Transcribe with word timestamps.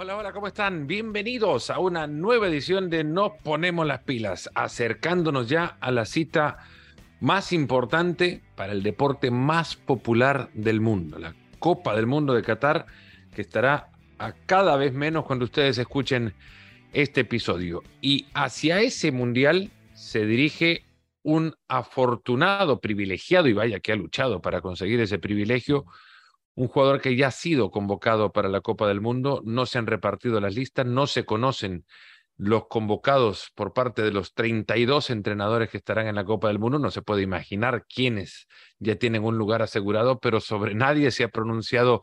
Hola, 0.00 0.16
hola, 0.16 0.32
¿cómo 0.32 0.46
están? 0.46 0.86
Bienvenidos 0.86 1.70
a 1.70 1.80
una 1.80 2.06
nueva 2.06 2.46
edición 2.46 2.88
de 2.88 3.02
Nos 3.02 3.32
Ponemos 3.42 3.84
las 3.84 4.04
Pilas, 4.04 4.48
acercándonos 4.54 5.48
ya 5.48 5.76
a 5.80 5.90
la 5.90 6.04
cita 6.04 6.58
más 7.18 7.52
importante 7.52 8.40
para 8.54 8.70
el 8.70 8.84
deporte 8.84 9.32
más 9.32 9.74
popular 9.74 10.50
del 10.54 10.80
mundo, 10.80 11.18
la 11.18 11.34
Copa 11.58 11.96
del 11.96 12.06
Mundo 12.06 12.34
de 12.34 12.42
Qatar, 12.42 12.86
que 13.34 13.42
estará 13.42 13.90
a 14.20 14.34
cada 14.46 14.76
vez 14.76 14.94
menos 14.94 15.24
cuando 15.24 15.46
ustedes 15.46 15.78
escuchen 15.78 16.32
este 16.92 17.22
episodio. 17.22 17.82
Y 18.00 18.28
hacia 18.34 18.80
ese 18.80 19.10
mundial 19.10 19.72
se 19.94 20.26
dirige 20.26 20.84
un 21.24 21.56
afortunado, 21.66 22.78
privilegiado, 22.78 23.48
y 23.48 23.52
vaya 23.52 23.80
que 23.80 23.90
ha 23.90 23.96
luchado 23.96 24.40
para 24.40 24.60
conseguir 24.60 25.00
ese 25.00 25.18
privilegio, 25.18 25.86
un 26.58 26.66
jugador 26.66 27.00
que 27.00 27.14
ya 27.14 27.28
ha 27.28 27.30
sido 27.30 27.70
convocado 27.70 28.32
para 28.32 28.48
la 28.48 28.60
Copa 28.60 28.88
del 28.88 29.00
Mundo, 29.00 29.42
no 29.44 29.64
se 29.64 29.78
han 29.78 29.86
repartido 29.86 30.40
las 30.40 30.56
listas, 30.56 30.86
no 30.86 31.06
se 31.06 31.24
conocen 31.24 31.86
los 32.36 32.66
convocados 32.66 33.52
por 33.54 33.72
parte 33.72 34.02
de 34.02 34.10
los 34.10 34.34
32 34.34 35.10
entrenadores 35.10 35.70
que 35.70 35.76
estarán 35.76 36.08
en 36.08 36.16
la 36.16 36.24
Copa 36.24 36.48
del 36.48 36.58
Mundo, 36.58 36.80
no 36.80 36.90
se 36.90 37.00
puede 37.00 37.22
imaginar 37.22 37.86
quiénes 37.86 38.48
ya 38.80 38.96
tienen 38.96 39.22
un 39.22 39.38
lugar 39.38 39.62
asegurado, 39.62 40.18
pero 40.18 40.40
sobre 40.40 40.74
nadie 40.74 41.12
se 41.12 41.22
ha 41.22 41.28
pronunciado 41.28 42.02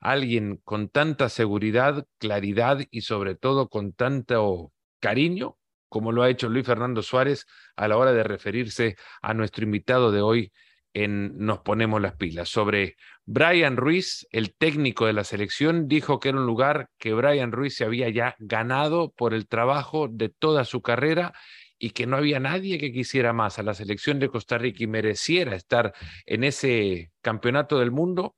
alguien 0.00 0.60
con 0.64 0.88
tanta 0.88 1.28
seguridad, 1.28 2.04
claridad 2.18 2.80
y 2.90 3.02
sobre 3.02 3.36
todo 3.36 3.68
con 3.68 3.92
tanto 3.92 4.72
cariño 4.98 5.58
como 5.88 6.10
lo 6.10 6.24
ha 6.24 6.30
hecho 6.30 6.48
Luis 6.48 6.66
Fernando 6.66 7.02
Suárez 7.02 7.46
a 7.76 7.86
la 7.86 7.96
hora 7.96 8.12
de 8.12 8.24
referirse 8.24 8.96
a 9.20 9.32
nuestro 9.32 9.62
invitado 9.62 10.10
de 10.10 10.22
hoy 10.22 10.52
en 10.94 11.38
Nos 11.38 11.60
Ponemos 11.60 12.00
las 12.00 12.16
Pilas. 12.16 12.48
Sobre 12.48 12.96
Brian 13.24 13.76
Ruiz, 13.76 14.26
el 14.30 14.54
técnico 14.54 15.06
de 15.06 15.12
la 15.12 15.24
selección, 15.24 15.88
dijo 15.88 16.20
que 16.20 16.30
era 16.30 16.38
un 16.38 16.46
lugar 16.46 16.88
que 16.98 17.14
Brian 17.14 17.52
Ruiz 17.52 17.76
se 17.76 17.84
había 17.84 18.08
ya 18.10 18.36
ganado 18.38 19.12
por 19.12 19.34
el 19.34 19.48
trabajo 19.48 20.08
de 20.08 20.28
toda 20.28 20.64
su 20.64 20.82
carrera 20.82 21.32
y 21.78 21.90
que 21.90 22.06
no 22.06 22.16
había 22.16 22.38
nadie 22.38 22.78
que 22.78 22.92
quisiera 22.92 23.32
más 23.32 23.58
a 23.58 23.62
la 23.62 23.74
selección 23.74 24.20
de 24.20 24.28
Costa 24.28 24.58
Rica 24.58 24.84
y 24.84 24.86
mereciera 24.86 25.56
estar 25.56 25.92
en 26.26 26.44
ese 26.44 27.10
campeonato 27.20 27.78
del 27.78 27.90
mundo 27.90 28.36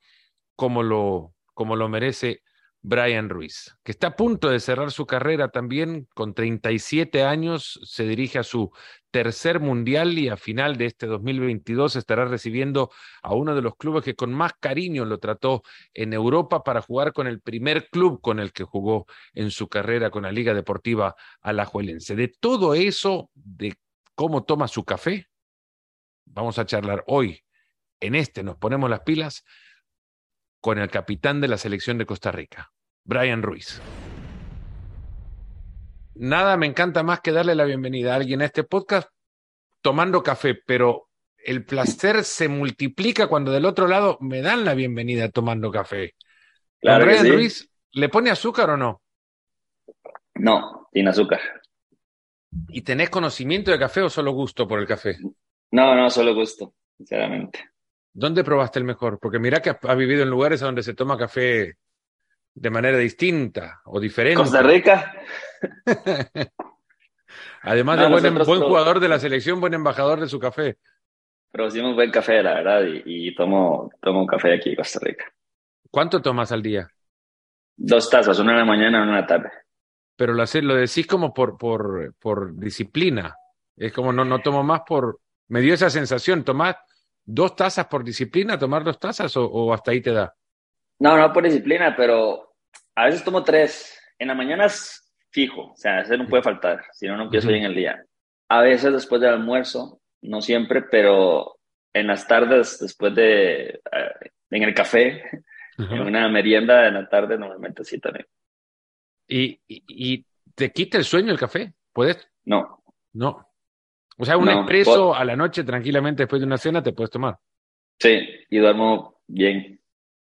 como 0.56 0.82
lo, 0.82 1.34
como 1.52 1.77
lo 1.77 1.88
merece 1.88 2.42
Brian 2.86 3.30
Ruiz, 3.30 3.74
que 3.82 3.92
está 3.92 4.08
a 4.08 4.16
punto 4.16 4.50
de 4.50 4.60
cerrar 4.60 4.90
su 4.90 5.06
carrera 5.06 5.48
también, 5.48 6.06
con 6.14 6.34
37 6.34 7.22
años, 7.22 7.80
se 7.82 8.04
dirige 8.04 8.38
a 8.38 8.42
su 8.42 8.72
tercer 9.10 9.58
mundial 9.58 10.18
y 10.18 10.28
a 10.28 10.36
final 10.36 10.76
de 10.76 10.84
este 10.84 11.06
2022 11.06 11.96
estará 11.96 12.26
recibiendo 12.26 12.91
a 13.22 13.34
uno 13.34 13.54
de 13.54 13.62
los 13.62 13.76
clubes 13.76 14.04
que 14.04 14.14
con 14.14 14.34
más 14.34 14.52
cariño 14.60 15.06
lo 15.06 15.18
trató 15.18 15.62
en 15.94 16.12
Europa 16.12 16.62
para 16.62 16.82
jugar 16.82 17.14
con 17.14 17.26
el 17.26 17.41
primer 17.41 17.88
club 17.88 18.20
con 18.20 18.38
el 18.38 18.52
que 18.52 18.64
jugó 18.64 19.06
en 19.32 19.50
su 19.50 19.66
carrera 19.69 20.10
con 20.10 20.24
la 20.24 20.32
Liga 20.32 20.52
Deportiva 20.52 21.16
Alajuelense. 21.41 22.14
De 22.14 22.28
todo 22.28 22.74
eso, 22.74 23.30
de 23.32 23.76
cómo 24.14 24.44
toma 24.44 24.69
su 24.69 24.84
café, 24.84 25.26
vamos 26.26 26.58
a 26.58 26.66
charlar 26.66 27.02
hoy 27.06 27.41
en 27.98 28.14
este, 28.14 28.42
nos 28.42 28.56
ponemos 28.58 28.91
las 28.91 29.00
pilas 29.00 29.42
con 30.64 30.78
el 30.78 30.88
capitán 30.88 31.42
de 31.42 31.48
la 31.48 31.58
selección 31.58 31.98
de 31.98 32.06
Costa 32.06 32.32
Rica, 32.32 32.72
Brian 33.04 33.42
Ruiz. 33.42 33.82
Nada 36.14 36.56
me 36.56 36.64
encanta 36.64 37.02
más 37.02 37.20
que 37.20 37.32
darle 37.32 37.54
la 37.54 37.66
bienvenida 37.66 38.14
a 38.14 38.16
alguien 38.16 38.40
a 38.40 38.46
este 38.46 38.64
podcast 38.64 39.10
tomando 39.82 40.22
café, 40.22 40.54
pero 40.54 41.10
el 41.36 41.66
placer 41.66 42.24
se 42.24 42.48
multiplica 42.48 43.26
cuando 43.26 43.52
del 43.52 43.66
otro 43.66 43.86
lado 43.88 44.16
me 44.22 44.40
dan 44.40 44.64
la 44.64 44.72
bienvenida 44.72 45.28
tomando 45.28 45.70
café. 45.70 46.14
Claro 46.80 47.04
Brian 47.04 47.26
sí. 47.26 47.32
Ruiz, 47.32 47.70
¿le 47.92 48.08
pone 48.08 48.30
azúcar 48.30 48.70
o 48.70 48.78
no? 48.78 49.03
No, 50.36 50.88
sin 50.94 51.06
azúcar. 51.06 51.41
¿Y 52.69 52.80
tenés 52.80 53.10
conocimiento 53.10 53.70
de 53.70 53.78
café 53.78 54.00
o 54.00 54.08
solo 54.08 54.32
gusto 54.32 54.66
por 54.66 54.80
el 54.80 54.86
café? 54.86 55.19
No, 55.72 55.94
no, 55.94 56.08
solo 56.08 56.34
gusto, 56.34 56.72
sinceramente. 56.97 57.73
¿Dónde 58.14 58.44
probaste 58.44 58.78
el 58.78 58.84
mejor? 58.84 59.19
Porque 59.20 59.38
mira 59.38 59.60
que 59.60 59.70
has 59.70 59.97
vivido 59.97 60.22
en 60.22 60.30
lugares 60.30 60.60
donde 60.60 60.82
se 60.82 60.94
toma 60.94 61.19
café 61.19 61.76
de 62.54 62.70
manera 62.70 62.98
distinta 62.98 63.82
o 63.86 64.00
diferente. 64.00 64.34
Costa 64.34 64.62
Rica, 64.62 65.14
Además 67.62 67.98
No, 67.98 68.00
de 68.00 68.08
buen, 68.08 68.22
nosotros 68.22 68.47
buen 68.47 68.62
jugador 68.62 69.00
de 69.00 69.08
la 69.08 69.19
selección, 69.19 69.60
buen 69.60 69.74
embajador 69.74 70.20
de 70.20 70.28
su 70.28 70.38
café. 70.38 70.78
producimos 71.50 71.94
buen 71.94 72.10
café, 72.10 72.42
la 72.42 72.53
verdad, 72.54 72.82
y, 73.06 73.28
y 73.28 73.34
tomo, 73.34 73.91
tomo 74.03 74.26
café 74.26 74.54
aquí 74.54 74.70
en 74.70 74.76
Costa 74.76 74.98
Rica. 75.03 75.24
¿Cuánto 75.91 76.20
tomas 76.20 76.53
al 76.53 76.62
día? 76.62 76.92
Dos 77.76 78.10
tazas, 78.10 78.41
una 78.41 78.50
en 78.50 78.58
la 78.58 78.64
mañana 78.64 78.98
y 78.98 79.03
una 79.03 79.10
en 79.14 79.20
la 79.20 79.26
tarde. 79.28 79.50
Pero 80.16 80.32
lo, 80.32 80.42
hace- 80.42 80.62
lo 80.62 80.74
decís 80.74 81.06
como 81.06 81.34
por, 81.34 81.58
por, 81.58 82.14
por 82.20 82.56
disciplina. 82.56 83.36
Es 83.76 83.92
como 83.92 84.12
no, 84.12 84.24
no 84.24 84.41
tomo 84.42 84.62
más 84.62 84.82
por... 84.86 85.20
Me 85.48 85.60
dio 85.60 85.74
esa 85.74 85.91
sensación. 85.91 86.44
¿Tomás 86.44 86.76
dos 87.24 87.56
tazas 87.56 87.86
por 87.86 88.04
disciplina? 88.04 88.58
¿Tomar 88.58 88.84
dos 88.84 88.98
tazas 88.98 89.36
o, 89.36 89.46
o 89.46 89.72
hasta 89.72 89.90
ahí 89.90 90.00
te 90.00 90.12
da? 90.12 90.34
No, 90.98 91.16
no 91.16 91.32
por 91.32 91.44
disciplina, 91.44 91.94
pero 91.96 92.54
a 92.94 93.06
veces 93.06 93.24
tomo 93.24 93.42
tres. 93.42 93.98
En 94.18 94.28
la 94.28 94.34
mañana 94.34 94.66
es 94.66 95.12
fijo, 95.30 95.72
o 95.72 95.76
sea, 95.76 96.00
ese 96.00 96.16
no 96.16 96.28
puede 96.28 96.42
faltar, 96.42 96.84
si 96.92 97.06
no, 97.06 97.16
no 97.16 97.24
empiezo 97.24 97.48
bien 97.48 97.64
el 97.64 97.74
día. 97.74 98.04
A 98.48 98.60
veces 98.60 98.92
después 98.92 99.20
del 99.20 99.34
almuerzo, 99.34 100.00
no 100.22 100.40
siempre, 100.40 100.82
pero 100.82 101.56
en 101.92 102.06
las 102.06 102.26
tardes, 102.28 102.78
después 102.78 103.14
de, 103.14 103.64
eh, 103.66 104.30
en 104.50 104.62
el 104.62 104.74
café, 104.74 105.22
en 105.76 106.00
una 106.00 106.28
merienda 106.28 106.82
de 106.82 106.92
la 106.92 107.08
tarde, 107.08 107.36
normalmente 107.36 107.82
sí 107.84 107.98
también. 107.98 108.26
¿Y, 109.26 109.60
y, 109.66 109.82
y 109.88 110.26
te 110.54 110.70
quita 110.70 110.98
el 110.98 111.04
sueño 111.04 111.32
el 111.32 111.38
café? 111.38 111.74
¿Puedes? 111.92 112.28
No, 112.44 112.84
No. 113.12 113.48
O 114.16 114.25
sea, 114.25 114.36
un 114.36 114.44
No, 114.47 114.52
expreso 114.60 115.08
por- 115.08 115.16
a 115.16 115.25
la 115.25 115.34
noche 115.36 115.64
tranquilamente 115.64 116.22
después 116.22 116.41
de 116.41 116.47
una 116.47 116.58
cena 116.58 116.82
te 116.82 116.92
puedes 116.92 117.10
tomar. 117.10 117.36
sí, 117.98 118.20
y 118.50 118.58
duermo 118.58 119.20
bien. 119.26 119.80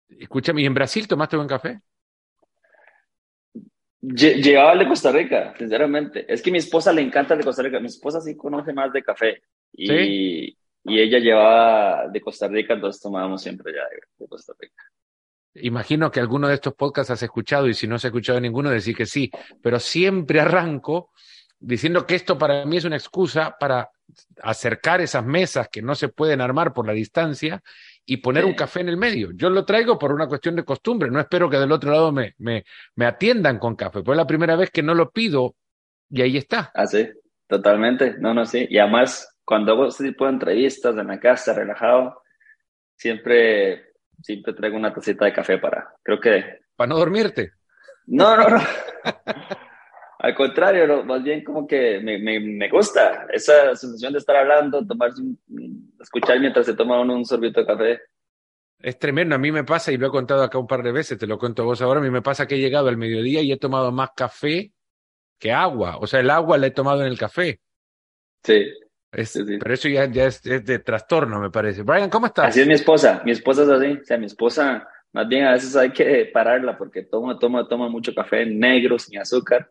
Escúchame, 0.08 0.62
¿y 0.62 0.66
en 0.66 0.74
Brasil 0.74 1.06
tomaste 1.08 1.36
buen 1.36 1.48
café? 1.48 1.80
Lle- 4.02 4.40
Llevaba 4.42 4.72
el 4.72 4.78
de 4.80 4.88
Costa 4.88 5.12
Rica, 5.12 5.54
sinceramente. 5.58 6.24
Es 6.32 6.42
que 6.42 6.50
a 6.50 6.52
mi 6.52 6.58
esposa 6.58 6.92
le 6.92 7.02
encanta 7.02 7.34
el 7.34 7.38
de 7.40 7.44
Costa 7.44 7.62
Rica. 7.62 7.80
Mi 7.80 7.86
esposa 7.86 8.20
sí 8.20 8.36
conoce 8.36 8.72
más 8.72 8.92
de 8.92 9.02
café. 9.02 9.42
Y, 9.72 9.86
¿Sí? 9.86 10.58
y 10.84 11.00
ella 11.00 11.18
llevaba 11.18 12.08
de 12.08 12.20
Costa 12.20 12.48
Rica, 12.48 12.74
entonces 12.74 13.00
tomábamos 13.02 13.42
siempre 13.42 13.72
ya 13.72 13.82
de, 13.88 14.00
de 14.18 14.28
Costa 14.28 14.52
Rica. 14.58 14.82
Imagino 15.54 16.10
que 16.10 16.20
alguno 16.20 16.48
de 16.48 16.54
estos 16.54 16.74
podcasts 16.74 17.10
has 17.10 17.22
escuchado 17.22 17.68
y 17.68 17.74
si 17.74 17.86
no 17.86 17.96
has 17.96 18.04
escuchado 18.04 18.40
ninguno, 18.40 18.70
decir 18.70 18.96
que 18.96 19.04
sí, 19.06 19.30
pero 19.62 19.78
siempre 19.80 20.40
arranco 20.40 21.10
diciendo 21.60 22.06
que 22.06 22.14
esto 22.16 22.36
para 22.38 22.64
mí 22.64 22.78
es 22.78 22.84
una 22.84 22.96
excusa 22.96 23.56
para 23.60 23.90
acercar 24.42 25.00
esas 25.00 25.24
mesas 25.24 25.68
que 25.68 25.82
no 25.82 25.94
se 25.94 26.08
pueden 26.08 26.40
armar 26.40 26.72
por 26.72 26.86
la 26.86 26.92
distancia 26.92 27.62
y 28.04 28.16
poner 28.16 28.42
Sí. 28.44 28.48
un 28.48 28.54
café 28.56 28.80
en 28.80 28.88
el 28.88 28.96
medio. 28.96 29.30
Yo 29.34 29.50
lo 29.50 29.64
traigo 29.64 29.98
por 29.98 30.12
una 30.12 30.26
cuestión 30.26 30.56
de 30.56 30.64
costumbre, 30.64 31.10
no 31.10 31.20
espero 31.20 31.48
que 31.50 31.58
del 31.58 31.70
otro 31.70 31.92
lado 31.92 32.10
me, 32.10 32.34
me, 32.38 32.64
me 32.96 33.06
atiendan 33.06 33.58
con 33.58 33.76
café, 33.76 34.02
pues 34.02 34.14
es 34.14 34.16
la 34.16 34.26
primera 34.26 34.56
vez 34.56 34.70
que 34.70 34.82
no 34.82 34.94
lo 34.94 35.10
pido 35.10 35.54
y 36.08 36.22
ahí 36.22 36.36
está. 36.38 36.72
Ah, 36.74 36.86
sí, 36.86 37.08
totalmente. 37.46 38.16
No, 38.18 38.34
no, 38.34 38.44
sí. 38.46 38.66
Y 38.68 38.78
además, 38.78 39.36
cuando 39.44 39.72
hago 39.72 39.86
este 39.88 40.04
tipo 40.08 40.24
de 40.24 40.32
entrevistas 40.32 40.96
en 40.96 41.06
la 41.06 41.20
casa, 41.20 41.52
relajado, 41.52 42.22
siempre, 42.96 43.92
siempre 44.22 44.54
traigo 44.54 44.76
una 44.76 44.92
tacita 44.92 45.24
de 45.26 45.32
café 45.32 45.58
para, 45.58 45.94
creo 46.02 46.18
que, 46.18 46.60
Para 46.74 46.88
no 46.88 46.96
dormirte. 46.98 47.52
no, 48.06 48.36
no, 48.36 48.48
no. 48.48 48.60
Al 50.22 50.34
contrario, 50.34 50.86
no, 50.86 51.02
más 51.04 51.22
bien 51.22 51.42
como 51.42 51.66
que 51.66 51.98
me, 52.00 52.18
me, 52.18 52.38
me 52.40 52.68
gusta 52.68 53.26
esa 53.32 53.74
sensación 53.74 54.12
de 54.12 54.18
estar 54.18 54.36
hablando, 54.36 54.86
tomar, 54.86 55.10
un- 55.18 55.92
escuchar 55.98 56.38
mientras 56.38 56.66
se 56.66 56.74
toma 56.74 57.00
uno 57.00 57.14
un 57.14 57.24
sorbito 57.24 57.60
de 57.60 57.66
café. 57.66 58.00
Es 58.82 58.98
tremendo, 58.98 59.34
a 59.34 59.38
mí 59.38 59.50
me 59.50 59.64
pasa, 59.64 59.92
y 59.92 59.96
lo 59.96 60.08
he 60.08 60.10
contado 60.10 60.42
acá 60.42 60.58
un 60.58 60.66
par 60.66 60.82
de 60.82 60.92
veces, 60.92 61.18
te 61.18 61.26
lo 61.26 61.38
cuento 61.38 61.62
a 61.62 61.64
vos 61.66 61.80
ahora, 61.80 62.00
a 62.00 62.02
mí 62.02 62.10
me 62.10 62.20
pasa 62.22 62.46
que 62.46 62.56
he 62.56 62.58
llegado 62.58 62.88
al 62.88 62.98
mediodía 62.98 63.40
y 63.40 63.50
he 63.52 63.56
tomado 63.58 63.92
más 63.92 64.10
café 64.14 64.72
que 65.38 65.52
agua. 65.52 65.96
O 65.98 66.06
sea, 66.06 66.20
el 66.20 66.28
agua 66.28 66.58
la 66.58 66.66
he 66.66 66.70
tomado 66.70 67.00
en 67.00 67.08
el 67.08 67.18
café. 67.18 67.60
Sí, 68.44 68.66
Es- 69.12 69.30
Sí, 69.30 69.44
sí. 69.46 69.56
Pero 69.58 69.74
eso 69.74 69.88
ya, 69.88 70.04
ya 70.04 70.26
es, 70.26 70.44
es 70.44 70.64
de 70.66 70.78
trastorno, 70.80 71.40
me 71.40 71.50
parece. 71.50 71.82
Brian, 71.82 72.10
¿cómo 72.10 72.26
estás? 72.26 72.46
así 72.48 72.60
es 72.60 72.66
mi 72.66 72.74
esposa. 72.74 73.22
Mi 73.24 73.32
esposa 73.32 73.62
es 73.62 73.68
así. 73.70 73.98
O 74.00 74.04
sea, 74.04 74.18
mi 74.18 74.26
esposa, 74.26 74.86
más 75.12 75.28
bien 75.28 75.44
a 75.46 75.52
veces 75.52 75.74
hay 75.76 75.90
que 75.92 76.30
pararla 76.32 76.76
porque 76.76 77.04
toma, 77.04 77.38
toma, 77.38 77.66
toma 77.66 77.88
mucho 77.88 78.14
café 78.14 78.44
negro, 78.46 78.98
sin 78.98 79.18
azúcar. 79.18 79.70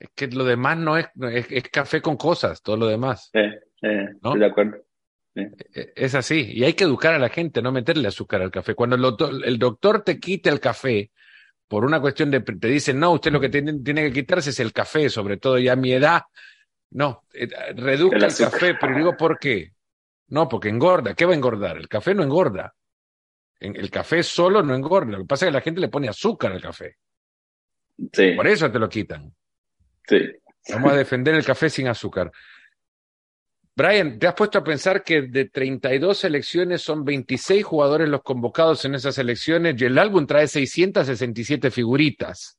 Es 0.00 0.08
que 0.14 0.26
lo 0.28 0.44
demás 0.44 0.78
no 0.78 0.96
es, 0.96 1.06
es, 1.30 1.46
es 1.50 1.62
café 1.68 2.00
con 2.00 2.16
cosas, 2.16 2.62
todo 2.62 2.76
lo 2.78 2.86
demás. 2.86 3.30
Eh, 3.34 3.60
eh, 3.82 4.06
¿No? 4.22 4.30
Estoy 4.30 4.40
de 4.40 4.46
acuerdo. 4.46 4.76
Eh, 5.34 5.92
Es 5.94 6.14
así. 6.14 6.50
Y 6.52 6.64
hay 6.64 6.72
que 6.72 6.84
educar 6.84 7.14
a 7.14 7.18
la 7.18 7.28
gente, 7.28 7.60
no 7.62 7.70
meterle 7.70 8.08
azúcar 8.08 8.40
al 8.42 8.50
café. 8.50 8.74
Cuando 8.74 8.96
el 8.96 9.02
doctor, 9.02 9.30
el 9.44 9.58
doctor 9.58 10.02
te 10.02 10.18
quita 10.18 10.50
el 10.50 10.58
café 10.58 11.10
por 11.68 11.84
una 11.84 12.00
cuestión 12.00 12.30
de, 12.30 12.40
te 12.40 12.66
dicen, 12.68 12.98
no, 12.98 13.12
usted 13.12 13.30
lo 13.30 13.40
que 13.40 13.48
tiene, 13.50 13.78
tiene 13.80 14.02
que 14.04 14.12
quitarse 14.12 14.50
es 14.50 14.58
el 14.58 14.72
café, 14.72 15.08
sobre 15.10 15.36
todo 15.36 15.58
ya 15.58 15.74
a 15.74 15.76
mi 15.76 15.92
edad. 15.92 16.22
No, 16.92 17.24
eh, 17.32 17.48
reduzca 17.76 18.16
El 18.16 18.34
café, 18.50 18.74
pero 18.80 18.96
digo, 18.96 19.16
¿por 19.16 19.38
qué? 19.38 19.72
No, 20.28 20.48
porque 20.48 20.68
engorda. 20.70 21.14
¿Qué 21.14 21.26
va 21.26 21.32
a 21.32 21.36
engordar? 21.36 21.76
El 21.76 21.88
café 21.88 22.14
no 22.14 22.22
engorda. 22.22 22.74
En- 23.60 23.76
El 23.76 23.90
café 23.90 24.22
solo 24.22 24.62
no 24.62 24.74
engorda. 24.74 25.12
Lo 25.12 25.18
que 25.18 25.24
pasa 25.26 25.44
es 25.44 25.50
que 25.50 25.54
la 25.54 25.60
gente 25.60 25.80
le 25.80 25.88
pone 25.88 26.08
azúcar 26.08 26.52
al 26.52 26.62
café. 26.62 26.96
Sí. 28.12 28.32
Por 28.32 28.46
eso 28.46 28.70
te 28.72 28.78
lo 28.78 28.88
quitan. 28.88 29.32
Sí. 30.10 30.72
Vamos 30.72 30.92
a 30.92 30.96
defender 30.96 31.36
el 31.36 31.44
café 31.44 31.70
sin 31.70 31.86
azúcar. 31.86 32.32
Brian, 33.76 34.18
¿te 34.18 34.26
has 34.26 34.34
puesto 34.34 34.58
a 34.58 34.64
pensar 34.64 35.04
que 35.04 35.22
de 35.22 35.46
32 35.46 36.18
selecciones 36.18 36.82
son 36.82 37.04
26 37.04 37.64
jugadores 37.64 38.08
los 38.08 38.22
convocados 38.22 38.84
en 38.84 38.96
esas 38.96 39.14
selecciones 39.14 39.80
y 39.80 39.84
el 39.84 39.96
álbum 39.98 40.26
trae 40.26 40.48
667 40.48 41.70
figuritas? 41.70 42.58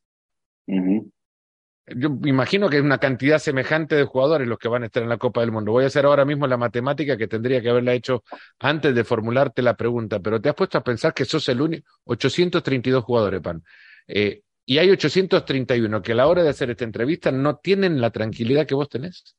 Yo 0.66 2.10
me 2.10 2.30
imagino 2.30 2.70
que 2.70 2.78
es 2.78 2.84
una 2.84 2.98
cantidad 2.98 3.38
semejante 3.38 3.96
de 3.96 4.06
jugadores 4.06 4.48
los 4.48 4.58
que 4.58 4.70
van 4.70 4.84
a 4.84 4.86
estar 4.86 5.04
en 5.04 5.10
la 5.10 5.18
Copa 5.18 5.42
del 5.42 5.52
Mundo. 5.52 5.74
Voy 5.74 5.84
a 5.84 5.88
hacer 5.88 6.06
ahora 6.06 6.24
mismo 6.24 6.48
la 6.48 6.58
matemática 6.58 7.18
que 7.18 7.28
tendría 7.28 7.62
que 7.62 7.70
haberla 7.70 7.94
hecho 7.94 8.24
antes 8.60 8.96
de 8.96 9.04
formularte 9.04 9.62
la 9.62 9.76
pregunta, 9.76 10.22
pero 10.22 10.40
te 10.40 10.48
has 10.48 10.56
puesto 10.56 10.78
a 10.78 10.84
pensar 10.84 11.14
que 11.14 11.26
sos 11.26 11.48
el 11.50 11.62
único, 11.62 11.92
832 12.06 13.04
jugadores, 13.04 13.42
Pan. 13.42 13.62
Eh, 14.08 14.42
y 14.72 14.80
hay 14.80 14.90
831 14.90 16.02
que 16.02 16.14
a 16.14 16.16
la 16.16 16.28
hora 16.28 16.44
de 16.44 16.50
hacer 16.50 16.70
esta 16.70 16.86
entrevista 16.86 17.30
no 17.30 17.58
tienen 17.58 18.00
la 18.00 18.10
tranquilidad 18.10 18.66
que 18.66 18.76
vos 18.76 18.88
tenés. 18.88 19.36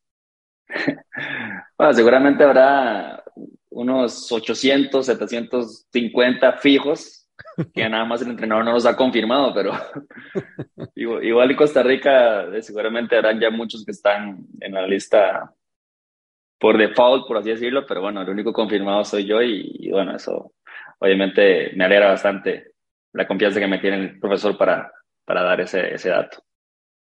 Bueno, 1.79 1.95
seguramente 1.95 2.45
habrá 2.45 3.25
unos 3.71 4.31
800, 4.31 5.05
750 5.05 6.53
fijos 6.59 7.29
que 7.75 7.89
nada 7.89 8.05
más 8.05 8.21
el 8.23 8.29
entrenador 8.29 8.65
no 8.67 8.73
los 8.73 8.87
ha 8.87 8.95
confirmado, 8.95 9.53
pero 9.55 9.73
igual 10.95 11.51
en 11.51 11.57
Costa 11.57 11.83
Rica 11.83 12.45
eh, 12.55 12.63
seguramente 12.63 13.17
habrán 13.17 13.41
ya 13.41 13.51
muchos 13.51 13.85
que 13.85 13.93
están 13.93 14.47
en 14.61 14.73
la 14.75 14.87
lista 14.87 15.53
por 16.59 16.77
default, 16.77 17.27
por 17.27 17.39
así 17.39 17.51
decirlo, 17.51 17.87
pero 17.89 18.03
bueno, 18.03 18.21
el 18.21 18.29
único 18.29 18.53
confirmado 18.53 19.03
soy 19.05 19.25
yo 19.25 19.43
y, 19.43 19.89
bueno, 19.91 20.15
eso 20.15 20.53
obviamente 20.99 21.73
me 21.75 21.87
alegra 21.87 22.11
bastante 22.11 22.75
la 23.13 23.27
confianza 23.27 23.59
que 23.59 23.67
me 23.67 23.79
tiene 23.79 23.97
el 23.97 24.21
profesor 24.21 24.57
para, 24.57 24.93
para 25.25 25.43
dar 25.43 25.61
ese, 25.61 25.95
ese 25.95 26.11
dato. 26.11 26.43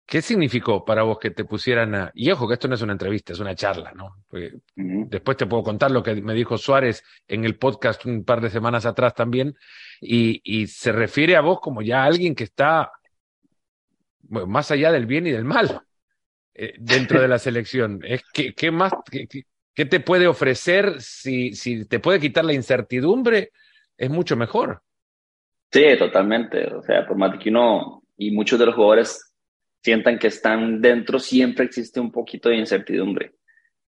¿Qué 0.09 0.23
significó 0.23 0.83
para 0.83 1.03
vos 1.03 1.19
que 1.19 1.29
te 1.29 1.45
pusieran 1.45 1.93
a... 1.93 2.11
Y 2.15 2.31
ojo, 2.31 2.47
que 2.47 2.55
esto 2.55 2.67
no 2.67 2.73
es 2.73 2.81
una 2.81 2.93
entrevista, 2.93 3.31
es 3.31 3.39
una 3.39 3.53
charla, 3.53 3.91
¿no? 3.91 4.15
Después 4.75 5.37
te 5.37 5.45
puedo 5.45 5.61
contar 5.61 5.91
lo 5.91 6.01
que 6.01 6.15
me 6.15 6.33
dijo 6.33 6.57
Suárez 6.57 7.03
en 7.27 7.45
el 7.45 7.57
podcast 7.57 8.03
un 8.07 8.25
par 8.25 8.41
de 8.41 8.49
semanas 8.49 8.87
atrás 8.87 9.13
también, 9.13 9.55
y, 10.01 10.65
se 10.65 10.91
refiere 10.91 11.35
a 11.35 11.41
vos 11.41 11.59
como 11.61 11.83
ya 11.83 12.05
alguien 12.05 12.33
que 12.33 12.45
está 12.45 12.91
más 14.29 14.71
allá 14.71 14.91
del 14.91 15.05
bien 15.05 15.27
y 15.27 15.31
del 15.31 15.45
mal 15.45 15.81
eh, 16.55 16.73
dentro 16.79 17.21
de 17.21 17.27
la 17.27 17.37
selección. 17.37 17.99
Es 18.03 18.23
que, 18.33 18.55
¿Qué 18.55 18.71
más? 18.71 18.91
Qué, 19.11 19.85
te 19.85 19.99
puede 19.99 20.25
ofrecer 20.25 20.99
si, 21.01 21.53
si 21.53 21.85
te 21.87 21.99
puede 21.99 22.19
quitar 22.19 22.45
la 22.45 22.53
incertidumbre? 22.53 23.51
Es 23.95 24.09
mucho 24.09 24.35
mejor. 24.35 24.81
Sí, 25.71 25.83
totalmente. 25.99 26.65
O 26.73 26.81
sea, 26.81 27.05
por 27.05 27.15
más 27.15 27.37
que 27.37 27.49
uno 27.49 28.01
y 28.19 28.31
muchos 28.31 28.59
de 28.59 28.65
los 28.65 28.75
jugadores 28.75 29.33
sientan 29.81 30.19
que 30.19 30.27
están 30.27 30.81
dentro, 30.81 31.17
siempre 31.19 31.65
existe 31.65 31.99
un 31.99 32.11
poquito 32.11 32.49
de 32.49 32.57
incertidumbre 32.57 33.33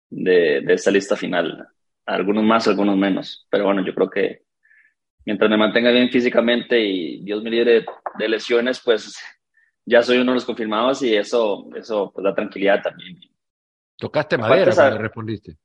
de, 0.09 0.61
de 0.61 0.73
esta 0.73 0.91
lista 0.91 1.15
final. 1.15 1.67
Algunos 2.05 2.43
más, 2.43 2.67
algunos 2.67 2.95
menos. 2.95 3.47
Pero 3.49 3.65
bueno, 3.65 3.83
yo 3.83 3.93
creo 3.93 4.09
que 4.09 4.43
mientras 5.25 5.49
me 5.49 5.57
mantenga 5.57 5.91
bien 5.91 6.09
físicamente 6.09 6.79
y 6.79 7.23
Dios 7.23 7.43
me 7.43 7.49
libre 7.49 7.85
de, 8.17 8.29
lesiones, 8.29 8.81
pues 8.85 9.17
ya 9.83 10.03
soy 10.03 10.17
uno 10.17 10.31
de 10.31 10.35
los 10.35 10.45
confirmados 10.45 11.01
y 11.01 11.15
eso, 11.15 11.67
eso 11.75 12.11
pues, 12.13 12.23
da 12.23 12.35
tranquilidad 12.35 12.83
también. 12.83 13.19
¿Tocaste 13.97 14.37
madera 14.37 14.73
cuando 14.73 14.97
respondiste? 14.99 15.57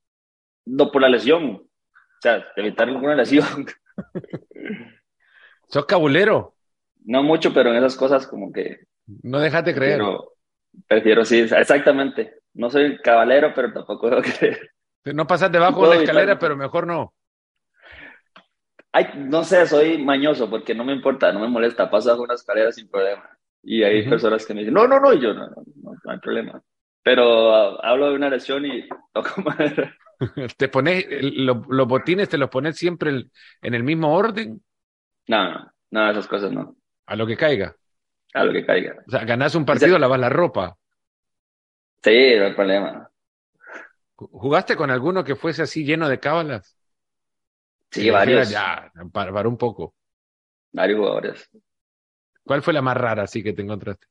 No, 0.64 0.90
por 0.90 1.02
la 1.02 1.10
lesión. 1.10 1.44
O 1.44 2.20
sea, 2.20 2.44
evitar 2.56 2.88
ninguna 2.88 3.14
lesión. 3.14 3.67
¿Sos 5.69 5.84
cabulero? 5.84 6.54
No 7.05 7.23
mucho, 7.23 7.53
pero 7.53 7.71
en 7.71 7.77
esas 7.77 7.97
cosas 7.97 8.27
como 8.27 8.53
que 8.53 8.87
no 9.23 9.39
dejaste 9.39 9.75
creer. 9.75 10.01
Prefiero, 10.87 11.25
sí, 11.25 11.41
exactamente. 11.41 12.41
No 12.55 12.71
soy 12.71 12.99
cabalero, 12.99 13.53
pero 13.55 13.73
tampoco 13.73 14.11
debo 14.11 14.23
creer. 14.39 14.71
No 15.05 15.27
pasas 15.27 15.53
debajo 15.53 15.89
de 15.89 15.97
la 15.97 16.03
escalera, 16.03 16.39
pero 16.39 16.56
mejor 16.56 16.87
no. 16.87 17.12
Ay, 18.93 19.06
no 19.17 19.43
sé, 19.45 19.67
soy 19.67 20.03
mañoso 20.03 20.49
porque 20.49 20.75
no 20.75 20.85
me 20.85 20.93
importa, 20.93 21.33
no 21.33 21.41
me 21.41 21.49
molesta, 21.49 21.91
paso 21.91 22.11
bajo 22.11 22.23
una 22.23 22.35
escalera 22.35 22.73
sin 22.73 22.89
problema. 22.89 23.29
Y 23.62 23.83
hay 23.83 24.09
personas 24.09 24.47
que 24.47 24.55
me 24.55 24.61
dicen, 24.61 24.75
no, 24.75 24.87
no, 24.87 25.01
no, 25.01 25.12
y 25.12 25.21
yo 25.21 25.35
no, 25.35 25.49
no, 25.49 25.65
no, 25.83 26.11
hay 26.11 26.19
problema. 26.19 26.62
Pero 27.03 27.55
ah, 27.55 27.81
hablo 27.83 28.11
de 28.11 28.17
una 28.17 28.31
lesión 28.31 28.65
y 28.65 28.89
toco 29.12 29.43
madera. 29.43 29.95
¿Te 30.56 30.69
pones, 30.69 31.06
los 31.11 31.89
botines 31.89 32.29
te 32.29 32.39
los 32.39 32.49
pones 32.49 32.77
siempre 32.77 33.11
en 33.62 33.75
el 33.75 33.83
mismo 33.83 34.15
orden? 34.15 34.62
No, 35.27 35.51
no, 35.51 35.73
no, 35.91 36.11
esas 36.11 36.29
cosas 36.29 36.53
no. 36.53 36.77
A 37.06 37.17
lo 37.17 37.27
que 37.27 37.37
caiga 37.37 37.77
a 38.35 38.45
lo 38.45 38.53
que 38.53 38.67
caiga. 38.67 38.97
O 39.06 39.11
sea, 39.11 39.25
ganás 39.25 39.55
un 39.55 39.65
partido, 39.65 39.99
lavas 39.99 40.21
la 40.21 40.29
ropa. 40.29 40.77
Sí, 42.03 42.35
no 42.37 42.47
hay 42.47 42.53
problema. 42.53 43.09
¿Jugaste 44.17 44.77
con 44.77 44.91
alguno 44.91 45.25
que 45.25 45.37
fuese 45.37 45.62
así 45.62 45.85
lleno 45.85 46.09
de 46.09 46.19
cábalas? 46.19 46.77
Sí, 47.91 48.11
varios. 48.11 48.51
Ya, 48.51 48.93
para, 49.12 49.49
un 49.49 49.56
poco. 49.56 49.95
Varios 50.73 50.99
jugadores. 50.99 51.51
¿Cuál 52.43 52.62
fue 52.62 52.75
la 52.75 52.83
más 52.83 52.97
rara 52.97 53.23
así 53.23 53.43
que 53.43 53.53
te 53.53 53.62
encontraste? 53.62 54.06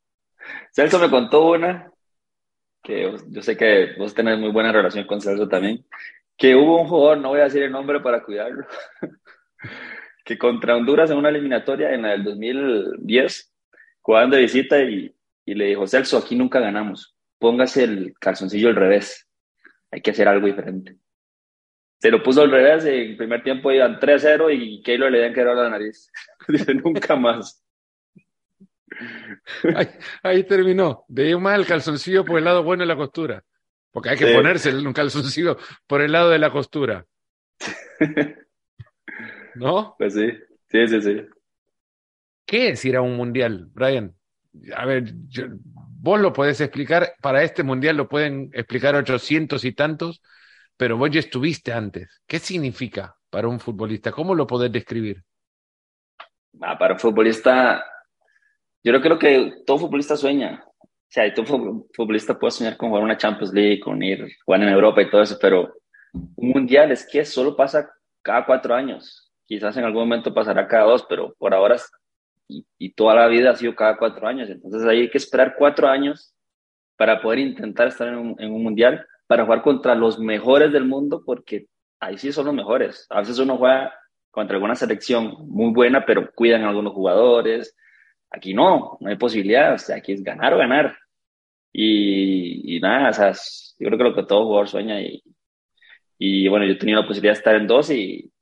Celso 0.71 0.99
me 0.99 1.09
contó 1.09 1.51
una, 1.51 1.91
que 2.81 3.15
yo 3.27 3.41
sé 3.41 3.55
que 3.55 3.93
vos 3.97 4.13
tenés 4.13 4.39
muy 4.39 4.51
buena 4.51 4.71
relación 4.71 5.05
con 5.05 5.21
Celso 5.21 5.47
también, 5.47 5.85
que 6.37 6.55
hubo 6.55 6.81
un 6.81 6.87
jugador, 6.87 7.17
no 7.19 7.29
voy 7.29 7.41
a 7.41 7.45
decir 7.45 7.63
el 7.63 7.71
nombre 7.71 7.99
para 7.99 8.23
cuidarlo, 8.23 8.65
que 10.23 10.37
contra 10.37 10.75
Honduras 10.75 11.11
en 11.11 11.17
una 11.17 11.29
eliminatoria 11.29 11.93
en 11.93 12.03
la 12.03 12.09
del 12.09 12.23
2010 12.23 13.53
jugando 14.01 14.35
de 14.35 14.43
visita 14.43 14.81
y, 14.81 15.15
y 15.45 15.53
le 15.55 15.67
dijo, 15.67 15.87
Celso, 15.87 16.17
aquí 16.17 16.35
nunca 16.35 16.59
ganamos, 16.59 17.15
póngase 17.39 17.83
el 17.83 18.13
calzoncillo 18.19 18.69
al 18.69 18.75
revés, 18.75 19.27
hay 19.91 20.01
que 20.01 20.11
hacer 20.11 20.27
algo 20.27 20.47
diferente. 20.47 20.97
Se 21.99 22.11
lo 22.11 22.21
puso 22.21 22.41
al 22.41 22.51
revés, 22.51 22.83
en 22.85 23.11
el 23.11 23.17
primer 23.17 23.43
tiempo 23.43 23.71
iban 23.71 23.97
3-0 23.97 24.53
y 24.53 24.81
Keylor 24.81 25.09
le 25.09 25.19
habían 25.19 25.33
quedado 25.33 25.63
la 25.63 25.69
nariz. 25.69 26.11
Dice, 26.49 26.73
nunca 26.73 27.15
más. 27.15 27.63
Ahí, 30.21 30.43
terminó. 30.43 31.05
De 31.07 31.35
más 31.37 31.57
el 31.57 31.65
calzoncillo 31.65 32.25
por 32.25 32.37
el 32.37 32.43
lado 32.43 32.61
bueno 32.61 32.81
de 32.81 32.87
la 32.87 32.97
costura. 32.97 33.43
Porque 33.89 34.09
hay 34.09 34.17
que 34.17 34.33
ponerse 34.33 34.75
un 34.75 34.91
calzoncillo 34.91 35.57
por 35.87 36.01
el 36.01 36.11
lado 36.11 36.29
de 36.29 36.39
la 36.39 36.51
costura. 36.51 37.05
¿No? 39.55 39.95
Pues 39.97 40.13
sí, 40.13 40.31
sí, 40.69 40.87
sí, 40.87 41.01
sí. 41.01 41.21
¿Qué 42.45 42.69
es 42.69 42.85
ir 42.85 42.95
a 42.95 43.01
un 43.01 43.15
mundial, 43.15 43.69
Brian? 43.73 44.15
A 44.75 44.85
ver, 44.85 45.13
vos 45.65 46.19
lo 46.19 46.33
podés 46.33 46.61
explicar, 46.61 47.13
para 47.21 47.43
este 47.43 47.63
mundial 47.63 47.97
lo 47.97 48.07
pueden 48.07 48.49
explicar 48.53 48.95
ochocientos 48.95 49.65
y 49.65 49.73
tantos, 49.73 50.21
pero 50.77 50.97
vos 50.97 51.09
ya 51.09 51.19
estuviste 51.19 51.71
antes. 51.71 52.21
¿Qué 52.27 52.39
significa 52.39 53.15
para 53.29 53.47
un 53.47 53.59
futbolista? 53.59 54.11
¿Cómo 54.11 54.35
lo 54.35 54.45
podés 54.45 54.71
describir? 54.71 55.23
Ah, 56.61 56.77
para 56.77 56.93
un 56.93 56.99
futbolista, 56.99 57.83
yo 58.83 58.91
creo 58.91 59.01
que 59.01 59.09
lo 59.09 59.19
que 59.19 59.53
todo 59.65 59.79
futbolista 59.79 60.15
sueña. 60.15 60.63
O 60.65 60.87
sea, 61.07 61.31
todo 61.33 61.85
futbolista 61.93 62.37
puede 62.37 62.51
soñar 62.51 62.75
con 62.75 62.89
jugar 62.89 63.03
una 63.03 63.17
Champions 63.17 63.53
League, 63.53 63.79
con 63.79 64.01
ir 64.03 64.27
jugar 64.45 64.63
en 64.63 64.69
Europa 64.69 65.01
y 65.01 65.09
todo 65.09 65.21
eso, 65.21 65.37
pero 65.39 65.73
un 66.13 66.49
mundial 66.49 66.91
es 66.91 67.07
que 67.09 67.23
solo 67.25 67.55
pasa 67.55 67.89
cada 68.21 68.45
cuatro 68.45 68.73
años. 68.73 69.22
Quizás 69.53 69.77
en 69.77 69.83
algún 69.83 70.05
momento 70.05 70.33
pasará 70.33 70.67
cada 70.67 70.85
dos, 70.85 71.05
pero 71.07 71.35
por 71.37 71.53
ahora 71.53 71.75
y, 72.47 72.89
toda 72.95 73.13
la 73.13 73.27
vida 73.27 73.51
ha 73.51 73.55
sido 73.55 73.75
cada 73.75 73.97
cuatro 73.97 74.27
años. 74.27 74.49
Entonces 74.49 74.83
ahí 74.83 75.01
hay 75.01 75.09
que 75.11 75.19
esperar 75.19 75.53
cuatro 75.55 75.87
años 75.87 76.33
para 76.97 77.21
poder 77.21 77.37
intentar 77.37 77.89
estar 77.89 78.07
en 78.07 78.17
un, 78.17 78.63
mundial, 78.63 79.05
para 79.27 79.45
jugar 79.45 79.61
contra 79.61 79.93
los 79.93 80.17
mejores 80.17 80.71
del 80.71 80.85
mundo, 80.85 81.21
porque 81.23 81.67
ahí 81.99 82.17
sí 82.17 82.31
son 82.31 82.47
los 82.47 82.55
mejores. 82.55 83.05
A 83.11 83.19
veces 83.19 83.37
uno 83.37 83.57
juega 83.57 83.93
contra 84.31 84.55
alguna 84.55 84.73
selección 84.73 85.35
muy 85.47 85.71
buena, 85.71 86.03
pero 86.03 86.31
cuidan 86.33 86.63
a 86.63 86.69
algunos 86.69 86.93
jugadores. 86.93 87.75
Aquí 88.31 88.55
no, 88.55 88.97
no 89.01 89.07
hay 89.07 89.17
posibilidad. 89.17 89.75
O 89.75 89.77
sea, 89.77 89.97
aquí 89.97 90.13
es 90.13 90.23
ganar 90.23 90.55
o 90.55 90.57
ganar. 90.57 90.97
Y, 91.71 92.75
y 92.75 92.79
nada, 92.79 93.11
o 93.11 93.13
sea, 93.13 93.31
yo 93.77 93.87
creo 93.87 93.99
que 93.99 94.03
lo 94.03 94.15
que 94.15 94.23
todo 94.23 94.45
jugador 94.45 94.67
sueña. 94.67 94.99
Y, 94.99 95.23
y 96.17 96.47
bueno, 96.47 96.65
yo 96.65 96.71
he 96.71 96.77
tenido 96.77 97.01
la 97.01 97.07
posibilidad 97.07 97.33
de 97.33 97.37
estar 97.37 97.55
en 97.55 97.67
dos 97.67 97.91
y 97.91 98.32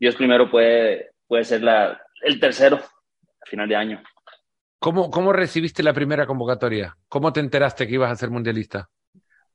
Dios 0.00 0.16
primero 0.16 0.50
puede, 0.50 1.10
puede 1.28 1.44
ser 1.44 1.62
la, 1.62 2.00
el 2.22 2.40
tercero 2.40 2.80
final 3.44 3.68
de 3.68 3.76
año. 3.76 4.02
¿Cómo, 4.78 5.10
¿Cómo 5.10 5.32
recibiste 5.32 5.82
la 5.82 5.92
primera 5.92 6.26
convocatoria? 6.26 6.96
¿Cómo 7.08 7.32
te 7.32 7.40
enteraste 7.40 7.86
que 7.86 7.94
ibas 7.94 8.10
a 8.10 8.16
ser 8.16 8.30
mundialista? 8.30 8.88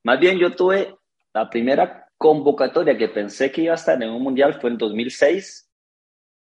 Más 0.04 0.20
bien 0.20 0.38
yo 0.38 0.52
tuve 0.52 0.96
la 1.34 1.50
primera 1.50 2.08
convocatoria 2.16 2.96
que 2.96 3.08
pensé 3.10 3.52
que 3.52 3.64
iba 3.64 3.74
a 3.74 3.75
estar 3.75 4.02
en 4.02 4.12
un 4.12 4.22
mundial 4.22 4.54
fue 4.62 4.70
en 4.70 4.78
2006 4.78 5.68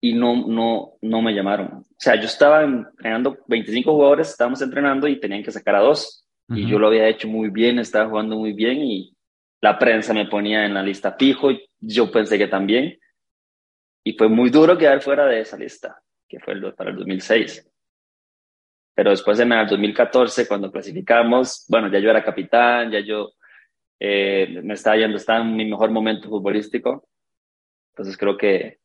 y 0.00 0.14
no, 0.14 0.48
no, 0.48 0.94
no 1.00 1.22
me 1.22 1.32
llamaron. 1.32 1.68
O 1.68 1.84
sea, 1.96 2.16
yo 2.16 2.24
estaba 2.24 2.64
entrenando 2.64 3.38
25 3.46 3.92
jugadores, 3.92 4.30
estábamos 4.30 4.60
entrenando 4.60 5.06
y 5.06 5.20
tenían 5.20 5.44
que 5.44 5.52
sacar 5.52 5.76
a 5.76 5.80
dos. 5.80 6.26
Y 6.48 6.66
yo 6.66 6.78
lo 6.78 6.88
había 6.88 7.08
hecho 7.08 7.28
muy 7.28 7.48
bien, 7.48 7.78
estaba 7.78 8.10
jugando 8.10 8.36
muy 8.36 8.52
bien 8.52 8.82
y 8.82 9.16
la 9.62 9.78
prensa 9.78 10.12
me 10.12 10.26
ponía 10.26 10.66
en 10.66 10.74
la 10.74 10.82
lista 10.82 11.16
fijo 11.18 11.50
yo 11.80 12.10
pensé 12.10 12.36
que 12.36 12.48
también. 12.48 12.98
Y 14.04 14.14
fue 14.14 14.28
muy 14.28 14.50
duro 14.50 14.76
quedar 14.76 15.00
fuera 15.00 15.26
de 15.26 15.40
esa 15.40 15.56
lista 15.56 16.02
que 16.28 16.40
fue 16.40 16.54
para 16.72 16.90
el 16.90 16.96
2006. 16.96 17.68
pero 18.94 19.10
después 19.10 19.38
en 19.40 19.52
el 19.52 19.66
2014, 19.66 20.48
cuando 20.48 20.70
clasificamos, 20.70 21.66
bueno, 21.68 21.88
ya 21.88 21.98
yo 21.98 22.10
era 22.10 22.24
capitán, 22.24 22.90
ya 22.90 23.00
yo 23.00 23.32
eh, 24.00 24.60
me 24.62 24.74
estaba 24.74 24.96
yendo, 24.96 25.16
estaba 25.16 25.40
en 25.40 25.54
mi 25.54 25.64
mejor 25.64 25.90
momento 25.90 26.28
futbolístico. 26.28 27.08
Entonces 27.92 28.16
creo 28.16 28.36
que 28.36 28.78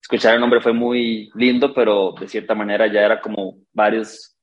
escuchar 0.00 0.34
el 0.34 0.40
nombre 0.40 0.60
fue 0.60 0.72
muy 0.72 1.30
lindo, 1.34 1.74
pero 1.74 2.14
de 2.18 2.28
cierta 2.28 2.54
manera 2.54 2.86
ya 2.86 3.00
era 3.02 3.20
como 3.20 3.56
varios 3.72 4.36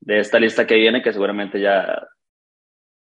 de 0.00 0.18
esta 0.18 0.38
lista 0.38 0.66
que 0.66 0.74
viene 0.74 1.02
que 1.02 1.12
seguramente 1.12 1.60
ya 1.60 2.06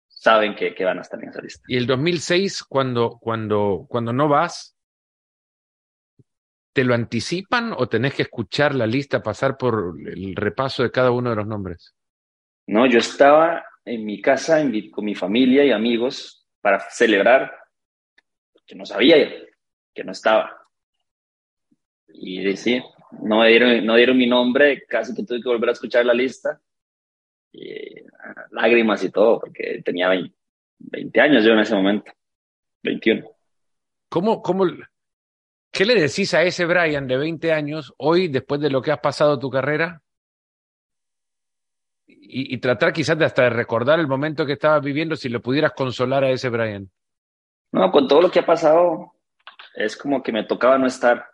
saben 0.09 0.55
que, 0.55 0.75
que 0.75 0.85
van 0.85 0.99
a 0.99 1.03
estar 1.03 1.23
en 1.23 1.31
esa 1.31 1.41
lista. 1.41 1.63
Y 1.67 1.77
el 1.77 1.87
2006, 1.87 2.65
cuando, 2.65 3.19
cuando, 3.21 3.87
cuando 3.89 4.13
no 4.13 4.29
vas, 4.29 4.77
¿te 6.73 6.85
lo 6.85 6.95
anticipan 6.95 7.73
o 7.77 7.89
tenés 7.89 8.15
que 8.15 8.23
escuchar 8.23 8.75
la 8.75 8.87
lista, 8.87 9.23
pasar 9.23 9.57
por 9.57 9.97
el 10.07 10.37
repaso 10.37 10.83
de 10.83 10.91
cada 10.91 11.11
uno 11.11 11.31
de 11.31 11.37
los 11.37 11.47
nombres? 11.47 11.95
No, 12.67 12.87
yo 12.87 12.99
estaba 12.99 13.65
en 13.85 14.05
mi 14.05 14.21
casa 14.21 14.63
con 14.93 15.05
mi 15.05 15.15
familia 15.15 15.65
y 15.65 15.73
amigos 15.73 16.47
para 16.61 16.81
celebrar, 16.91 17.53
que 18.67 18.75
no 18.75 18.87
sabía 18.87 19.17
que 19.93 20.05
no 20.05 20.13
estaba. 20.13 20.57
Y 22.13 22.57
sí, 22.57 22.83
no 23.23 23.45
dieron, 23.45 23.85
no 23.85 23.97
dieron 23.97 24.17
mi 24.17 24.27
nombre, 24.27 24.85
casi 24.87 25.15
que 25.15 25.25
tuve 25.25 25.43
que 25.43 25.49
volver 25.49 25.71
a 25.71 25.73
escuchar 25.73 26.05
la 26.07 26.15
lista. 26.15 26.61
Y, 27.53 27.99
ah, 28.01 28.47
lágrimas 28.51 29.03
y 29.03 29.11
todo, 29.11 29.41
porque 29.41 29.83
tenía 29.85 30.09
20, 30.79 31.21
años 31.21 31.45
yo 31.45 31.53
en 31.53 31.59
ese 31.59 31.75
momento, 31.75 32.13
21. 32.83 33.29
¿Cómo, 34.09 34.43
cómo, 34.43 34.67
¿Qué 35.71 35.85
le 35.85 35.95
decís 35.95 36.35
a 36.35 36.43
ese 36.43 36.67
Brian 36.67 37.07
de 37.07 37.17
20 37.17 37.53
años 37.53 37.95
hoy, 37.97 38.29
después 38.29 38.61
de 38.61 38.71
lo 38.71 38.83
que 38.83 38.91
has 38.91 38.99
pasado 38.99 39.39
tu 39.39 39.51
carrera? 39.51 40.03
Y, 42.07 42.59
tratar 42.59 42.93
quizás 42.93 43.19
de 43.19 43.25
hasta 43.25 43.49
recordar 43.51 43.99
el 43.99 44.07
momento 44.07 44.47
que 44.47 44.53
estabas 44.53 44.83
viviendo, 44.83 45.17
si 45.17 45.29
le 45.29 45.41
pudieras 45.41 45.73
consolar 45.73 46.23
a 46.23 46.31
ese 46.31 46.49
Brian. 46.49 46.89
No, 47.73 47.91
con 47.91 48.07
todo 48.07 48.23
lo 48.23 48.31
que 48.31 48.39
ha 48.39 48.47
pasado, 48.47 49.15
es 49.75 49.97
como 49.97 50.23
que 50.23 50.31
me 50.31 50.45
tocaba 50.45 50.79
no 50.79 50.87
estar, 50.87 51.27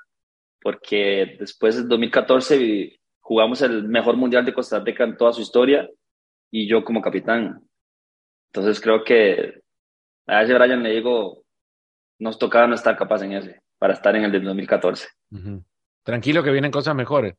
porque 0.61 1.37
después 1.39 1.77
del 1.77 1.89
2014 1.89 2.99
jugamos 3.21 3.61
el 3.61 3.89
mejor 3.89 4.17
mundial 4.17 4.45
de 4.45 4.55
Costa 4.55 4.81
Rica 4.81 5.05
en 5.05 5.17
toda 5.19 5.33
su 5.33 5.43
historia 5.43 5.89
y 6.51 6.67
yo 6.67 6.83
como 6.83 7.03
capitán. 7.03 7.63
Entonces 8.53 8.81
creo 8.81 9.05
que 9.05 9.61
a 10.27 10.43
ese 10.43 10.55
Brian 10.55 10.83
le 10.83 10.91
digo, 10.91 11.43
nos 12.19 12.39
tocaba 12.39 12.67
no 12.67 12.75
estar 12.75 12.97
capaz 12.97 13.23
en 13.23 13.33
ese 13.33 13.66
para 13.79 13.95
estar 13.95 14.15
en 14.17 14.25
el 14.25 14.33
del 14.33 14.45
2014. 14.45 15.09
Tranquilo 16.03 16.43
que 16.43 16.53
vienen 16.53 16.71
cosas 16.71 16.95
mejores. 16.95 17.35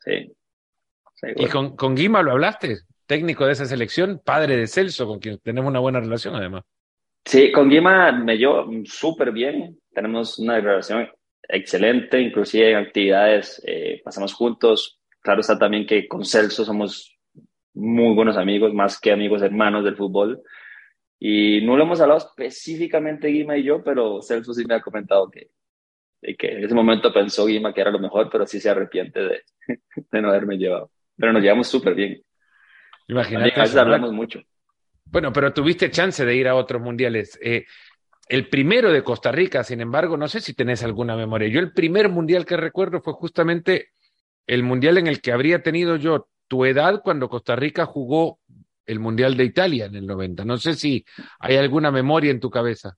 Sí. 0.00 0.32
¿Y 1.36 1.46
con, 1.46 1.76
con 1.76 1.94
Guima 1.94 2.22
lo 2.22 2.32
hablaste? 2.32 2.78
Técnico 3.06 3.46
de 3.46 3.52
esa 3.52 3.66
selección, 3.66 4.20
padre 4.24 4.56
de 4.56 4.66
Celso, 4.66 5.06
con 5.06 5.18
quien 5.18 5.38
tenemos 5.38 5.68
una 5.68 5.80
buena 5.80 6.00
relación 6.00 6.34
además. 6.34 6.62
Sí, 7.24 7.52
con 7.52 7.68
Guima 7.68 8.12
me 8.12 8.36
llevo 8.36 8.68
súper 8.84 9.32
bien. 9.32 9.78
Tenemos 9.92 10.38
una 10.38 10.58
relación 10.60 11.08
excelente, 11.48 12.20
inclusive 12.20 12.70
en 12.70 12.76
actividades 12.76 13.62
eh, 13.66 14.00
pasamos 14.04 14.32
juntos. 14.32 14.98
Claro 15.20 15.40
está 15.40 15.58
también 15.58 15.86
que 15.86 16.08
con 16.08 16.24
Celso 16.24 16.64
somos 16.64 17.16
muy 17.74 18.14
buenos 18.14 18.36
amigos, 18.36 18.74
más 18.74 19.00
que 19.00 19.12
amigos 19.12 19.42
hermanos 19.42 19.84
del 19.84 19.96
fútbol. 19.96 20.42
Y 21.24 21.64
no 21.64 21.76
lo 21.76 21.84
hemos 21.84 22.00
hablado 22.00 22.18
específicamente 22.18 23.28
Guima 23.28 23.56
y 23.56 23.62
yo, 23.62 23.80
pero 23.84 24.20
Celso 24.22 24.52
sí 24.52 24.64
me 24.64 24.74
ha 24.74 24.80
comentado 24.80 25.30
que, 25.30 25.50
que 26.36 26.48
en 26.48 26.64
ese 26.64 26.74
momento 26.74 27.12
pensó 27.12 27.46
Guima 27.46 27.72
que 27.72 27.80
era 27.80 27.92
lo 27.92 28.00
mejor, 28.00 28.28
pero 28.28 28.44
sí 28.44 28.58
se 28.58 28.68
arrepiente 28.68 29.20
de, 29.20 29.42
de 30.10 30.20
no 30.20 30.30
haberme 30.30 30.58
llevado. 30.58 30.90
Pero 31.16 31.32
nos 31.32 31.40
llevamos 31.40 31.68
súper 31.68 31.94
bien. 31.94 32.20
Imagínate. 33.06 33.52
A 33.54 33.62
veces 33.62 33.76
hablamos 33.76 34.12
mucho. 34.12 34.40
Bueno, 35.04 35.32
pero 35.32 35.52
tuviste 35.52 35.92
chance 35.92 36.24
de 36.24 36.34
ir 36.34 36.48
a 36.48 36.56
otros 36.56 36.82
mundiales. 36.82 37.38
Eh, 37.40 37.66
el 38.28 38.48
primero 38.48 38.92
de 38.92 39.04
Costa 39.04 39.30
Rica, 39.30 39.62
sin 39.62 39.80
embargo, 39.80 40.16
no 40.16 40.26
sé 40.26 40.40
si 40.40 40.54
tenés 40.54 40.82
alguna 40.82 41.14
memoria. 41.14 41.46
Yo 41.46 41.60
el 41.60 41.72
primer 41.72 42.08
mundial 42.08 42.44
que 42.44 42.56
recuerdo 42.56 43.00
fue 43.00 43.12
justamente 43.12 43.90
el 44.48 44.64
mundial 44.64 44.98
en 44.98 45.06
el 45.06 45.20
que 45.20 45.30
habría 45.30 45.62
tenido 45.62 45.94
yo 45.94 46.26
tu 46.48 46.64
edad 46.64 47.00
cuando 47.00 47.28
Costa 47.28 47.54
Rica 47.54 47.86
jugó 47.86 48.40
el 48.86 49.00
Mundial 49.00 49.36
de 49.36 49.44
Italia 49.44 49.86
en 49.86 49.94
el 49.94 50.06
90. 50.06 50.44
No 50.44 50.56
sé 50.58 50.74
si 50.74 51.04
hay 51.38 51.56
alguna 51.56 51.90
memoria 51.90 52.30
en 52.30 52.40
tu 52.40 52.50
cabeza. 52.50 52.96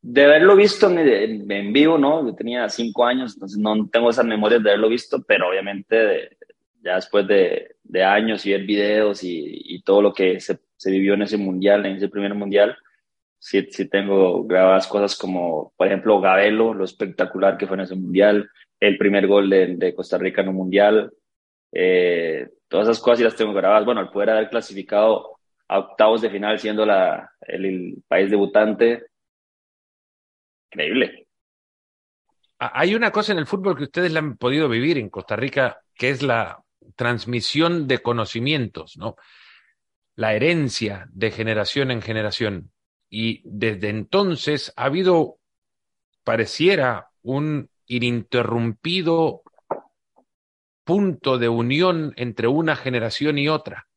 De 0.00 0.24
haberlo 0.24 0.56
visto 0.56 0.90
en, 0.90 1.72
vivo, 1.72 1.96
¿no? 1.96 2.26
Yo 2.26 2.34
tenía 2.34 2.68
cinco 2.68 3.06
años, 3.06 3.34
entonces 3.34 3.58
no 3.58 3.88
tengo 3.88 4.10
esas 4.10 4.24
memorias 4.24 4.62
de 4.62 4.70
haberlo 4.70 4.88
visto, 4.88 5.22
pero 5.22 5.48
obviamente 5.48 6.36
ya 6.82 6.96
después 6.96 7.26
de, 7.28 7.76
años 8.04 8.44
y 8.44 8.50
ver 8.50 8.64
videos 8.64 9.20
y, 9.22 9.80
todo 9.84 10.02
lo 10.02 10.12
que 10.12 10.40
se, 10.40 10.58
vivió 10.86 11.14
en 11.14 11.22
ese 11.22 11.36
mundial, 11.36 11.86
en 11.86 11.96
ese 11.96 12.08
primer 12.08 12.34
mundial, 12.34 12.76
sí, 13.38 13.68
sí 13.70 13.88
tengo 13.88 14.44
grabadas 14.44 14.88
cosas 14.88 15.16
como, 15.16 15.72
por 15.76 15.86
ejemplo, 15.86 16.20
Gabelo, 16.20 16.74
lo 16.74 16.84
espectacular 16.84 17.56
que 17.56 17.68
fue 17.68 17.76
en 17.76 17.82
ese 17.82 17.94
mundial, 17.94 18.50
el 18.80 18.98
primer 18.98 19.28
gol 19.28 19.48
de, 19.48 19.76
de 19.76 19.94
Costa 19.94 20.18
Rica 20.18 20.42
en 20.42 20.48
un 20.48 20.56
mundial, 20.56 21.12
eh, 21.70 22.48
todas 22.72 22.88
esas 22.88 23.02
cosas 23.02 23.20
y 23.20 23.24
las 23.24 23.36
tengo 23.36 23.52
grabadas. 23.52 23.84
Bueno, 23.84 24.00
al 24.00 24.10
poder 24.10 24.30
haber 24.30 24.48
clasificado 24.48 25.36
a 25.68 25.78
octavos 25.78 26.22
de 26.22 26.30
final 26.30 26.58
siendo 26.58 26.86
la, 26.86 27.30
el, 27.42 28.02
país 28.08 28.30
debutante, 28.30 29.08
increíble. 30.70 31.28
Hay 32.58 32.94
una 32.94 33.10
cosa 33.10 33.32
en 33.32 33.38
el 33.38 33.46
fútbol 33.46 33.76
que 33.76 33.84
ustedes 33.84 34.10
la 34.12 34.20
han 34.20 34.38
podido 34.38 34.70
vivir 34.70 34.96
en 34.96 35.10
Costa 35.10 35.36
Rica, 35.36 35.82
que 35.94 36.08
es 36.08 36.22
la 36.22 36.62
transmisión 36.96 37.86
de 37.86 37.98
conocimientos, 37.98 38.96
¿no? 38.96 39.16
La 40.14 40.32
herencia 40.32 41.08
de 41.10 41.30
generación 41.30 41.90
en 41.90 42.00
generación. 42.00 42.72
Y 43.10 43.42
desde 43.44 43.90
entonces 43.90 44.72
ha 44.76 44.84
habido, 44.84 45.38
pareciera, 46.24 47.08
un 47.20 47.68
ininterrumpido 47.86 49.42
punto 50.84 51.38
de 51.38 51.48
unión 51.48 52.12
entre 52.16 52.48
una 52.48 52.76
generación 52.76 53.38
y 53.38 53.48
otra. 53.48 53.88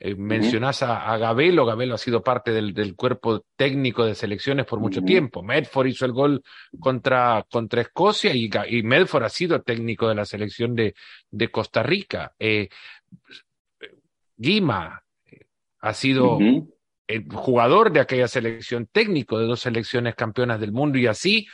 Eh, 0.00 0.14
mencionás 0.14 0.84
a, 0.84 1.16
Gabelo, 1.16 1.66
Gabelo 1.66 1.96
ha 1.96 1.98
sido 1.98 2.22
parte 2.22 2.52
del, 2.52 2.94
cuerpo 2.94 3.44
técnico 3.56 4.04
de 4.04 4.14
selecciones 4.14 4.64
por 4.64 4.78
mucho 4.78 5.02
tiempo. 5.02 5.42
Medford 5.42 5.88
hizo 5.88 6.04
el 6.04 6.12
gol 6.12 6.42
contra, 6.78 7.44
contra 7.50 7.80
Escocia 7.80 8.32
y, 8.32 8.48
y, 8.68 8.82
Medford 8.84 9.24
ha 9.24 9.28
sido 9.28 9.60
técnico 9.62 10.08
de 10.08 10.14
la 10.14 10.24
selección 10.24 10.76
de, 10.76 10.94
de 11.30 11.50
Costa 11.50 11.82
Rica. 11.82 12.32
Eh, 12.38 12.68
Guima 14.36 15.02
eh, 15.26 15.46
ha 15.80 15.92
sido 15.94 16.38
el 17.08 17.24
jugador 17.32 17.90
de 17.90 18.00
aquella 18.00 18.28
selección, 18.28 18.86
técnico 18.86 19.38
de 19.38 19.46
dos 19.46 19.60
selecciones 19.60 20.14
campeonas 20.14 20.60
del 20.60 20.70
mundo 20.70 20.98
y 20.98 21.08
así 21.08 21.48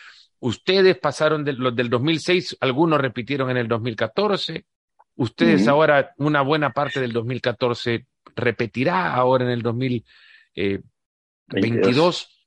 Ustedes 0.45 0.97
pasaron 0.99 1.43
de 1.43 1.55
los 1.55 1.75
del 1.75 1.89
2006, 1.89 2.59
algunos 2.61 3.01
repitieron 3.01 3.49
en 3.49 3.57
el 3.57 3.67
2014. 3.67 4.67
Ustedes 5.17 5.67
ahora, 5.67 6.13
una 6.19 6.43
buena 6.43 6.75
parte 6.75 7.01
del 7.01 7.15
2014 7.15 8.05
repetirá 8.37 9.15
ahora 9.15 9.47
en 9.47 9.53
el 9.53 9.63
2022. 9.63 12.47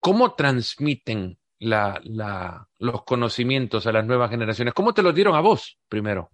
¿Cómo 0.00 0.34
transmiten 0.34 1.36
la, 1.58 2.00
la, 2.04 2.66
los 2.78 3.04
conocimientos 3.04 3.86
a 3.86 3.92
las 3.92 4.06
nuevas 4.06 4.30
generaciones? 4.30 4.72
¿Cómo 4.72 4.94
te 4.94 5.02
los 5.02 5.14
dieron 5.14 5.34
a 5.34 5.40
vos 5.40 5.78
primero? 5.90 6.30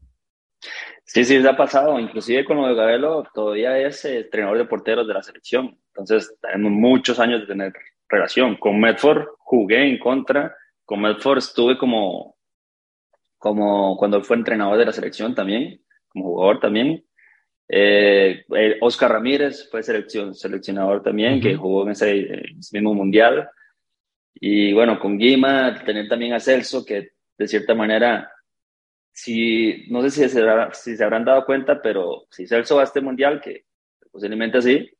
Sí, 1.03 1.25
sí, 1.25 1.45
ha 1.45 1.57
pasado. 1.57 1.99
Inclusive 1.99 2.45
con 2.45 2.59
lo 2.59 2.69
de 2.69 2.77
Gabelo, 2.77 3.27
todavía 3.35 3.77
es 3.77 4.05
entrenador 4.05 4.59
de 4.59 4.67
porteros 4.67 5.09
de 5.09 5.15
la 5.15 5.23
selección. 5.25 5.77
Entonces, 5.89 6.33
tenemos 6.41 6.71
muchos 6.71 7.19
años 7.19 7.41
de 7.41 7.49
tener 7.49 7.73
relación. 8.09 8.55
Con 8.55 8.79
Medford 8.79 9.25
jugué 9.39 9.89
en 9.89 9.99
contra 9.99 10.55
con 10.93 11.01
Medford 11.01 11.39
estuve 11.39 11.79
como, 11.79 12.37
como 13.39 13.97
cuando 13.97 14.23
fue 14.23 14.37
entrenador 14.37 14.77
de 14.77 14.85
la 14.85 14.93
selección 14.93 15.35
también, 15.35 15.83
como 16.11 16.27
jugador 16.27 16.61
también. 16.61 17.03
Eh, 17.67 18.45
Oscar 18.83 19.13
Ramírez 19.13 19.71
fue 19.71 19.83
selección, 19.83 20.35
seleccionador 20.35 21.03
también, 21.03 21.41
que 21.41 21.57
jugó 21.57 21.85
en 21.85 21.93
ese, 21.93 22.43
mismo 22.73 22.93
mundial. 22.93 23.49
Y 24.35 24.75
bueno, 24.75 25.01
con 25.01 25.17
Guima, 25.17 25.83
tener 25.83 26.09
también 26.09 26.35
a 26.35 26.41
Celso, 26.41 26.85
que 26.85 27.13
de 27.39 27.49
cierta 27.49 27.75
manera, 27.75 28.31
si, 29.13 29.87
no 29.89 30.03
sé 30.03 30.11
si 30.11 30.29
se, 30.29 30.45
si 30.75 30.95
se 30.95 31.05
habrán 31.05 31.25
dado 31.25 31.47
cuenta, 31.47 31.81
pero 31.81 32.27
si 32.31 32.47
Celso 32.47 32.77
va 32.77 32.83
a 32.83 32.85
este 32.85 33.01
mundial, 33.01 33.41
que 33.41 33.65
posiblemente 34.11 34.61
sí, 34.61 34.91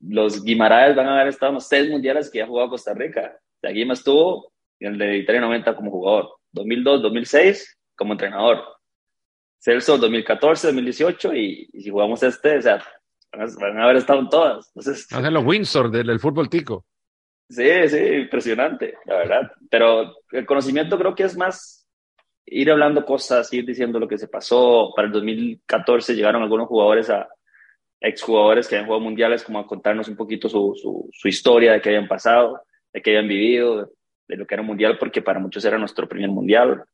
los 0.00 0.44
Guimaraes 0.44 0.94
van 0.94 1.06
a 1.06 1.14
haber 1.14 1.28
estado 1.28 1.52
en 1.52 1.54
los 1.54 1.66
seis 1.66 1.88
mundiales 1.88 2.30
que 2.30 2.42
ha 2.42 2.46
jugado 2.46 2.68
Costa 2.68 2.92
Rica. 2.92 3.40
O 3.62 3.68
Guima 3.72 3.94
estuvo 3.94 4.53
en 4.80 4.92
el 4.92 4.98
de 4.98 5.18
Italia 5.18 5.40
90 5.40 5.76
como 5.76 5.90
jugador, 5.90 6.36
2002, 6.52 7.02
2006 7.02 7.78
como 7.96 8.12
entrenador, 8.12 8.64
Celso 9.58 9.96
2014, 9.98 10.68
2018 10.68 11.34
y, 11.34 11.70
y 11.72 11.82
si 11.82 11.90
jugamos 11.90 12.22
este, 12.22 12.58
o 12.58 12.62
sea, 12.62 12.84
van 13.36 13.78
a, 13.78 13.84
haber 13.84 13.96
estado 13.96 14.20
en 14.20 14.28
todas. 14.28 14.68
Entonces, 14.68 15.12
Hacen 15.12 15.34
los 15.34 15.44
Windsor 15.44 15.90
del, 15.90 16.20
fútbol 16.20 16.48
tico. 16.48 16.84
Sí, 17.48 17.88
sí, 17.88 17.98
impresionante, 17.98 18.94
la 19.06 19.16
verdad. 19.16 19.52
Pero 19.70 20.16
el 20.32 20.46
conocimiento 20.46 20.98
creo 20.98 21.14
que 21.14 21.24
es 21.24 21.36
más 21.36 21.88
ir 22.46 22.70
hablando 22.70 23.04
cosas, 23.04 23.52
ir 23.52 23.64
diciendo 23.64 23.98
lo 23.98 24.08
que 24.08 24.18
se 24.18 24.28
pasó. 24.28 24.92
Para 24.94 25.06
el 25.06 25.12
2014 25.12 26.14
llegaron 26.14 26.42
algunos 26.42 26.68
jugadores 26.68 27.10
a 27.10 27.28
exjugadores 28.00 28.68
que 28.68 28.76
habían 28.76 28.86
jugado 28.86 29.04
mundiales 29.04 29.42
como 29.44 29.58
a 29.58 29.66
contarnos 29.66 30.08
un 30.08 30.16
poquito 30.16 30.48
su, 30.48 30.74
su, 30.80 31.08
su 31.12 31.28
historia 31.28 31.72
de 31.72 31.80
qué 31.80 31.90
habían 31.90 32.08
pasado, 32.08 32.60
de 32.92 33.00
qué 33.00 33.10
habían 33.10 33.28
vivido, 33.28 33.90
de 34.28 34.36
lo 34.36 34.46
que 34.46 34.54
era 34.54 34.62
un 34.62 34.68
mundial, 34.68 34.98
porque 34.98 35.22
para 35.22 35.38
muchos 35.38 35.64
era 35.64 35.78
nuestro 35.78 36.08
primer 36.08 36.30
mundial. 36.30 36.84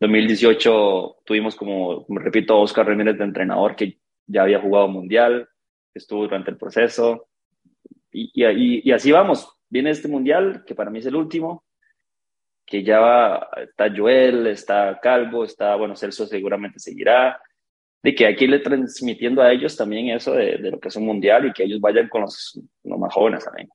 2018 0.00 1.18
tuvimos 1.24 1.54
como, 1.54 2.04
como 2.04 2.18
repito, 2.18 2.58
Oscar 2.60 2.86
Ramírez 2.86 3.18
de 3.18 3.24
entrenador 3.24 3.76
que 3.76 3.98
ya 4.26 4.42
había 4.42 4.60
jugado 4.60 4.88
mundial, 4.88 5.48
estuvo 5.94 6.22
durante 6.22 6.50
el 6.50 6.56
proceso. 6.56 7.28
Y, 8.10 8.90
así 8.92 9.10
vamos. 9.10 9.48
Viene 9.68 9.90
este 9.90 10.08
mundial, 10.08 10.64
que 10.66 10.74
para 10.74 10.90
mí 10.90 10.98
es 10.98 11.06
el 11.06 11.16
último, 11.16 11.64
que 12.66 12.82
ya 12.82 13.00
va, 13.00 13.48
está 13.56 13.92
Joel, 13.94 14.46
está 14.46 14.98
Calvo, 15.00 15.44
está, 15.44 15.76
bueno, 15.76 15.96
Celso 15.96 16.26
seguramente 16.26 16.78
seguirá, 16.78 17.40
de 18.02 18.14
que 18.14 18.26
hay 18.26 18.36
que 18.36 18.44
irle 18.44 18.58
transmitiendo 18.58 19.40
a 19.40 19.50
ellos 19.50 19.76
también 19.76 20.10
eso 20.10 20.32
de, 20.32 20.58
de, 20.58 20.70
lo 20.72 20.80
que 20.80 20.88
es 20.88 20.96
un 20.96 21.06
mundial 21.06 21.46
y 21.46 21.52
que 21.52 21.64
ellos 21.64 21.80
vayan 21.80 22.08
con 22.08 22.22
los, 22.22 22.60
los 22.84 22.98
más 22.98 23.14
jóvenes 23.14 23.44
también. 23.44 23.70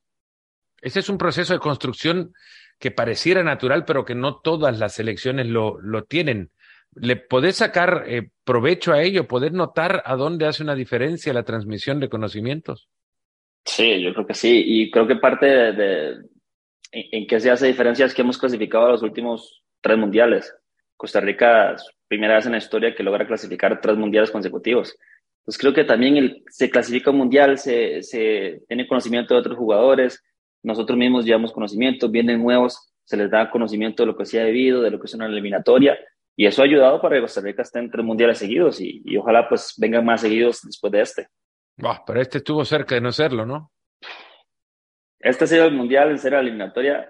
Ese 0.82 1.00
es 1.00 1.10
un 1.10 1.18
proceso 1.18 1.54
de 1.54 1.60
construcción 1.60 2.34
que 2.80 2.92
pareciera 2.92 3.44
natural, 3.44 3.86
pero 3.86 4.06
que 4.06 4.16
no 4.16 4.40
todas 4.40 4.80
las 4.80 4.94
selecciones 4.94 5.48
lo, 5.48 5.80
lo 5.82 6.04
tienen. 6.04 6.52
¿Le 6.94 7.16
podés 7.16 7.58
sacar 7.58 8.06
eh, 8.08 8.30
provecho 8.44 8.94
a 8.94 9.02
ello? 9.02 9.28
¿Podés 9.28 9.52
notar 9.52 10.02
a 10.06 10.16
dónde 10.16 10.46
hace 10.46 10.64
una 10.64 10.76
diferencia 10.76 11.34
la 11.34 11.44
transmisión 11.44 12.00
de 12.00 12.10
conocimientos? 12.10 12.90
Sí, 13.66 14.02
yo 14.02 14.14
creo 14.14 14.26
que 14.26 14.34
sí. 14.34 14.64
Y 14.66 14.92
creo 14.92 15.08
que 15.08 15.18
parte 15.18 15.46
de, 15.46 16.10
en, 16.92 17.04
en 17.12 17.28
qué 17.28 17.40
se 17.40 17.52
hace 17.52 17.68
diferencia 17.68 18.06
es 18.06 18.14
que 18.14 18.22
hemos 18.22 18.38
clasificado 18.38 18.86
a 18.86 18.92
los 18.92 19.04
últimos 19.04 19.64
tres 19.82 19.98
mundiales. 19.98 20.56
Costa 20.96 21.20
Rica, 21.20 21.76
primera 22.08 22.36
vez 22.36 22.46
en 22.46 22.54
la 22.54 22.58
historia 22.58 22.96
que 22.96 23.04
logra 23.04 23.28
clasificar 23.28 23.80
tres 23.82 23.98
mundiales 23.98 24.32
consecutivos. 24.32 24.98
Pues 25.44 25.58
creo 25.58 25.74
que 25.74 25.84
también 25.84 26.18
el, 26.18 26.44
se 26.50 26.70
clasifica 26.70 27.12
un 27.12 27.18
mundial, 27.18 27.58
se 27.58 28.02
tiene 28.68 28.88
conocimiento 28.88 29.34
de 29.34 29.40
otros 29.40 29.58
jugadores, 29.58 30.24
nosotros 30.64 30.98
mismos 30.98 31.26
llevamos 31.26 31.52
conocimiento, 31.52 32.10
vienen 32.10 32.42
nuevos, 32.42 32.94
se 33.04 33.18
les 33.18 33.32
da 33.32 33.50
conocimiento 33.50 34.04
de 34.04 34.08
lo 34.08 34.18
que 34.18 34.26
se 34.26 34.40
ha 34.40 34.44
debido, 34.44 34.82
de 34.82 34.92
lo 34.92 35.00
que 35.00 35.06
es 35.06 35.14
una 35.14 35.28
eliminatoria, 35.28 35.98
y 36.36 36.46
eso 36.46 36.62
ha 36.62 36.66
ayudado 36.66 37.02
para 37.02 37.16
que 37.16 37.22
Costa 37.22 37.42
Rica 37.42 37.62
esté 37.62 37.80
en 37.80 37.90
tres 37.90 38.06
mundiales 38.06 38.38
seguidos, 38.38 38.82
y, 38.82 39.02
y 39.06 39.18
ojalá 39.18 39.48
pues 39.48 39.74
vengan 39.78 40.06
más 40.06 40.22
seguidos 40.22 40.62
después 40.64 40.92
de 40.92 41.02
este. 41.02 41.28
Oh, 41.82 41.98
pero 42.06 42.22
este 42.22 42.40
estuvo 42.40 42.66
cerca 42.66 42.96
de 42.96 43.02
no 43.02 43.12
serlo, 43.12 43.46
¿no? 43.46 43.72
Este 45.20 45.46
ha 45.46 45.48
sido 45.48 45.66
el 45.66 45.74
mundial 45.74 46.12
en 46.12 46.20
ser 46.20 46.34
la 46.34 46.42
eliminatoria 46.42 47.10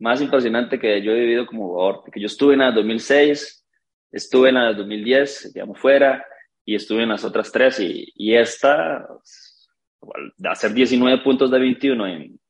más 0.00 0.20
impresionante 0.20 0.78
que 0.78 1.02
yo 1.02 1.12
he 1.12 1.20
vivido 1.20 1.46
como 1.46 1.68
jugador, 1.68 2.00
porque 2.02 2.20
yo 2.20 2.26
estuve 2.26 2.54
en 2.54 2.60
la 2.60 2.72
2006, 2.72 3.66
estuve 4.10 4.48
en 4.48 4.54
la 4.56 4.72
2010, 4.72 5.52
digamos, 5.52 5.78
fuera, 5.78 6.24
y 6.64 6.74
estuve 6.74 7.02
en 7.02 7.10
las 7.10 7.24
otras 7.24 7.52
tres, 7.52 7.78
y, 7.80 8.10
y 8.14 8.34
esta, 8.34 9.06
de 10.36 10.48
hacer 10.48 10.72
19 10.72 11.22
puntos 11.22 11.50
de 11.50 11.58
21 11.58 12.06
en 12.06 12.40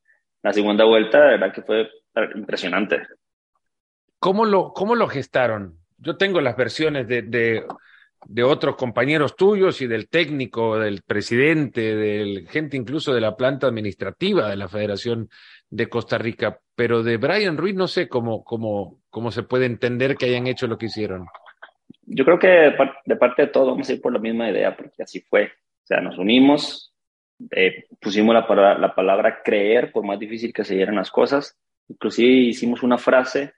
la 0.43 0.53
segunda 0.53 0.85
vuelta, 0.85 1.23
de 1.23 1.31
verdad 1.33 1.53
que 1.53 1.63
fue 1.63 1.91
impresionante. 2.35 3.03
¿Cómo 4.19 4.45
lo, 4.45 4.73
cómo 4.73 4.95
lo 4.95 5.09
gestaron? 5.09 5.79
Yo 5.99 6.17
tengo 6.17 6.41
las 6.41 6.57
versiones 6.57 7.09
de, 7.09 7.23
de, 7.23 7.65
de 8.27 8.43
otros 8.43 8.77
compañeros 8.77 9.37
tuyos 9.37 9.81
y 9.81 9.87
del 9.87 10.09
técnico, 10.09 10.79
del 10.79 11.03
presidente, 11.03 11.95
del 11.95 12.49
gente 12.49 12.77
incluso 12.77 13.15
de 13.15 13.21
la 13.21 13.37
planta 13.37 13.67
administrativa 13.67 14.49
de 14.49 14.57
la 14.57 14.69
Federación 14.69 15.29
de 15.71 15.89
Costa 15.89 16.19
Rica, 16.19 16.59
pero 16.75 17.03
de 17.03 17.17
Brian 17.17 17.57
Ruiz 17.57 17.75
no 17.75 17.87
sé 17.87 18.09
cómo, 18.09 18.43
cómo, 18.45 19.01
cómo 19.09 19.31
se 19.31 19.43
puede 19.43 19.67
entender 19.67 20.17
que 20.17 20.27
hayan 20.27 20.47
hecho 20.47 20.67
lo 20.67 20.79
que 20.79 20.87
hicieron. 20.87 21.27
Yo 22.03 22.25
creo 22.25 22.39
que 22.39 22.49
de, 22.49 22.73
par 22.73 22.97
de 23.05 23.17
parte 23.17 23.43
de 23.43 23.49
todos 23.49 23.69
vamos 23.69 23.89
a 23.89 23.93
ir 23.93 24.01
por 24.01 24.13
la 24.13 24.19
misma 24.19 24.51
idea, 24.51 24.77
porque 24.77 25.03
así 25.03 25.21
fue. 25.21 25.45
O 25.45 25.87
sea, 25.87 26.01
nos 26.01 26.19
unimos, 26.19 26.90
eh, 27.51 27.85
pusimos 28.01 28.35
la 28.35 28.47
palabra, 28.47 28.79
la 28.79 28.95
palabra 28.95 29.43
creer, 29.43 29.93
por 29.93 30.05
más 30.05 30.19
difícil 30.19 30.53
que 30.53 30.65
se 30.65 30.75
dieran 30.75 30.97
las 30.97 31.11
cosas. 31.11 31.59
Inclusive 31.89 32.31
hicimos 32.31 32.83
una 32.83 32.99
frase 32.99 33.55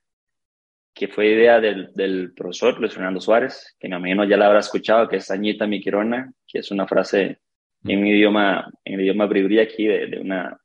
que 0.95 1.09
fue 1.09 1.29
idea 1.29 1.61
del, 1.61 1.93
del 1.95 2.33
profesor 2.35 2.79
Luis 2.79 2.93
Fernando 2.93 3.21
Suárez, 3.21 3.77
que 3.79 3.89
me 3.89 3.97
imagino 3.97 4.25
ya 4.25 4.37
la 4.37 4.47
habrá 4.47 4.61
escuchado, 4.61 5.09
que 5.09 5.17
es 5.17 5.31
Añita 5.31 5.67
mi 5.67 5.81
quirona, 5.81 6.33
que 6.47 6.59
es 6.59 6.71
una 6.71 6.87
frase 6.87 7.39
en 7.85 8.07
idioma, 8.07 8.71
en 8.85 8.95
el 8.95 9.01
idioma 9.01 9.27
bribri 9.27 9.59
aquí 9.59 9.87
de, 9.87 10.07
de 10.07 10.21
una, 10.21 10.59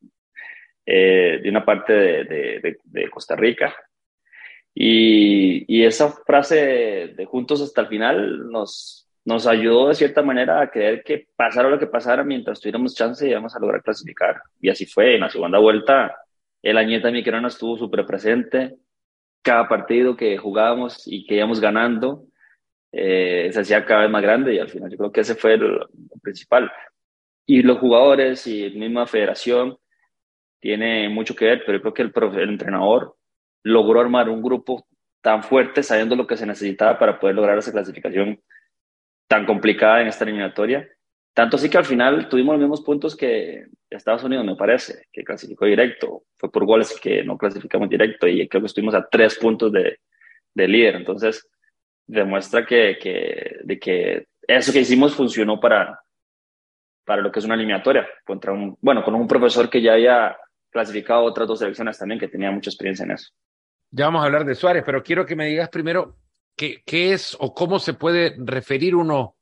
eh, 0.85 1.39
de 1.41 1.49
una 1.49 1.65
parte 1.65 1.93
de, 1.93 2.23
de, 2.25 2.77
de 2.83 3.09
Costa 3.09 3.35
Rica. 3.35 3.73
Y, 4.73 5.65
y, 5.67 5.85
esa 5.85 6.11
frase 6.11 7.13
de 7.15 7.25
juntos 7.25 7.61
hasta 7.61 7.81
el 7.81 7.87
final 7.87 8.51
nos, 8.51 9.06
nos 9.27 9.45
ayudó 9.45 9.89
de 9.89 9.95
cierta 9.95 10.21
manera 10.21 10.61
a 10.61 10.71
creer 10.71 11.03
que 11.03 11.27
pasara 11.35 11.69
lo 11.69 11.77
que 11.77 11.87
pasara 11.87 12.23
mientras 12.23 12.61
tuviéramos 12.61 12.95
chance 12.95 13.27
íbamos 13.27 13.53
a 13.53 13.59
lograr 13.59 13.83
clasificar. 13.83 14.41
Y 14.61 14.69
así 14.69 14.85
fue. 14.85 15.15
En 15.15 15.19
la 15.19 15.29
segunda 15.29 15.59
vuelta, 15.59 16.15
el 16.61 16.77
Añeta 16.77 17.11
Miquelona 17.11 17.49
estuvo 17.49 17.77
súper 17.77 18.05
presente. 18.05 18.77
Cada 19.41 19.67
partido 19.67 20.15
que 20.15 20.37
jugábamos 20.37 21.03
y 21.05 21.25
que 21.25 21.35
íbamos 21.35 21.59
ganando 21.59 22.23
eh, 22.93 23.49
se 23.51 23.59
hacía 23.59 23.83
cada 23.83 24.03
vez 24.03 24.09
más 24.09 24.21
grande 24.21 24.55
y 24.55 24.59
al 24.59 24.69
final 24.69 24.89
yo 24.89 24.95
creo 24.95 25.11
que 25.11 25.19
ese 25.19 25.35
fue 25.35 25.55
el, 25.55 25.77
principal. 26.21 26.71
Y 27.45 27.63
los 27.63 27.79
jugadores 27.79 28.47
y 28.47 28.69
la 28.69 28.79
misma 28.79 29.07
federación 29.07 29.77
tiene 30.61 31.09
mucho 31.09 31.35
que 31.35 31.47
ver, 31.47 31.63
pero 31.65 31.79
yo 31.79 31.81
creo 31.81 31.93
que 31.93 32.01
el, 32.03 32.13
profe, 32.13 32.43
el 32.43 32.49
entrenador 32.51 33.17
logró 33.63 33.99
armar 33.99 34.29
un 34.29 34.41
grupo 34.41 34.87
tan 35.19 35.43
fuerte 35.43 35.83
sabiendo 35.83 36.15
lo 36.15 36.25
que 36.25 36.37
se 36.37 36.45
necesitaba 36.45 36.97
para 36.97 37.19
poder 37.19 37.35
lograr 37.35 37.57
esa 37.57 37.73
clasificación 37.73 38.41
tan 39.27 39.45
complicada 39.45 40.01
en 40.01 40.07
esta 40.07 40.23
eliminatoria. 40.23 40.87
Tanto 41.33 41.57
así 41.57 41.69
que 41.69 41.77
al 41.77 41.85
final 41.85 42.29
tuvimos 42.29 42.53
los 42.53 42.61
mismos 42.61 42.81
puntos 42.81 43.15
que 43.15 43.67
Estados 43.89 44.23
Unidos, 44.23 44.45
me 44.45 44.55
parece, 44.55 45.05
que 45.11 45.23
clasificó 45.23 45.65
directo. 45.65 46.23
Fue 46.37 46.51
por 46.51 46.65
goles 46.65 46.99
que 46.99 47.23
no 47.23 47.37
clasificamos 47.37 47.89
directo 47.89 48.27
y 48.27 48.47
creo 48.47 48.61
que 48.61 48.67
estuvimos 48.67 48.95
a 48.95 49.07
tres 49.07 49.37
puntos 49.37 49.71
de, 49.71 49.99
de 50.53 50.67
líder. 50.67 50.95
Entonces, 50.95 51.47
demuestra 52.07 52.65
que, 52.65 52.97
que, 52.99 53.57
de 53.63 53.79
que 53.79 54.27
eso 54.47 54.73
que 54.73 54.79
hicimos 54.79 55.13
funcionó 55.13 55.59
para, 55.59 55.99
para 57.05 57.21
lo 57.21 57.31
que 57.31 57.39
es 57.39 57.45
una 57.45 57.55
eliminatoria. 57.55 58.07
Contra 58.25 58.51
un, 58.53 58.77
bueno, 58.81 59.03
con 59.03 59.13
un 59.13 59.27
profesor 59.27 59.69
que 59.69 59.81
ya 59.81 59.93
había 59.93 60.35
clasificado 60.71 61.23
otras 61.23 61.47
dos 61.47 61.59
selecciones 61.59 61.97
también, 61.97 62.19
que 62.19 62.27
tenía 62.27 62.51
mucha 62.51 62.69
experiencia 62.69 63.03
en 63.03 63.11
eso. 63.11 63.31
Ya 63.91 64.05
vamos 64.05 64.21
a 64.21 64.25
hablar 64.25 64.43
de 64.43 64.55
Suárez, 64.55 64.83
pero 64.85 65.03
quiero 65.03 65.25
que 65.25 65.35
me 65.35 65.45
digas 65.45 65.69
primero 65.69 66.17
qué, 66.57 66.83
qué 66.85 67.13
es 67.13 67.37
o 67.39 67.53
cómo 67.53 67.79
se 67.79 67.93
puede 67.93 68.35
referir 68.37 68.95
uno 68.95 69.37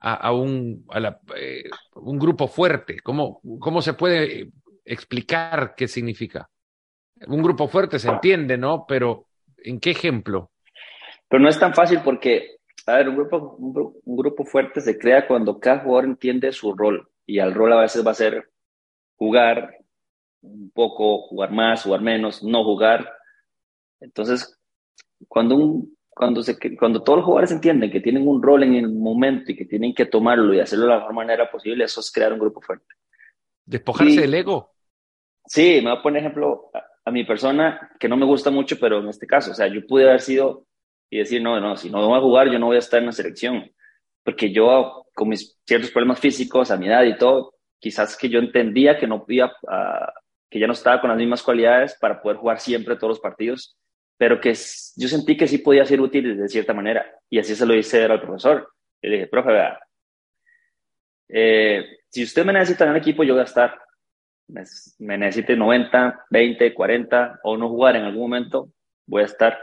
a, 0.00 0.14
a 0.14 0.32
un, 0.32 0.84
a 0.90 0.98
la, 0.98 1.20
eh, 1.36 1.64
un 1.94 2.18
grupo 2.18 2.48
fuerte, 2.48 2.98
cómo, 3.00 3.40
cómo 3.60 3.82
se 3.82 3.94
puede 3.94 4.50
explicar 4.84 5.74
qué 5.76 5.86
significa. 5.86 6.48
Un 7.26 7.42
grupo 7.42 7.68
fuerte 7.68 7.98
se 7.98 8.08
entiende, 8.08 8.58
¿no? 8.58 8.84
Pero 8.86 9.26
¿en 9.58 9.80
qué 9.80 9.90
ejemplo? 9.90 10.50
Pero 11.28 11.42
no 11.42 11.48
es 11.48 11.58
tan 11.58 11.74
fácil 11.74 12.00
porque, 12.04 12.56
a 12.86 12.94
ver, 12.94 13.08
un 13.08 13.16
grupo, 13.16 13.56
un, 13.58 14.16
grupo 14.16 14.44
fuerte 14.44 14.80
se 14.80 14.98
crea 14.98 15.26
cuando 15.26 15.58
cada 15.58 15.80
jugador 15.80 16.04
entiende 16.04 16.52
su 16.52 16.74
rol 16.74 17.08
y 17.24 17.38
el 17.38 17.54
rol 17.54 17.72
a 17.72 17.80
veces 17.80 18.06
va 18.06 18.12
a 18.12 18.14
ser 18.14 18.50
jugar 19.16 19.76
un 20.42 20.70
poco, 20.70 21.22
jugar 21.22 21.50
más, 21.50 21.82
jugar 21.82 22.02
menos, 22.02 22.42
no 22.42 22.62
jugar. 22.62 23.12
Entonces, 23.98 24.56
cuando, 25.26 25.56
un, 25.56 25.96
cuando, 26.16 26.42
se, 26.42 26.58
cuando 26.78 27.02
todos 27.02 27.18
los 27.18 27.26
jugadores 27.26 27.52
entienden 27.52 27.90
que 27.90 28.00
tienen 28.00 28.26
un 28.26 28.42
rol 28.42 28.62
en 28.62 28.74
el 28.74 28.88
momento 28.88 29.52
y 29.52 29.56
que 29.56 29.66
tienen 29.66 29.94
que 29.94 30.06
tomarlo 30.06 30.54
y 30.54 30.60
hacerlo 30.60 30.86
de 30.86 30.92
la 30.92 30.98
mejor 31.00 31.12
manera 31.12 31.50
posible, 31.50 31.84
eso 31.84 32.00
es 32.00 32.10
crear 32.10 32.32
un 32.32 32.38
grupo 32.38 32.62
fuerte. 32.62 32.86
Despojarse 33.66 34.22
del 34.22 34.32
ego. 34.32 34.72
Sí, 35.44 35.80
me 35.82 35.90
voy 35.90 35.98
a 35.98 36.02
poner 36.02 36.20
ejemplo 36.20 36.70
a, 36.72 36.82
a, 37.04 37.10
mi 37.10 37.24
persona, 37.24 37.90
que 38.00 38.08
no 38.08 38.16
me 38.16 38.24
gusta 38.24 38.50
mucho, 38.50 38.78
pero 38.80 39.00
en 39.00 39.08
este 39.08 39.26
caso, 39.26 39.50
o 39.50 39.54
sea, 39.54 39.66
yo 39.66 39.86
pude 39.86 40.08
haber 40.08 40.22
sido 40.22 40.64
y 41.10 41.18
decir, 41.18 41.42
no, 41.42 41.60
no, 41.60 41.76
si 41.76 41.90
no 41.90 42.08
voy 42.08 42.16
a 42.16 42.22
jugar, 42.22 42.50
yo 42.50 42.58
no 42.58 42.66
voy 42.66 42.76
a 42.76 42.78
estar 42.78 43.00
en 43.00 43.06
la 43.06 43.12
selección. 43.12 43.70
Porque 44.24 44.50
yo, 44.50 45.04
con 45.14 45.28
mis 45.28 45.60
ciertos 45.66 45.90
problemas 45.90 46.18
físicos, 46.18 46.70
a 46.70 46.78
mi 46.78 46.86
edad 46.86 47.04
y 47.04 47.18
todo, 47.18 47.56
quizás 47.78 48.16
que 48.16 48.30
yo 48.30 48.38
entendía 48.38 48.98
que 48.98 49.06
no 49.06 49.22
podía, 49.22 49.46
uh, 49.46 50.10
que 50.48 50.58
ya 50.58 50.66
no 50.66 50.72
estaba 50.72 50.98
con 50.98 51.10
las 51.10 51.18
mismas 51.18 51.42
cualidades 51.42 51.94
para 52.00 52.22
poder 52.22 52.38
jugar 52.38 52.58
siempre 52.58 52.96
todos 52.96 53.10
los 53.10 53.20
partidos, 53.20 53.76
pero 54.16 54.40
que 54.40 54.50
yo 54.50 55.08
sentí 55.08 55.36
que 55.36 55.48
sí 55.48 55.58
podía 55.58 55.84
ser 55.84 56.00
útil 56.00 56.36
de 56.36 56.48
cierta 56.48 56.72
manera. 56.72 57.06
Y 57.28 57.38
así 57.38 57.54
se 57.54 57.66
lo 57.66 57.74
hice 57.74 58.04
al 58.04 58.20
profesor. 58.20 58.72
Le 59.02 59.10
dije, 59.10 59.26
profe, 59.26 59.52
vea, 59.52 59.78
eh, 61.28 61.84
si 62.08 62.22
usted 62.22 62.44
me 62.44 62.52
necesita 62.52 62.84
en 62.84 62.90
el 62.90 62.96
equipo, 62.96 63.24
yo 63.24 63.34
voy 63.34 63.42
a 63.42 63.44
estar. 63.44 63.78
Me, 64.48 64.62
me 65.00 65.18
necesite 65.18 65.56
90, 65.56 66.26
20, 66.30 66.72
40 66.74 67.40
o 67.42 67.56
no 67.56 67.68
jugar 67.68 67.96
en 67.96 68.04
algún 68.04 68.22
momento, 68.22 68.70
voy 69.06 69.22
a 69.22 69.26
estar. 69.26 69.58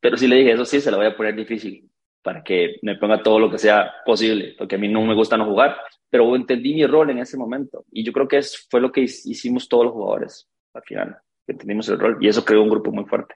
Pero 0.00 0.16
sí 0.16 0.26
le 0.26 0.36
dije, 0.36 0.52
eso 0.52 0.64
sí, 0.64 0.80
se 0.80 0.90
lo 0.90 0.98
voy 0.98 1.06
a 1.06 1.16
poner 1.16 1.34
difícil 1.34 1.88
para 2.22 2.42
que 2.42 2.76
me 2.82 2.96
ponga 2.96 3.22
todo 3.22 3.38
lo 3.38 3.50
que 3.50 3.58
sea 3.58 3.90
posible, 4.04 4.54
porque 4.58 4.74
a 4.74 4.78
mí 4.78 4.88
no 4.88 5.02
me 5.02 5.14
gusta 5.14 5.36
no 5.36 5.46
jugar, 5.46 5.76
pero 6.10 6.34
entendí 6.36 6.74
mi 6.74 6.86
rol 6.86 7.10
en 7.10 7.18
ese 7.18 7.36
momento. 7.36 7.84
Y 7.90 8.04
yo 8.04 8.12
creo 8.12 8.28
que 8.28 8.38
eso 8.38 8.58
fue 8.68 8.80
lo 8.80 8.92
que 8.92 9.02
hicimos 9.02 9.68
todos 9.68 9.84
los 9.84 9.94
jugadores 9.94 10.48
al 10.74 10.82
final, 10.82 11.18
entendimos 11.46 11.88
el 11.88 11.98
rol 11.98 12.18
y 12.20 12.28
eso 12.28 12.44
creó 12.44 12.62
un 12.62 12.68
grupo 12.68 12.92
muy 12.92 13.04
fuerte. 13.04 13.34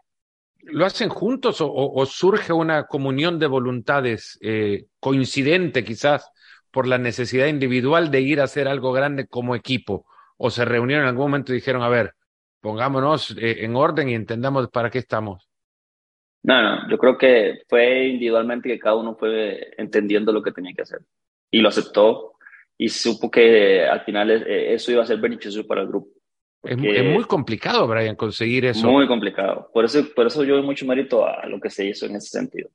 ¿Lo 0.62 0.86
hacen 0.86 1.08
juntos 1.08 1.58
o, 1.60 2.06
surge 2.06 2.52
una 2.52 2.86
comunión 2.86 3.38
de 3.38 3.46
voluntades 3.46 4.38
eh, 4.42 4.86
coincidente 5.00 5.84
quizás 5.84 6.30
por 6.70 6.86
la 6.86 6.98
necesidad 6.98 7.46
individual 7.46 8.10
de 8.10 8.20
ir 8.20 8.40
a 8.40 8.44
hacer 8.44 8.68
algo 8.68 8.92
grande 8.92 9.26
como 9.26 9.56
equipo? 9.56 10.06
¿O 10.36 10.50
se 10.50 10.64
reunieron 10.64 11.04
en 11.04 11.10
algún 11.10 11.26
momento 11.26 11.52
y 11.52 11.56
dijeron, 11.56 11.82
a 11.82 11.88
ver, 11.88 12.14
pongámonos 12.60 13.36
eh, 13.38 13.64
en 13.64 13.76
orden 13.76 14.08
y 14.08 14.14
entendamos 14.14 14.68
para 14.68 14.90
qué 14.90 14.98
estamos? 14.98 15.48
No, 16.44 16.60
no, 16.60 16.90
yo 16.90 16.98
creo 16.98 17.18
que 17.18 17.62
fue 17.68 18.06
individualmente 18.06 18.68
que 18.68 18.78
cada 18.78 18.96
uno 18.96 19.16
fue 19.16 19.74
entendiendo 19.78 20.32
lo 20.32 20.42
que 20.42 20.52
tenía 20.52 20.72
que 20.74 20.82
hacer 20.82 21.00
y 21.50 21.60
lo 21.60 21.68
aceptó 21.68 22.32
y 22.76 22.88
supo 22.88 23.30
que 23.30 23.84
al 23.84 24.00
final 24.00 24.30
eh, 24.30 24.74
eso 24.74 24.90
iba 24.90 25.02
a 25.02 25.06
ser 25.06 25.18
beneficioso 25.18 25.66
para 25.66 25.82
el 25.82 25.88
grupo. 25.88 26.21
Es, 26.62 26.78
muy 26.78 27.24
complicado, 27.24 27.88
Brian, 27.88 28.14
conseguir 28.14 28.66
eso. 28.66 28.88
Muy 28.88 29.08
complicado. 29.08 29.68
Por 29.72 29.84
eso, 29.84 30.04
por 30.14 30.28
eso 30.28 30.44
yo 30.44 30.56
doy 30.56 30.64
mucho 30.64 30.86
mérito 30.86 31.26
a 31.26 31.44
lo 31.46 31.58
que 31.58 31.70
se 31.70 31.84
hizo 31.84 32.06
en 32.06 32.16
ese 32.16 32.28
sentido, 32.28 32.70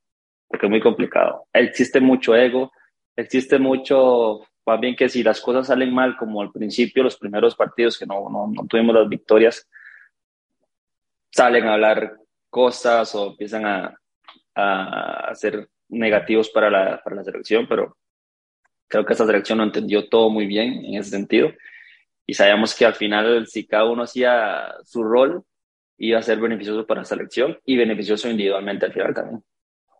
porque 0.46 0.66
es 0.66 0.70
muy 0.70 0.80
complicado. 0.80 1.46
Existe 1.54 1.98
mucho 1.98 2.36
ego, 2.36 2.70
existe 3.16 3.58
mucho, 3.58 4.40
más 4.66 4.78
bien 4.78 4.94
que 4.94 5.08
si 5.08 5.22
las 5.22 5.40
cosas 5.40 5.68
salen 5.68 5.94
mal, 5.94 6.18
como 6.18 6.42
al 6.42 6.52
principio, 6.52 7.02
los 7.02 7.16
primeros 7.16 7.54
partidos 7.54 7.98
que 7.98 8.04
no, 8.04 8.28
no, 8.28 8.46
no 8.48 8.66
tuvimos 8.66 8.94
las 8.94 9.08
victorias, 9.08 9.66
salen 11.30 11.66
a 11.66 11.74
hablar 11.74 12.18
cosas 12.50 13.14
o 13.14 13.28
empiezan 13.28 13.64
a, 13.64 13.98
a 14.54 15.34
ser 15.34 15.66
negativos 15.88 16.50
para 16.50 16.70
la, 16.70 17.00
para 17.02 17.16
la 17.16 17.24
selección, 17.24 17.66
pero 17.66 17.96
creo 18.86 19.06
que 19.06 19.14
esta 19.14 19.24
selección 19.24 19.58
lo 19.58 19.64
entendió 19.64 20.08
todo 20.10 20.28
muy 20.28 20.46
bien 20.46 20.84
en 20.84 20.96
ese 20.96 21.10
sentido 21.10 21.50
y 22.28 22.34
sabíamos 22.34 22.74
que 22.74 22.84
al 22.84 22.94
final 22.94 23.46
si 23.46 23.66
cada 23.66 23.86
uno 23.86 24.02
hacía 24.02 24.74
su 24.84 25.02
rol 25.02 25.42
iba 25.96 26.18
a 26.18 26.22
ser 26.22 26.38
beneficioso 26.38 26.86
para 26.86 27.00
la 27.00 27.06
selección 27.06 27.58
y 27.64 27.76
beneficioso 27.76 28.28
individualmente 28.28 28.84
al 28.84 28.92
final 28.92 29.14
también. 29.14 29.44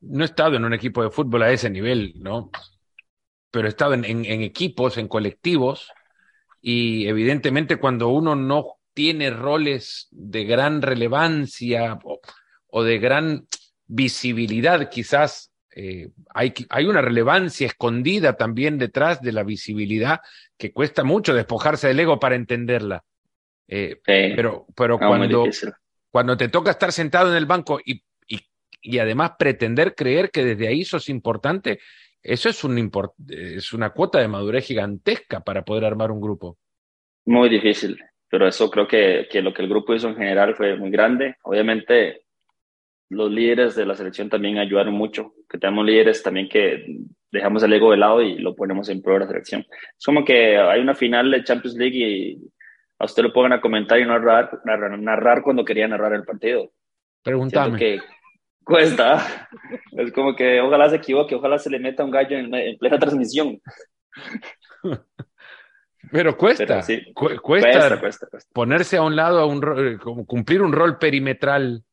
No 0.03 0.23
he 0.23 0.27
estado 0.27 0.57
en 0.57 0.65
un 0.65 0.75
equipo 0.75 1.03
de 1.03 1.11
fútbol 1.11 1.43
a 1.43 1.51
ese 1.51 1.71
nivel, 1.71 2.13
¿no? 2.17 2.51
Pero 3.51 3.67
he 3.67 3.71
estado 3.71 3.95
en, 3.95 4.05
en 4.05 4.43
equipos, 4.43 4.99
en 4.99 5.09
colectivos 5.09 5.91
y 6.61 7.09
evidentemente 7.09 7.77
cuando 7.77 8.09
uno 8.09 8.37
no 8.37 8.79
tiene 8.93 9.31
roles 9.31 10.09
de 10.11 10.45
gran 10.45 10.83
relevancia 10.83 11.99
o, 12.69 12.83
de 12.83 12.99
gran 12.99 13.47
visibilidad, 13.87 14.91
quizás 14.91 15.51
eh, 15.75 16.09
hay, 16.35 16.55
hay, 16.71 16.87
una 16.87 17.01
relevancia 17.01 17.67
escondida 17.67 18.37
también 18.37 18.79
detrás 18.79 19.21
de 19.21 19.33
la 19.33 19.45
visibilidad 19.45 20.21
que 20.57 20.73
cuesta 20.73 21.05
mucho 21.05 21.35
despojarse 21.35 21.89
del 21.89 22.01
ego 22.01 22.19
para 22.19 22.35
entenderla. 22.35 23.05
Eh, 23.69 24.01
pero 24.05 24.67
pero 24.75 24.99
cuando, 24.99 25.45
cuando 26.11 26.37
te 26.37 26.49
toca 26.49 26.71
estar 26.71 26.91
sentado 26.91 27.31
en 27.31 27.37
el 27.37 27.47
banco 27.47 27.79
y, 27.85 28.03
y, 28.27 28.41
y, 28.81 28.99
además 28.99 29.33
pretender 29.39 29.95
creer 29.95 30.31
que 30.31 30.45
desde 30.45 30.69
ahí 30.69 30.85
sos 30.85 31.09
importante, 31.11 31.81
eso 32.23 32.49
es, 32.49 32.65
un 32.65 32.91
es 33.29 33.73
una 33.73 33.91
cuota 33.91 34.19
de 34.19 34.29
madurez 34.29 34.67
gigantesca 34.67 35.41
para 35.41 35.65
poder 35.65 35.85
armar 35.85 36.11
un 36.11 36.21
grupo. 36.21 36.59
Muy 37.27 37.51
difícil 37.51 37.99
pero 38.29 38.47
eso 38.47 38.71
creo 38.71 38.87
que, 38.87 39.27
que, 39.31 39.43
lo 39.43 39.53
que 39.53 39.63
el 39.63 39.69
grupo 39.69 39.95
hizo 39.95 40.09
en 40.09 40.17
general 40.17 40.55
fue 40.55 40.77
muy 40.77 40.91
grande. 40.91 41.37
Obviamente, 41.43 42.25
los 43.11 43.31
líderes 43.31 43.75
de 43.75 43.87
la 43.87 43.95
selección 43.95 44.29
también 44.29 44.59
ayudaron 44.59 44.95
mucho, 44.95 45.35
que 45.49 45.59
tenemos 45.59 45.85
líderes 45.85 46.23
también 46.23 46.49
que 46.49 46.85
dejamos 47.31 47.63
el 47.63 47.73
ego 47.73 47.91
de 47.91 47.97
lado 47.97 48.23
y 48.23 48.39
lo 48.39 48.55
ponemos 48.55 48.89
en 48.89 49.03
pro 49.03 49.15
de 49.15 49.21
la 49.21 49.27
selección. 49.27 49.67
Es 49.99 50.05
como 50.05 50.25
que 50.25 50.59
hay 50.59 50.81
una 50.81 50.95
final 50.95 51.31
de 51.31 51.45
Champions 51.45 51.77
League 51.77 51.97
y 51.97 52.39
a 52.99 53.05
usted 53.05 53.23
lo 53.23 53.33
pongan 53.33 53.55
a 53.55 53.61
comentar 53.61 53.99
y 53.99 54.05
narrar, 54.05 54.61
narrar, 54.65 54.99
narrar 54.99 55.43
cuando 55.43 55.65
quería 55.65 55.89
narrar 55.89 56.15
el 56.15 56.25
partido. 56.25 56.73
Pregúntame. 57.23 57.79
que 57.79 58.01
cuesta. 58.65 59.49
es 59.93 60.13
como 60.13 60.35
que 60.35 60.61
ojalá 60.61 60.91
se 60.91 60.97
equivoque, 60.97 61.35
ojalá 61.35 61.59
se 61.59 61.71
le 61.71 61.79
meta 61.79 62.05
un 62.05 62.11
gallo 62.11 62.37
en, 62.37 62.55
en 62.55 62.77
plena 62.79 62.99
transmisión. 62.99 63.61
Pero 66.11 66.37
cuesta, 66.37 66.81
cuesta, 67.43 68.01
ponerse 68.53 68.97
a 68.97 69.03
un 69.03 69.15
lado, 69.15 69.41
a 69.41 69.47
un, 69.47 69.63
eh, 69.77 69.99
cumplir 70.27 70.63
un 70.63 70.73
rol 70.73 70.97
perimetral 70.97 71.85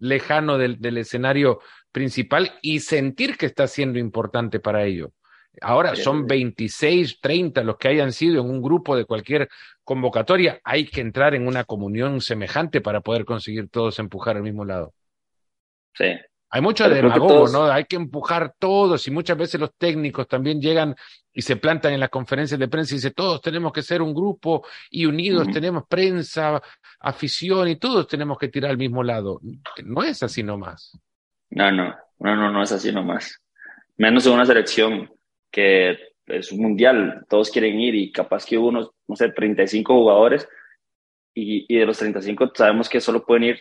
lejano 0.00 0.58
del, 0.58 0.80
del, 0.80 0.98
escenario 0.98 1.60
principal 1.92 2.52
y 2.62 2.80
sentir 2.80 3.36
que 3.36 3.46
está 3.46 3.68
siendo 3.68 3.98
importante 3.98 4.58
para 4.58 4.84
ello. 4.84 5.12
Ahora 5.60 5.96
son 5.96 6.26
26, 6.26 7.20
30 7.20 7.62
los 7.64 7.76
que 7.76 7.88
hayan 7.88 8.12
sido 8.12 8.40
en 8.40 8.50
un 8.50 8.62
grupo 8.62 8.96
de 8.96 9.04
cualquier 9.04 9.48
convocatoria. 9.84 10.60
Hay 10.64 10.86
que 10.86 11.00
entrar 11.00 11.34
en 11.34 11.46
una 11.46 11.64
comunión 11.64 12.20
semejante 12.20 12.80
para 12.80 13.00
poder 13.00 13.24
conseguir 13.24 13.68
todos 13.68 13.98
empujar 13.98 14.36
al 14.36 14.42
mismo 14.42 14.64
lado. 14.64 14.94
Sí, 15.94 16.06
hay 16.52 16.60
mucho 16.60 16.88
demagogo, 16.88 17.48
¿no? 17.48 17.64
Hay 17.64 17.84
que 17.84 17.94
empujar 17.94 18.54
todos 18.58 19.06
y 19.06 19.12
muchas 19.12 19.38
veces 19.38 19.60
los 19.60 19.72
técnicos 19.76 20.26
también 20.26 20.60
llegan 20.60 20.96
y 21.32 21.42
se 21.42 21.54
plantan 21.54 21.92
en 21.92 22.00
las 22.00 22.08
conferencias 22.08 22.58
de 22.58 22.66
prensa 22.66 22.94
y 22.94 22.96
dicen 22.96 23.12
todos 23.14 23.40
tenemos 23.40 23.72
que 23.72 23.82
ser 23.82 24.02
un 24.02 24.12
grupo 24.12 24.66
y 24.90 25.06
unidos 25.06 25.48
tenemos 25.52 25.84
prensa, 25.88 26.60
afición 26.98 27.68
y 27.68 27.76
todos 27.76 28.08
tenemos 28.08 28.36
que 28.36 28.48
tirar 28.48 28.72
al 28.72 28.78
mismo 28.78 29.04
lado. 29.04 29.40
No 29.84 30.02
es 30.02 30.24
así 30.24 30.42
nomás. 30.42 30.98
No, 31.50 31.70
no, 31.70 31.94
no, 32.18 32.36
no, 32.36 32.50
no 32.50 32.62
es 32.64 32.72
así 32.72 32.90
nomás. 32.90 33.40
Menos 33.96 34.26
en 34.26 34.32
una 34.32 34.44
selección 34.44 35.08
que 35.52 35.98
es 36.26 36.50
un 36.50 36.62
mundial, 36.62 37.26
todos 37.28 37.50
quieren 37.50 37.78
ir 37.78 37.94
y 37.94 38.10
capaz 38.10 38.44
que 38.44 38.58
hubo 38.58 38.68
unos, 38.68 38.90
no 39.06 39.14
sé, 39.14 39.30
35 39.30 39.94
jugadores 39.94 40.48
y, 41.32 41.72
y 41.72 41.78
de 41.78 41.86
los 41.86 41.98
35 41.98 42.50
sabemos 42.54 42.88
que 42.88 43.00
solo 43.00 43.24
pueden 43.24 43.44
ir 43.44 43.60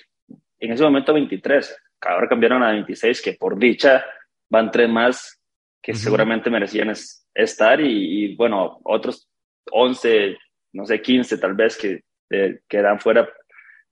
en 0.60 0.72
ese 0.72 0.84
momento 0.84 1.14
23 1.14 1.76
ahora 2.02 2.28
cambiaron 2.28 2.64
a 2.64 2.72
26, 2.72 3.22
que 3.22 3.34
por 3.34 3.58
dicha 3.58 4.06
van 4.50 4.72
tres 4.72 4.90
más 4.90 5.42
que 5.82 5.94
seguramente 5.94 6.50
merecían 6.50 6.94
estar 7.34 7.80
y, 7.82 8.36
bueno, 8.36 8.80
otros 8.84 9.30
11, 9.72 10.38
no 10.74 10.86
sé, 10.86 11.02
15 11.02 11.38
tal 11.38 11.54
vez 11.54 11.78
que 11.78 12.04
eh, 12.30 12.62
quedan 12.68 13.00
fuera, 13.00 13.30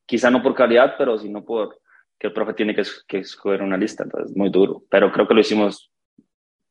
quizá 0.05 0.29
no 0.29 0.43
por 0.43 0.53
calidad, 0.53 0.95
pero 0.97 1.17
sino 1.17 1.45
por 1.45 1.79
que 2.19 2.27
el 2.27 2.33
profe 2.33 2.53
tiene 2.53 2.75
que, 2.75 2.83
que 3.07 3.19
escoger 3.19 3.61
una 3.61 3.77
lista, 3.77 4.03
entonces 4.03 4.35
muy 4.35 4.49
duro, 4.49 4.83
pero 4.89 5.11
creo 5.11 5.27
que 5.27 5.33
lo 5.33 5.39
hicimos 5.39 5.91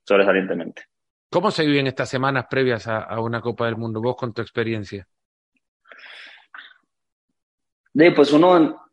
sobresalientemente. 0.05 0.85
¿Cómo 1.31 1.51
se 1.51 1.67
viven 1.67 1.87
estas 1.87 2.09
semanas 2.09 2.47
previas 2.49 2.87
a, 2.87 2.99
a 3.01 3.21
una 3.21 3.41
Copa 3.41 3.67
del 3.67 3.77
Mundo, 3.77 4.01
vos 4.01 4.17
con 4.17 4.33
tu 4.33 4.43
experiencia? 4.43 5.07
De, 7.93 8.13
pues 8.13 8.33
uno 8.33 8.86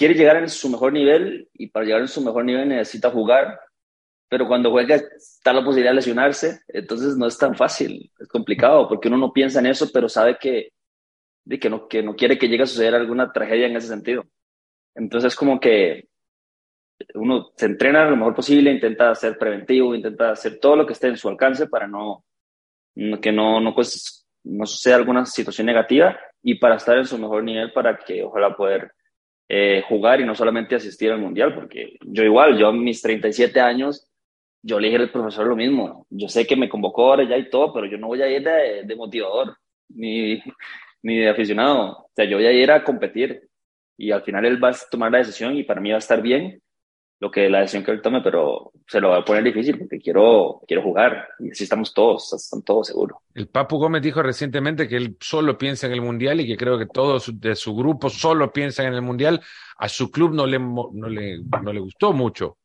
quiere 0.00 0.14
llegar 0.14 0.38
en 0.38 0.48
su 0.48 0.70
mejor 0.70 0.94
nivel 0.94 1.50
y 1.52 1.66
para 1.66 1.84
llegar 1.84 2.00
en 2.00 2.08
su 2.08 2.22
mejor 2.22 2.42
nivel 2.42 2.66
necesita 2.66 3.10
jugar, 3.10 3.60
pero 4.30 4.48
cuando 4.48 4.70
juega 4.70 4.94
está 4.96 5.52
la 5.52 5.62
posibilidad 5.62 5.90
de 5.90 5.96
lesionarse, 5.96 6.60
entonces 6.68 7.18
no 7.18 7.26
es 7.26 7.36
tan 7.36 7.54
fácil, 7.54 8.10
es 8.18 8.26
complicado 8.28 8.88
porque 8.88 9.08
uno 9.08 9.18
no 9.18 9.30
piensa 9.30 9.58
en 9.58 9.66
eso, 9.66 9.90
pero 9.92 10.08
sabe 10.08 10.38
que, 10.38 10.70
de 11.44 11.58
que, 11.58 11.68
no, 11.68 11.86
que 11.86 12.02
no 12.02 12.16
quiere 12.16 12.38
que 12.38 12.48
llegue 12.48 12.62
a 12.62 12.66
suceder 12.66 12.94
alguna 12.94 13.30
tragedia 13.30 13.66
en 13.66 13.76
ese 13.76 13.88
sentido. 13.88 14.24
Entonces 14.94 15.34
es 15.34 15.36
como 15.36 15.60
que 15.60 16.08
uno 17.12 17.50
se 17.54 17.66
entrena 17.66 18.08
lo 18.08 18.16
mejor 18.16 18.34
posible, 18.34 18.72
intenta 18.72 19.14
ser 19.14 19.36
preventivo, 19.36 19.94
intenta 19.94 20.30
hacer 20.30 20.58
todo 20.60 20.76
lo 20.76 20.86
que 20.86 20.94
esté 20.94 21.08
en 21.08 21.18
su 21.18 21.28
alcance 21.28 21.66
para 21.66 21.86
no, 21.86 22.24
que 23.20 23.32
no, 23.32 23.60
no, 23.60 23.74
pues, 23.74 24.26
no 24.44 24.64
suceda 24.64 24.96
alguna 24.96 25.26
situación 25.26 25.66
negativa 25.66 26.18
y 26.42 26.54
para 26.54 26.76
estar 26.76 26.96
en 26.96 27.04
su 27.04 27.18
mejor 27.18 27.44
nivel 27.44 27.70
para 27.74 27.98
que 27.98 28.24
ojalá 28.24 28.56
poder 28.56 28.92
eh, 29.52 29.82
jugar 29.88 30.20
y 30.20 30.24
no 30.24 30.36
solamente 30.36 30.76
asistir 30.76 31.10
al 31.10 31.18
mundial, 31.18 31.52
porque 31.52 31.96
yo 32.02 32.22
igual, 32.22 32.56
yo 32.56 32.68
a 32.68 32.72
mis 32.72 33.02
37 33.02 33.58
años, 33.58 34.08
yo 34.62 34.78
le 34.78 34.86
dije 34.86 35.02
al 35.02 35.10
profesor 35.10 35.44
lo 35.44 35.56
mismo, 35.56 36.06
yo 36.08 36.28
sé 36.28 36.46
que 36.46 36.54
me 36.54 36.68
convocó 36.68 37.10
ahora 37.10 37.28
ya 37.28 37.36
y 37.36 37.50
todo, 37.50 37.72
pero 37.72 37.86
yo 37.86 37.98
no 37.98 38.06
voy 38.06 38.22
a 38.22 38.28
ir 38.28 38.44
de, 38.44 38.94
motivador 38.94 39.56
ni, 39.88 40.40
ni 41.02 41.18
de 41.18 41.30
aficionado, 41.30 41.98
o 41.98 42.10
sea, 42.14 42.26
yo 42.26 42.36
voy 42.36 42.46
a 42.46 42.52
ir 42.52 42.70
a 42.70 42.84
competir 42.84 43.42
y 43.98 44.12
al 44.12 44.22
final 44.22 44.44
él 44.44 44.62
va 44.62 44.68
a 44.68 44.76
tomar 44.88 45.10
la 45.10 45.18
decisión 45.18 45.56
y 45.56 45.64
para 45.64 45.80
mí 45.80 45.90
va 45.90 45.96
a 45.96 45.98
estar 45.98 46.22
bien 46.22 46.62
lo 47.20 47.30
que 47.30 47.50
la 47.50 47.60
decisión 47.60 47.84
que 47.84 47.90
él 47.90 48.00
tome, 48.00 48.22
pero 48.22 48.72
se 48.88 48.98
lo 48.98 49.10
va 49.10 49.18
a 49.18 49.24
poner 49.24 49.44
difícil 49.44 49.78
porque 49.78 49.98
quiero, 49.98 50.62
quiero 50.66 50.82
jugar 50.82 51.28
y 51.38 51.50
así 51.50 51.64
estamos 51.64 51.92
todos, 51.92 52.32
están 52.32 52.62
todos 52.62 52.86
seguros. 52.88 53.18
El 53.34 53.46
Papu 53.46 53.76
Gómez 53.76 54.00
dijo 54.00 54.22
recientemente 54.22 54.88
que 54.88 54.96
él 54.96 55.18
solo 55.20 55.58
piensa 55.58 55.86
en 55.86 55.92
el 55.92 56.00
Mundial 56.00 56.40
y 56.40 56.46
que 56.46 56.56
creo 56.56 56.78
que 56.78 56.86
todos 56.86 57.38
de 57.38 57.54
su 57.56 57.76
grupo 57.76 58.08
solo 58.08 58.50
piensan 58.52 58.86
en 58.86 58.94
el 58.94 59.02
Mundial. 59.02 59.42
A 59.76 59.88
su 59.90 60.10
club 60.10 60.32
no 60.32 60.46
le, 60.46 60.58
no 60.58 61.08
le, 61.08 61.40
no 61.62 61.72
le 61.72 61.80
gustó 61.80 62.14
mucho. 62.14 62.56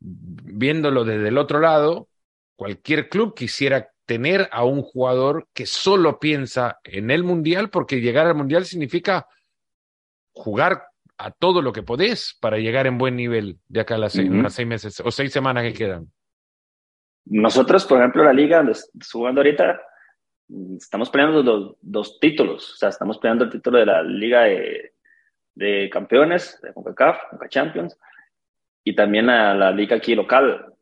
Viéndolo 0.00 1.04
desde 1.04 1.28
el 1.28 1.38
otro 1.38 1.60
lado, 1.60 2.08
cualquier 2.56 3.08
club 3.08 3.34
quisiera 3.36 3.88
tener 4.04 4.48
a 4.50 4.64
un 4.64 4.82
jugador 4.82 5.46
que 5.52 5.64
solo 5.64 6.18
piensa 6.18 6.80
en 6.82 7.12
el 7.12 7.22
Mundial 7.22 7.70
porque 7.70 8.00
llegar 8.00 8.26
al 8.26 8.34
Mundial 8.34 8.64
significa 8.64 9.28
jugar 10.32 10.86
a 11.22 11.30
todo 11.30 11.62
lo 11.62 11.72
que 11.72 11.82
podés 11.82 12.36
para 12.40 12.58
llegar 12.58 12.86
en 12.86 12.98
buen 12.98 13.16
nivel 13.16 13.58
de 13.68 13.80
acá 13.80 13.94
a 13.94 13.98
las 13.98 14.12
seis, 14.12 14.66
meses 14.66 15.00
o 15.00 15.10
seis 15.10 15.32
semanas 15.32 15.64
que 15.64 15.72
quedan? 15.72 16.10
Nosotros, 17.24 17.84
por 17.86 17.98
ejemplo, 17.98 18.24
la 18.24 18.32
liga 18.32 18.58
donde 18.58 18.78
jugando 19.10 19.40
ahorita, 19.40 19.80
estamos 20.76 21.10
peleando 21.10 21.42
dos, 21.42 21.76
dos, 21.80 22.18
títulos. 22.20 22.74
O 22.74 22.76
sea, 22.76 22.88
estamos 22.88 23.18
peleando 23.18 23.44
el 23.44 23.50
título 23.50 23.78
de 23.78 23.86
la 23.86 24.02
liga 24.02 24.42
de, 24.42 24.92
de 25.54 25.90
campeones, 25.90 26.58
de 26.62 26.72
CONCACAF, 26.72 27.18
CONCA 27.30 27.48
Champions, 27.48 27.98
y 28.84 28.94
también 28.94 29.30
a 29.30 29.54
la 29.54 29.70
liga 29.70 29.96
aquí 29.96 30.14
local. 30.14 30.74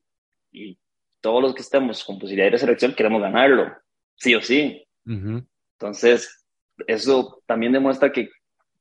Y 0.51 0.79
todos 1.21 1.43
los 1.43 1.55
que 1.55 1.63
estemos 1.63 2.05
con 2.05 2.19
posibilidad 2.19 2.51
de 2.51 2.59
selección 2.59 2.95
queremos 2.95 3.21
ganarlo, 3.21 3.73
sí 4.17 4.35
o 4.35 4.41
sí. 4.41 4.87
Entonces, 5.05 6.47
eso 6.87 7.43
también 7.47 7.73
demuestra 7.73 8.13
que, 8.13 8.31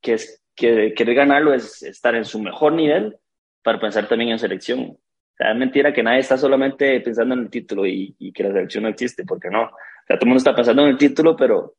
que, 0.02 0.13
es, 0.13 0.38
que 0.60 0.93
querer 0.93 1.15
ganarlo 1.15 1.54
es 1.54 1.82
estar 1.84 2.13
en 2.15 2.26
su 2.26 2.39
mejor 2.39 2.74
nivel 2.74 3.17
para 3.63 3.80
pensar 3.80 4.08
también 4.08 4.32
en 4.32 4.39
selección. 4.39 4.82
O 4.82 5.36
sea, 5.38 5.52
es 5.52 5.58
mentira 5.58 5.93
que 5.93 6.04
nadie 6.04 6.19
está 6.19 6.38
solamente 6.38 7.00
pensando 7.02 7.34
en 7.34 7.41
el 7.41 7.50
título 7.50 7.86
y, 7.86 8.15
y, 8.19 8.32
que 8.32 8.43
la 8.43 8.52
selección 8.52 8.84
no 8.84 8.89
existe, 8.89 9.24
porque 9.26 9.50
no. 9.50 9.63
O 9.63 9.69
sea, 10.06 10.17
todo 10.17 10.26
el 10.26 10.28
mundo 10.28 10.39
está 10.39 10.56
pensando 10.56 10.84
en 10.84 10.89
el 10.89 10.98
título, 10.98 11.36
pero 11.36 11.76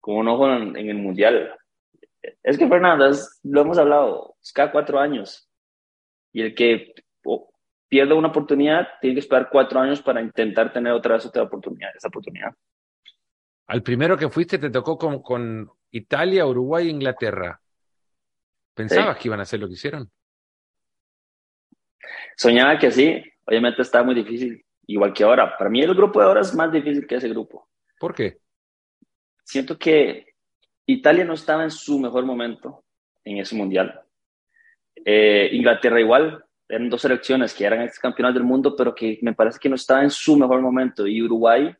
con 0.00 0.16
un 0.16 0.28
ojo 0.28 0.52
en, 0.52 0.76
el 0.76 0.96
mundial. 0.96 1.54
Es 2.42 2.58
que, 2.58 2.68
Fernando, 2.68 3.08
lo 3.44 3.60
hemos 3.60 3.78
hablado, 3.78 4.36
es 4.42 4.52
cada 4.52 4.72
cuatro 4.72 4.98
años. 4.98 5.48
Y 6.32 6.42
el 6.42 6.54
que 6.54 6.94
pierde 7.88 8.14
una 8.14 8.28
oportunidad 8.28 8.88
tiene 9.00 9.14
que 9.14 9.20
esperar 9.20 9.48
cuatro 9.50 9.80
años 9.80 10.02
para 10.02 10.20
intentar 10.20 10.72
tener 10.72 10.92
otra 10.92 11.14
vez 11.14 11.26
otra 11.26 11.44
oportunidad, 11.44 11.90
esa 11.96 12.08
oportunidad. 12.08 12.52
Al 13.68 13.82
primero 13.82 14.16
que 14.16 14.28
fuiste 14.28 14.58
te 14.58 14.70
tocó 14.70 14.98
con, 14.98 15.22
con 15.22 15.70
Italia, 15.90 16.46
Uruguay 16.46 16.86
e 16.86 16.90
Inglaterra. 16.90 17.60
¿Pensabas 18.76 19.16
que 19.16 19.28
iban 19.28 19.40
a 19.40 19.44
hacer 19.44 19.58
lo 19.58 19.66
que 19.66 19.72
hicieron? 19.72 20.10
Soñaba 22.36 22.78
que 22.78 22.90
sí, 22.90 23.22
obviamente 23.46 23.80
está 23.80 24.02
muy 24.02 24.14
difícil, 24.14 24.62
igual 24.86 25.14
que 25.14 25.24
ahora. 25.24 25.56
Para 25.56 25.70
mí 25.70 25.80
el 25.80 25.94
grupo 25.94 26.20
de 26.20 26.26
ahora 26.26 26.42
es 26.42 26.54
más 26.54 26.70
difícil 26.70 27.06
que 27.06 27.14
ese 27.14 27.30
grupo. 27.30 27.70
¿Por 27.98 28.14
qué? 28.14 28.38
Siento 29.42 29.78
que 29.78 30.34
Italia 30.84 31.24
no 31.24 31.32
estaba 31.32 31.64
en 31.64 31.70
su 31.70 31.98
mejor 31.98 32.26
momento 32.26 32.84
en 33.24 33.38
ese 33.38 33.56
mundial. 33.56 33.98
Eh, 34.94 35.48
Inglaterra 35.52 35.98
igual, 35.98 36.44
eran 36.68 36.90
dos 36.90 37.00
selecciones 37.00 37.54
que 37.54 37.64
eran 37.64 37.80
ex 37.80 37.98
campeonas 37.98 38.34
del 38.34 38.44
mundo, 38.44 38.76
pero 38.76 38.94
que 38.94 39.18
me 39.22 39.32
parece 39.32 39.58
que 39.58 39.70
no 39.70 39.76
estaba 39.76 40.02
en 40.02 40.10
su 40.10 40.36
mejor 40.36 40.60
momento. 40.60 41.06
Y 41.06 41.22
Uruguay, 41.22 41.74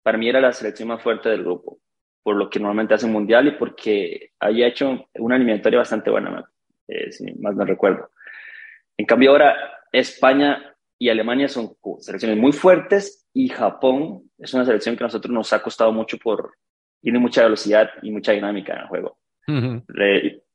para 0.00 0.16
mí, 0.16 0.28
era 0.28 0.40
la 0.40 0.52
selección 0.52 0.90
más 0.90 1.02
fuerte 1.02 1.28
del 1.28 1.42
grupo, 1.42 1.80
por 2.26 2.34
lo 2.34 2.50
que 2.50 2.58
normalmente 2.58 2.92
hace 2.92 3.06
un 3.06 3.12
mundial 3.12 3.46
y 3.46 3.50
porque 3.52 4.32
había 4.40 4.66
hecho 4.66 5.06
una 5.14 5.36
eliminatoria 5.36 5.78
bastante 5.78 6.10
buena, 6.10 6.44
eh, 6.88 7.12
si 7.12 7.32
más 7.34 7.54
no 7.54 7.64
recuerdo. 7.64 8.10
En 8.96 9.06
cambio, 9.06 9.30
ahora 9.30 9.54
España 9.92 10.74
y 10.98 11.08
Alemania 11.08 11.46
son 11.46 11.76
selecciones 12.00 12.36
muy 12.36 12.50
fuertes 12.50 13.28
y 13.32 13.46
Japón 13.48 14.28
es 14.38 14.52
una 14.54 14.64
selección 14.64 14.96
que 14.96 15.04
a 15.04 15.06
nosotros 15.06 15.32
nos 15.32 15.52
ha 15.52 15.62
costado 15.62 15.92
mucho 15.92 16.18
por, 16.18 16.54
tiene 17.00 17.20
mucha 17.20 17.44
velocidad 17.44 17.90
y 18.02 18.10
mucha 18.10 18.32
dinámica 18.32 18.72
en 18.72 18.80
el 18.80 18.88
juego. 18.88 19.18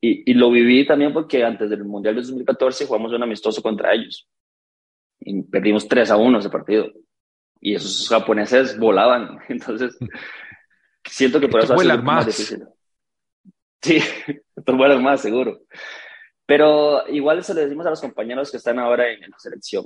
y, 0.01 0.34
lo 0.34 0.51
viví 0.51 0.86
también 0.86 1.13
porque 1.13 1.45
antes 1.45 1.69
del 1.69 1.86
Mundial 1.86 2.15
de 2.15 2.21
2014 2.23 2.86
jugamos 2.86 3.13
un 3.13 3.23
amistoso 3.23 3.62
contra 3.62 3.93
ellos. 3.93 4.27
Y 5.21 5.41
perdimos 5.43 5.88
3 5.88 6.12
a 6.12 6.17
1 6.17 6.38
ese 6.38 6.49
partido. 6.49 6.91
Y 7.62 7.75
esos 7.75 8.10
japoneses 8.10 8.77
volaban. 8.77 9.39
Entonces, 9.47 9.97
siento 11.09 11.39
que 11.39 11.47
por 11.47 11.61
eso 11.61 11.73
ha 11.73 11.77
más. 11.77 12.03
más 12.03 12.25
difícil. 12.25 12.65
Sí, 13.81 13.97
estos 14.55 14.77
vuelan 14.77 15.03
más, 15.03 15.21
seguro. 15.21 15.61
Pero 16.45 17.07
igual 17.07 17.39
eso 17.39 17.53
le 17.53 17.61
decimos 17.61 17.85
a 17.85 17.91
los 17.91 18.01
compañeros 18.01 18.51
que 18.51 18.57
están 18.57 18.77
ahora 18.79 19.09
en 19.09 19.21
la 19.21 19.39
selección, 19.39 19.85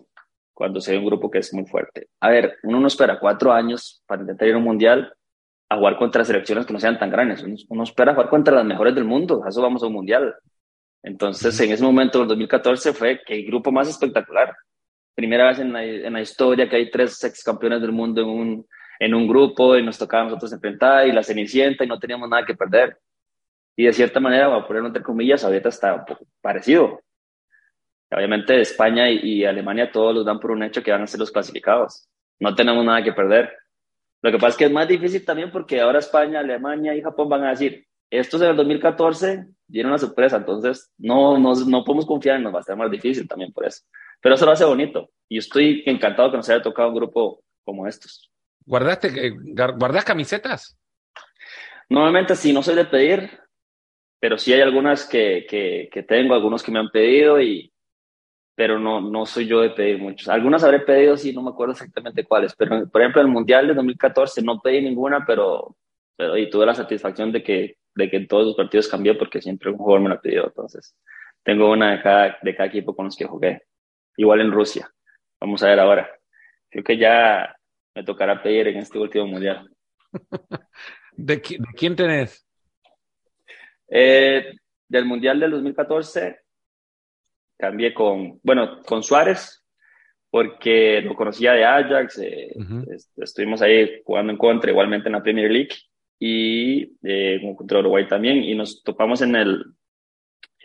cuando 0.54 0.82
se 0.82 0.92
ve 0.92 0.98
un 0.98 1.06
grupo 1.06 1.30
que 1.30 1.40
es 1.40 1.54
muy 1.54 1.66
fuerte. 1.66 2.10
A 2.20 2.30
ver, 2.30 2.58
uno 2.64 2.80
no 2.80 2.88
espera 2.88 3.20
cuatro 3.20 3.54
años 3.54 4.04
para 4.08 4.22
intentar 4.22 4.48
ir 4.48 4.56
a 4.56 4.58
un 4.58 4.64
mundial 4.64 5.14
a 5.70 5.78
jugar 5.78 5.98
contra 5.98 6.26
selecciones 6.26 6.66
que 6.66 6.74
no 6.74 6.80
sean 6.80 7.00
tan 7.00 7.10
grandes. 7.10 7.44
Uno, 7.70 7.84
espera 7.84 8.14
jugar 8.14 8.30
contra 8.30 8.56
las 8.56 8.66
mejores 8.66 8.96
del 8.96 9.06
mundo, 9.06 9.44
a 9.46 9.50
eso 9.50 9.62
vamos 9.62 9.84
a 9.84 9.88
un 9.88 9.94
mundial. 9.94 10.36
Entonces, 11.04 11.60
en 11.60 11.72
ese 11.72 11.84
momento, 11.84 12.22
en 12.22 12.28
2014, 12.28 12.94
fue 12.94 13.22
que 13.26 13.36
el 13.36 13.46
grupo 13.46 13.72
más 13.72 13.88
espectacular. 13.88 14.56
Primera 15.14 15.48
vez 15.48 15.60
en 15.60 15.72
la, 15.72 15.84
en 15.84 16.14
la 16.14 16.22
historia 16.22 16.68
que 16.68 16.76
hay 16.78 16.90
tres 16.90 17.24
ex 17.24 17.44
campeones 17.44 17.82
del 17.82 17.92
mundo 17.92 18.22
en 18.22 18.28
un, 18.28 18.68
en 19.00 19.14
un 19.14 19.28
grupo 19.28 19.78
y 19.78 19.84
nos 19.84 19.98
tocaba 19.98 20.24
a 20.24 20.26
nosotros 20.26 20.54
enfrentar 20.54 21.08
y 21.08 21.12
la 21.12 21.24
Cenicienta 21.24 21.84
y 21.84 21.88
no 21.88 22.00
teníamos 22.00 22.30
nada 22.30 22.46
que 22.46 22.56
perder. 22.56 22.98
Y 23.76 23.86
de 23.86 23.94
cierta 23.94 24.20
manera, 24.20 24.48
voy 24.48 24.60
a 24.60 24.68
ponerlo 24.68 24.88
entre 24.88 25.04
comillas, 25.04 25.44
ahorita 25.44 25.70
está 25.70 25.94
un 25.96 26.06
poco 26.06 26.26
parecido. 26.42 27.02
Obviamente 28.12 28.60
España 28.62 29.10
y, 29.10 29.18
y 29.18 29.46
Alemania 29.46 29.92
todos 29.92 30.16
los 30.16 30.26
dan 30.26 30.40
por 30.40 30.52
un 30.52 30.64
hecho 30.64 30.82
que 30.82 30.92
van 30.92 31.02
a 31.02 31.08
ser 31.08 31.20
los 31.20 31.32
clasificados. 31.32 32.08
No 32.40 32.56
tenemos 32.56 32.86
nada 32.86 33.04
que 33.04 33.14
perder. 33.14 33.52
Lo 34.22 34.32
que 34.32 34.38
pasa 34.38 34.50
es 34.50 34.58
que 34.58 34.66
es 34.66 34.72
más 34.72 34.88
difícil 34.88 35.24
también 35.26 35.52
porque 35.52 35.82
ahora 35.82 36.00
España, 36.00 36.40
Alemania 36.40 36.96
y 36.96 37.02
Japón 37.02 37.30
van 37.30 37.44
a 37.44 37.50
decir, 37.50 37.86
estos 38.10 38.42
en 38.42 38.50
el 38.50 38.56
2014 38.56 39.48
dieron 39.68 39.92
una 39.92 40.00
sorpresa, 40.00 40.38
entonces 40.38 40.92
no, 40.98 41.38
no, 41.38 41.54
no 41.54 41.84
podemos 41.84 42.06
confiar, 42.06 42.40
nos 42.40 42.54
va 42.54 42.60
a 42.60 42.64
ser 42.64 42.76
más 42.76 42.90
difícil 42.90 43.28
también 43.28 43.52
por 43.52 43.66
eso. 43.66 43.84
Pero 44.22 44.36
eso 44.36 44.46
lo 44.46 44.52
hace 44.52 44.66
bonito 44.66 45.10
y 45.28 45.38
estoy 45.38 45.84
encantado 45.86 46.32
que 46.32 46.38
nos 46.38 46.50
haya 46.50 46.62
tocado 46.62 46.90
un 46.90 46.96
grupo 46.96 47.44
como 47.64 47.88
estos. 47.88 48.32
¿Guardaste, 48.66 49.28
eh, 49.28 49.34
¿Guardas 49.78 50.04
camisetas? 50.04 50.78
Normalmente 51.90 52.36
sí, 52.36 52.52
no 52.52 52.64
soy 52.64 52.76
de 52.76 52.86
pedir, 52.86 53.30
pero 54.20 54.38
sí 54.38 54.54
hay 54.54 54.62
algunas 54.62 55.08
que, 55.08 55.46
que, 55.48 56.04
tengo, 56.04 56.34
algunos 56.34 56.64
que 56.64 56.72
me 56.72 56.80
han 56.80 56.90
pedido 56.90 57.40
y, 57.40 57.72
pero 58.56 58.80
no, 58.80 59.02
no 59.02 59.26
soy 59.26 59.46
yo 59.46 59.62
de 59.62 59.70
pedir 59.70 60.00
muchos. 60.00 60.28
Algunas 60.30 60.64
habré 60.64 60.80
pedido, 60.80 61.16
sí, 61.16 61.32
no 61.32 61.44
me 61.44 61.52
acuerdo 61.52 61.74
exactamente 61.74 62.24
cuáles, 62.24 62.56
pero 62.56 62.90
por 62.90 63.02
ejemplo, 63.02 63.22
el 63.22 63.28
Mundial 63.28 63.68
de 63.68 63.76
2014 63.76 64.42
no 64.42 64.60
pedí 64.62 64.82
ninguna, 64.82 65.24
pero, 65.26 65.76
pero 66.16 66.36
y 66.38 66.50
tuve 66.50 66.66
la 66.66 66.74
satisfacción 66.74 67.32
de 67.32 67.44
que, 67.44 67.78
de 67.94 68.10
que 68.10 68.18
en 68.18 68.28
todos 68.28 68.48
los 68.48 68.56
partidos 68.56 68.88
cambió 68.88 69.16
porque 69.18 69.42
siempre 69.42 69.70
un 69.70 69.78
jugador 69.78 70.02
me 70.02 70.10
la 70.10 70.20
pidió. 70.20 70.46
Entonces, 70.46 70.96
tengo 71.44 71.72
una 71.72 71.92
de 71.92 72.02
cada, 72.02 72.38
de 72.42 72.56
cada 72.56 72.68
equipo 72.68 72.96
con 72.96 73.06
los 73.06 73.16
que 73.16 73.26
jugué. 73.26 73.62
Igual 74.18 74.42
en 74.42 74.52
Rusia. 74.52 74.90
Vamos 75.40 75.62
a 75.62 75.68
ver 75.68 75.80
ahora. 75.80 76.10
Creo 76.70 76.84
que 76.84 76.98
ya 76.98 77.55
me 77.96 78.04
tocará 78.04 78.44
pedir 78.44 78.68
en 78.68 78.78
este 78.78 79.00
último 79.00 79.26
Mundial. 79.26 79.70
¿De, 81.14 81.38
de 81.38 81.68
quién 81.76 81.96
tenés? 81.96 82.46
Eh, 83.88 84.54
del 84.88 85.06
Mundial 85.06 85.40
del 85.40 85.52
2014 85.52 86.40
cambié 87.58 87.94
con, 87.94 88.40
bueno, 88.44 88.82
con 88.84 89.02
Suárez, 89.02 89.64
porque 90.30 91.02
lo 91.02 91.16
conocía 91.16 91.54
de 91.54 91.64
Ajax, 91.64 92.20
eh, 92.20 92.54
estuvimos 93.16 93.62
ahí 93.62 94.02
jugando 94.04 94.34
en 94.34 94.38
contra, 94.38 94.70
igualmente 94.70 95.08
en 95.08 95.14
la 95.14 95.24
Premier 95.24 95.50
League, 95.50 95.76
y 96.20 96.98
eh, 97.04 97.40
contra 97.56 97.80
Uruguay 97.80 98.08
también, 98.08 98.44
y 98.44 98.56
nos 98.56 98.84
topamos 98.84 99.22
en 99.22 99.36
el, 99.36 99.64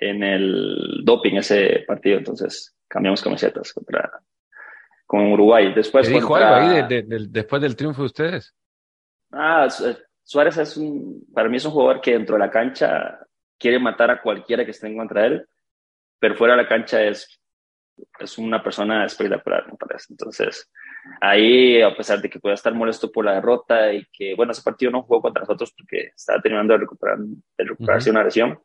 en 0.00 0.24
el 0.24 1.02
doping 1.04 1.36
ese 1.36 1.84
partido, 1.86 2.18
entonces 2.18 2.76
cambiamos 2.88 3.22
camisetas 3.22 3.72
contra 3.72 4.20
con 5.10 5.32
Uruguay. 5.32 5.74
Después 5.74 6.06
¿Qué 6.06 6.14
dijo 6.14 6.36
algo 6.36 6.54
ahí 6.54 7.02
después 7.28 7.60
del 7.60 7.74
triunfo 7.74 8.02
de 8.02 8.06
ustedes? 8.06 8.54
Ah, 9.32 9.66
Suárez 10.22 10.56
es 10.58 10.76
un, 10.76 11.26
para 11.34 11.48
mí 11.48 11.56
es 11.56 11.64
un 11.64 11.72
jugador 11.72 12.00
que 12.00 12.12
dentro 12.12 12.36
de 12.36 12.40
la 12.40 12.50
cancha 12.50 13.18
quiere 13.58 13.80
matar 13.80 14.12
a 14.12 14.22
cualquiera 14.22 14.64
que 14.64 14.70
esté 14.70 14.86
en 14.86 14.96
contra 14.96 15.22
de 15.22 15.26
él 15.26 15.48
pero 16.20 16.36
fuera 16.36 16.54
de 16.54 16.62
la 16.62 16.68
cancha 16.68 17.02
es, 17.02 17.40
es 18.20 18.38
una 18.38 18.62
persona 18.62 19.04
espectacular, 19.04 19.66
me 19.66 19.76
parece. 19.76 20.12
Entonces, 20.12 20.70
ahí, 21.20 21.82
a 21.82 21.96
pesar 21.96 22.20
de 22.20 22.28
que 22.28 22.38
pueda 22.38 22.54
estar 22.54 22.74
molesto 22.74 23.10
por 23.10 23.24
la 23.24 23.34
derrota 23.34 23.92
y 23.92 24.06
que, 24.12 24.34
bueno, 24.36 24.52
ese 24.52 24.62
partido 24.62 24.92
no 24.92 25.02
jugó 25.02 25.22
contra 25.22 25.40
nosotros 25.40 25.72
porque 25.76 26.12
estaba 26.14 26.40
terminando 26.40 26.74
de, 26.74 26.80
recuperar, 26.80 27.18
de 27.18 27.64
recuperarse 27.64 28.10
una 28.10 28.22
lesión, 28.22 28.60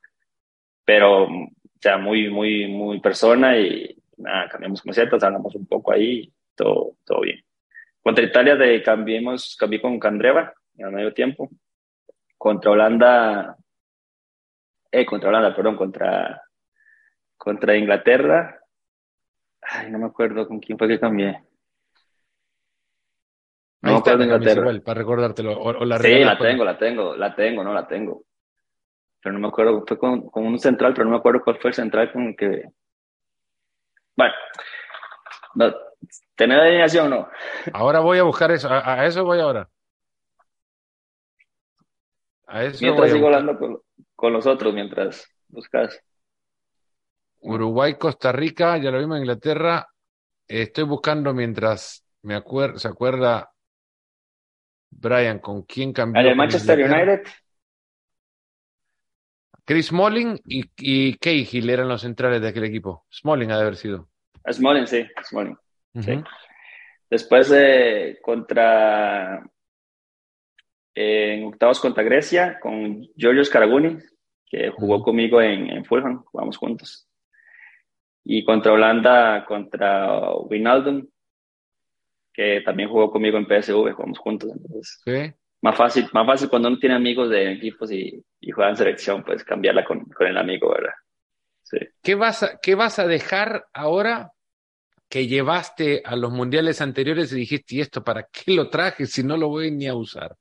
pero, 0.84 1.24
o 1.24 1.50
sea, 1.80 1.98
muy, 1.98 2.30
muy, 2.30 2.68
muy 2.68 3.00
persona 3.00 3.58
y 3.58 3.98
nada, 4.18 4.50
cambiamos 4.50 4.82
camisetas, 4.82 5.24
hablamos 5.24 5.56
un 5.56 5.66
poco 5.66 5.92
ahí, 5.92 6.32
todo, 6.56 6.98
todo 7.04 7.22
bien. 7.22 7.44
Contra 8.02 8.24
Italia 8.24 8.56
de 8.56 8.84
cambiemos, 8.84 9.56
cambié 9.60 9.82
con 9.82 10.00
Candreva 10.00 10.54
a 10.84 10.90
medio 10.90 11.14
tiempo. 11.14 11.50
Contra 12.38 12.72
Holanda, 12.72 13.58
eh, 14.92 15.06
contra 15.06 15.30
Holanda, 15.30 15.56
perdón, 15.56 15.76
contra 15.76 16.42
contra 17.36 17.76
Inglaterra. 17.76 18.60
Ay, 19.62 19.92
no 19.92 20.00
me 20.00 20.06
acuerdo 20.06 20.48
con 20.48 20.60
quién 20.60 20.78
fue 20.78 20.88
que 20.88 21.00
cambié. 21.00 21.44
No 23.82 23.92
me 23.92 23.98
acuerdo 23.98 24.20
de 24.20 24.26
Inglaterra. 24.26 24.82
para 24.84 25.00
recordártelo. 25.00 25.60
O, 25.60 25.86
la 25.86 25.98
sí, 26.00 26.24
la 26.24 26.38
tengo, 26.38 26.64
la 26.64 26.78
tengo, 26.78 27.16
la 27.16 27.36
tengo, 27.36 27.64
no 27.64 27.74
la 27.74 27.88
tengo. 27.88 28.24
Pero 29.22 29.34
no 29.34 29.40
me 29.40 29.48
acuerdo, 29.48 29.84
fue 29.88 29.98
con, 29.98 30.30
con, 30.30 30.46
un 30.46 30.60
central, 30.60 30.94
pero 30.94 31.06
no 31.06 31.12
me 31.12 31.18
acuerdo 31.18 31.44
cuál 31.44 31.58
fue 31.58 31.70
el 31.70 31.76
central 31.76 32.12
con 32.12 32.28
el 32.28 32.36
que. 32.36 32.70
Bueno, 34.16 34.34
¿tener 36.36 36.60
alineación 36.60 37.12
o 37.12 37.16
no? 37.16 37.30
Ahora 37.74 38.00
voy 38.00 38.20
a 38.20 38.24
buscar 38.24 38.52
eso, 38.52 38.70
a, 38.72 39.06
eso 39.06 39.24
voy 39.24 39.40
ahora. 39.40 39.70
A 42.48 42.64
eso 42.64 42.80
mientras 42.82 43.12
sigo 43.12 43.26
hablando 43.26 43.58
con, 43.58 43.82
con 44.16 44.34
los 44.34 44.46
otros, 44.46 44.74
mientras 44.74 45.28
buscas. 45.48 46.02
Uruguay, 47.40 47.96
Costa 47.96 48.32
Rica, 48.32 48.78
ya 48.78 48.92
lo 48.92 49.00
vimos 49.00 49.18
en 49.18 49.24
Inglaterra. 49.24 49.88
Estoy 50.48 50.84
buscando 50.84 51.34
mientras 51.34 52.06
me 52.22 52.36
acuerdo, 52.36 52.80
se 52.80 52.88
acuerda 52.88 53.52
Brian 54.90 55.40
con 55.40 55.64
quién 55.64 55.94
cambió. 55.94 56.22
¿El 56.22 56.36
Manchester 56.36 56.80
United? 56.80 57.22
Chris 59.66 59.88
Smalling 59.88 60.40
y, 60.46 60.64
y 60.78 61.18
Cahill 61.18 61.70
eran 61.70 61.90
los 61.90 62.02
centrales 62.02 62.42
de 62.42 62.50
aquel 62.50 62.66
equipo. 62.66 63.06
Smalling 63.12 63.52
ha 63.52 63.58
de 63.58 63.62
haber 63.62 63.76
sido. 63.76 64.10
Smalling, 64.50 64.88
sí, 64.88 65.06
Smalling. 65.24 65.58
sí. 66.02 66.24
Después 67.10 67.52
eh, 67.56 68.20
contra 68.22 69.44
en 70.96 71.44
octavos 71.46 71.80
contra 71.80 72.04
Grecia 72.04 72.60
con 72.60 73.02
Giorgio 73.16 73.44
Scaraguni, 73.44 73.98
que 74.46 74.70
jugó 74.70 75.04
conmigo 75.04 75.42
en, 75.42 75.70
en 75.70 75.84
Fulham, 75.84 76.24
jugamos 76.24 76.58
juntos. 76.58 77.08
Y 78.24 78.46
contra 78.46 78.72
Holanda, 78.72 79.46
contra 79.46 80.32
Wijnaldum, 80.32 81.08
que 82.34 82.62
también 82.62 82.90
jugó 82.90 83.12
conmigo 83.12 83.38
en 83.38 83.46
PSV, 83.46 83.94
jugamos 83.94 84.18
juntos. 84.20 84.52
Entonces, 84.52 85.02
más, 85.66 85.76
fácil, 85.76 86.08
más 86.14 86.28
fácil 86.28 86.48
cuando 86.48 86.68
uno 86.68 86.78
tiene 86.78 86.94
amigos 86.94 87.28
de 87.32 87.54
equipos 87.54 87.92
y, 87.92 88.24
y 88.40 88.52
juega 88.52 88.70
en 88.70 88.78
selección, 88.78 89.24
pues 89.24 89.44
cambiarla 89.44 89.84
con, 89.84 90.06
con 90.06 90.28
el 90.28 90.38
amigo, 90.38 90.70
¿verdad? 90.70 90.94
Sí. 91.64 91.78
¿Qué, 92.04 92.14
vas 92.14 92.44
a, 92.44 92.60
¿Qué 92.60 92.76
vas 92.76 93.00
a 93.00 93.08
dejar 93.08 93.66
ahora 93.74 94.32
que 95.10 95.26
llevaste 95.26 96.04
a 96.06 96.16
los 96.16 96.32
mundiales 96.32 96.82
anteriores 96.82 97.34
y 97.34 97.38
dijiste, 97.38 97.78
¿y 97.78 97.82
esto 97.82 98.04
para 98.04 98.28
qué 98.32 98.54
lo 98.54 98.70
traje 98.70 99.08
si 99.08 99.24
no 99.24 99.38
lo 99.38 99.50
voy 99.50 99.72
ni 99.72 99.88
a 99.88 99.96
usar? 99.96 100.36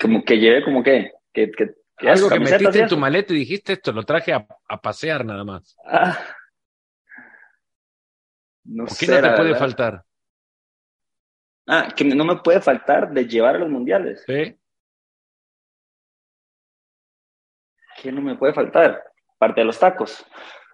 Como 0.00 0.24
que 0.24 0.36
lleve 0.38 0.62
como 0.62 0.84
que, 0.84 1.10
que, 1.32 1.50
que, 1.50 2.08
algo 2.08 2.28
que 2.28 2.38
metiste 2.38 2.78
en 2.78 2.88
tu 2.88 2.96
maleta 2.96 3.34
y 3.34 3.38
dijiste 3.38 3.72
esto, 3.72 3.90
lo 3.90 4.04
traje 4.04 4.32
a, 4.32 4.46
a 4.68 4.80
pasear 4.80 5.24
nada 5.24 5.42
más. 5.42 5.76
Ah, 5.84 6.16
no 8.62 8.84
¿Qué 8.86 9.08
no 9.08 9.20
te 9.20 9.30
puede 9.32 9.56
faltar? 9.56 10.04
Ah, 11.66 11.88
que 11.94 12.04
no 12.04 12.24
me 12.24 12.36
puede 12.36 12.60
faltar 12.60 13.12
de 13.12 13.26
llevar 13.26 13.56
a 13.56 13.58
los 13.58 13.68
mundiales. 13.68 14.22
Sí. 14.26 14.56
¿Qué 18.00 18.12
no 18.12 18.20
me 18.20 18.36
puede 18.36 18.52
faltar? 18.52 19.02
Parte 19.38 19.60
de 19.60 19.64
los 19.64 19.78
tacos. 19.78 20.24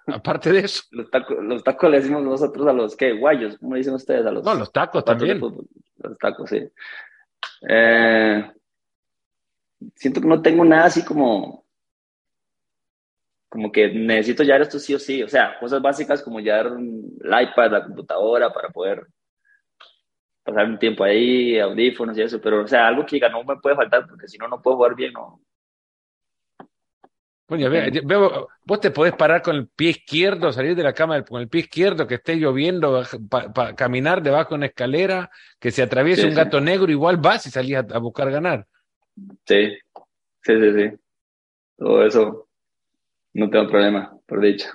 Aparte 0.06 0.52
de 0.52 0.60
eso. 0.60 0.82
Los 0.90 1.10
tacos, 1.10 1.36
los 1.40 1.62
tacos 1.64 1.90
le 1.90 1.98
decimos 1.98 2.22
nosotros 2.22 2.66
a 2.66 2.72
los 2.72 2.96
que 2.96 3.12
guayos, 3.12 3.56
¿cómo 3.58 3.76
dicen 3.76 3.94
ustedes? 3.94 4.26
A 4.26 4.32
los, 4.32 4.44
no, 4.44 4.54
los 4.54 4.72
tacos 4.72 5.04
también. 5.04 5.40
Los 5.40 6.18
tacos, 6.18 6.50
sí. 6.50 6.68
Eh, 7.68 8.52
siento 9.94 10.20
que 10.20 10.26
no 10.26 10.42
tengo 10.42 10.64
nada 10.64 10.86
así 10.86 11.04
como 11.04 11.62
como 13.48 13.70
que 13.70 13.88
necesito 13.88 14.42
llevar 14.42 14.62
esto 14.62 14.78
sí 14.78 14.94
o 14.94 14.98
sí, 14.98 15.22
o 15.22 15.28
sea, 15.28 15.58
cosas 15.60 15.82
básicas 15.82 16.22
como 16.22 16.40
llevar 16.40 16.68
el 16.68 17.12
iPad, 17.26 17.70
la 17.70 17.84
computadora 17.84 18.50
para 18.50 18.70
poder 18.70 19.06
pasar 20.42 20.66
un 20.66 20.78
tiempo 20.78 21.04
ahí, 21.04 21.58
audífonos 21.58 22.16
y 22.18 22.22
eso, 22.22 22.40
pero 22.40 22.62
o 22.62 22.68
sea, 22.68 22.88
algo 22.88 23.06
que 23.06 23.20
no 23.20 23.44
me 23.44 23.56
puede 23.56 23.76
faltar 23.76 24.06
porque 24.06 24.28
si 24.28 24.38
no, 24.38 24.48
no 24.48 24.60
puedo 24.60 24.76
jugar 24.76 24.94
bien, 24.94 25.12
no. 25.12 25.40
Coño, 27.46 27.68
veo, 27.68 28.48
vos 28.64 28.80
te 28.80 28.90
podés 28.90 29.14
parar 29.14 29.42
con 29.42 29.56
el 29.56 29.68
pie 29.68 29.90
izquierdo, 29.90 30.52
salir 30.52 30.74
de 30.74 30.82
la 30.82 30.94
cama 30.94 31.22
con 31.22 31.40
el 31.40 31.48
pie 31.48 31.62
izquierdo, 31.62 32.06
que 32.06 32.14
esté 32.14 32.36
lloviendo, 32.36 33.02
para 33.28 33.74
caminar 33.74 34.22
debajo 34.22 34.50
de 34.50 34.54
una 34.54 34.66
escalera, 34.66 35.30
que 35.60 35.70
se 35.70 35.82
atraviese 35.82 36.26
un 36.26 36.34
gato 36.34 36.62
negro, 36.62 36.90
igual 36.90 37.18
vas 37.18 37.44
y 37.46 37.50
salís 37.50 37.76
a 37.76 37.98
buscar 37.98 38.30
ganar. 38.30 38.66
Sí, 39.44 39.76
sí, 40.42 40.60
sí, 40.60 40.72
sí. 40.72 40.96
Todo 41.76 42.06
eso 42.06 42.48
no 43.34 43.50
tengo 43.50 43.68
problema, 43.68 44.16
por 44.26 44.40
dicho. 44.40 44.68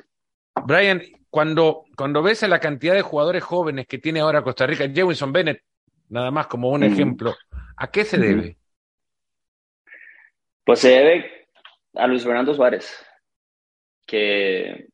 Brian, 0.65 1.01
cuando, 1.29 1.85
cuando 1.95 2.23
ves 2.23 2.43
a 2.43 2.47
la 2.47 2.59
cantidad 2.59 2.93
de 2.93 3.01
jugadores 3.01 3.43
jóvenes 3.43 3.87
que 3.87 3.97
tiene 3.97 4.19
ahora 4.19 4.41
Costa 4.41 4.65
Rica, 4.65 4.89
Jewinson 4.89 5.31
Bennett, 5.31 5.63
nada 6.09 6.31
más 6.31 6.47
como 6.47 6.69
un 6.69 6.83
ejemplo, 6.83 7.35
¿a 7.75 7.91
qué 7.91 8.05
se 8.05 8.17
debe? 8.17 8.57
Pues 10.63 10.79
se 10.79 10.89
debe 10.89 11.47
a 11.95 12.07
Luis 12.07 12.23
Fernando 12.23 12.53
Suárez, 12.53 13.05
que, 14.05 14.87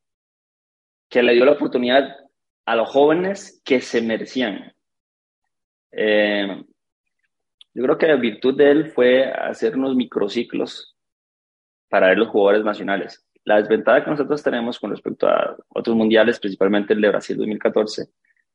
que 1.10 1.24
le 1.24 1.34
dio 1.34 1.46
la 1.46 1.54
oportunidad 1.54 2.16
a 2.66 2.76
los 2.76 2.90
jóvenes 2.90 3.62
que 3.64 3.82
se 3.82 4.02
merecían. 4.02 4.74
Eh, 5.92 6.64
yo 7.74 7.84
creo 7.84 7.98
que 7.98 8.08
la 8.08 8.16
virtud 8.16 8.56
de 8.56 8.72
él 8.72 8.92
fue 8.92 9.32
hacer 9.32 9.76
unos 9.76 9.96
microciclos 9.96 10.96
para 11.90 12.08
ver 12.08 12.18
los 12.18 12.30
jugadores 12.30 12.64
nacionales. 12.64 13.26
La 13.46 13.58
desventaja 13.58 14.04
que 14.04 14.12
nosotros 14.12 14.42
tenemos 14.42 14.80
con 14.80 14.92
respecto 14.92 15.28
a 15.28 15.56
otros 15.70 15.96
mundiales, 15.96 16.40
principalmente 16.40 16.94
el 16.94 17.02
de 17.02 17.10
Brasil 17.10 17.38
2014, 17.38 18.04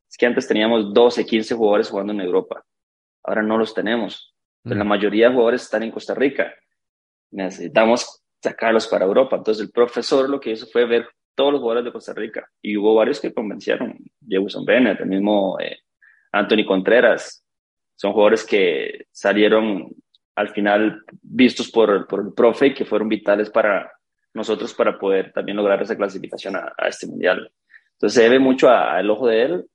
es 0.09 0.17
que 0.17 0.27
antes 0.27 0.49
teníamos 0.49 0.95
12, 0.95 1.27
15 1.27 1.55
jugadores 1.55 1.91
jugando 1.91 2.13
en 2.13 2.21
Europa. 2.21 2.65
Ahora 3.23 3.43
no 3.43 3.59
los 3.59 3.75
tenemos. 3.75 4.35
La 4.65 4.85
mm. 4.85 4.89
mayoría 4.89 5.29
de 5.29 5.35
jugadores 5.35 5.63
están 5.63 5.83
en 5.83 5.91
Costa 5.91 6.15
Rica. 6.15 6.55
Necesitamos 7.31 8.23
sacarlos 8.43 8.87
para 8.87 9.05
Europa. 9.05 9.37
Entonces 9.37 9.63
el 9.63 9.71
profesor 9.71 10.29
lo 10.29 10.41
que 10.41 10.53
hizo 10.53 10.67
fue 10.67 10.87
ver 10.87 11.09
todos 11.35 11.53
los 11.53 11.61
jugadores 11.61 11.85
de 11.85 11.93
Costa 11.93 12.15
Rica 12.15 12.49
y 12.63 12.77
hubo 12.77 12.95
varios 12.95 13.21
que 13.21 13.33
convencieron. 13.33 13.97
Jefferson 14.27 14.65
Bennett, 14.65 15.01
el 15.01 15.09
mismo 15.09 15.59
eh, 15.61 15.79
Anthony 16.33 16.65
Contreras, 16.67 17.45
son 17.95 18.13
jugadores 18.13 18.45
que 18.45 19.07
salieron 19.11 19.95
al 20.35 20.49
final 20.51 21.03
vistos 21.21 21.71
por, 21.71 22.07
por 22.07 22.21
el 22.21 22.33
profe 22.33 22.69
y 22.69 22.75
que 22.75 22.85
fueron 22.85 23.09
vitales 23.09 23.51
para 23.51 23.93
nosotros 24.39 24.73
para 24.75 24.99
poder 24.99 25.33
también 25.33 25.57
lograr 25.57 25.83
esa 25.83 25.97
clasificación 25.97 26.57
a, 26.57 26.73
este 26.89 27.07
mundial. 27.07 27.51
Entonces 27.93 28.15
se 28.15 28.23
debe 28.23 28.39
mucho 28.39 28.71
al 28.71 29.11
ojo 29.11 29.27
de 29.27 29.43
él, 29.43 29.67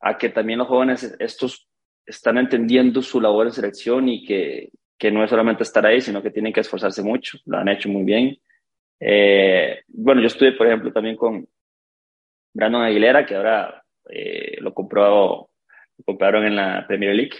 a 0.00 0.16
que 0.16 0.28
también 0.28 0.58
los 0.58 0.68
jóvenes 0.68 1.16
estos 1.18 1.68
están 2.04 2.38
entendiendo 2.38 3.02
su 3.02 3.20
labor 3.20 3.46
en 3.46 3.52
selección 3.52 4.08
y 4.08 4.24
que, 4.24 4.70
que 4.96 5.10
no 5.10 5.24
es 5.24 5.30
solamente 5.30 5.62
estar 5.62 5.84
ahí, 5.84 6.00
sino 6.00 6.22
que 6.22 6.30
tienen 6.30 6.52
que 6.52 6.60
esforzarse 6.60 7.02
mucho, 7.02 7.38
lo 7.46 7.58
han 7.58 7.68
hecho 7.68 7.88
muy 7.88 8.04
bien. 8.04 8.38
Eh, 9.00 9.82
bueno, 9.88 10.20
yo 10.20 10.28
estuve, 10.28 10.52
por 10.52 10.66
ejemplo, 10.66 10.92
también 10.92 11.16
con 11.16 11.46
Brandon 12.54 12.82
Aguilera, 12.82 13.26
que 13.26 13.34
ahora 13.34 13.82
eh, 14.08 14.58
lo 14.60 14.72
compró 14.72 15.50
compraron 16.04 16.44
en 16.44 16.56
la 16.56 16.86
Premier 16.86 17.14
League, 17.14 17.38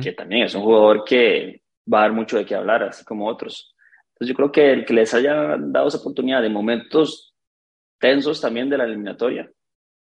que 0.00 0.12
también 0.12 0.44
es 0.44 0.54
un 0.54 0.62
jugador 0.62 1.04
que 1.04 1.62
va 1.92 1.98
a 1.98 2.02
dar 2.02 2.12
mucho 2.12 2.36
de 2.36 2.46
qué 2.46 2.54
hablar, 2.54 2.84
así 2.84 3.04
como 3.04 3.26
otros. 3.26 3.73
Entonces 4.14 4.28
yo 4.28 4.34
creo 4.34 4.52
que 4.52 4.72
el 4.72 4.84
que 4.84 4.94
les 4.94 5.12
haya 5.12 5.56
dado 5.58 5.88
esa 5.88 5.98
oportunidad 5.98 6.40
de 6.40 6.48
momentos 6.48 7.34
tensos 7.98 8.40
también 8.40 8.70
de 8.70 8.78
la 8.78 8.84
eliminatoria, 8.84 9.50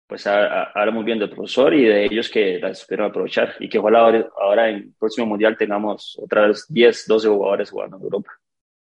pues 0.07 0.27
habla 0.27 0.93
muy 0.93 1.05
bien 1.05 1.19
del 1.19 1.31
profesor 1.31 1.75
y 1.75 1.85
de 1.85 2.05
ellos 2.05 2.29
que 2.29 2.59
la 2.61 2.75
supieron 2.75 3.11
aprovechar 3.11 3.55
y 3.59 3.69
que 3.69 3.79
ojalá 3.79 4.01
ahora, 4.01 4.29
ahora 4.39 4.69
en 4.69 4.77
el 4.77 4.93
próximo 4.99 5.27
mundial 5.27 5.57
tengamos 5.57 6.19
otra 6.23 6.47
vez 6.47 6.67
10, 6.69 7.07
12 7.07 7.29
jugadores 7.29 7.71
jugando 7.71 7.97
en 7.97 8.03
Europa. 8.03 8.33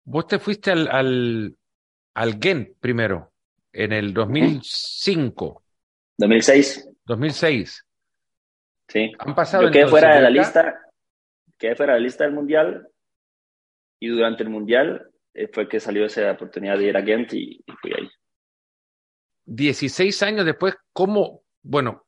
Vos 0.03 0.27
te 0.27 0.37
fuiste 0.37 0.71
al, 0.71 0.87
al, 0.87 1.55
al 2.13 2.39
primero, 2.79 3.31
en 3.71 3.93
el 3.93 4.13
2005. 4.13 5.63
2006. 6.17 6.89
2006. 7.05 7.85
Sí. 8.87 9.11
Han 9.19 9.35
pasado 9.35 9.63
Yo 9.63 9.71
quedé 9.71 9.87
fuera 9.87 10.15
de 10.15 10.21
la 10.21 10.29
lista, 10.29 10.79
quedé 11.57 11.75
fuera 11.75 11.93
de 11.93 11.99
la 11.99 12.03
lista 12.03 12.25
del 12.25 12.33
mundial 12.33 12.87
y 13.99 14.07
durante 14.07 14.43
el 14.43 14.49
mundial 14.49 15.09
eh, 15.33 15.49
fue 15.51 15.67
que 15.67 15.79
salió 15.79 16.05
esa 16.05 16.31
oportunidad 16.31 16.77
de 16.77 16.85
ir 16.85 16.97
a 16.97 17.01
Ghent 17.01 17.33
y, 17.33 17.63
fui 17.81 17.93
ahí. 17.93 18.09
16 19.45 20.23
años 20.23 20.45
después, 20.45 20.75
¿cómo? 20.93 21.43
Bueno, 21.61 22.05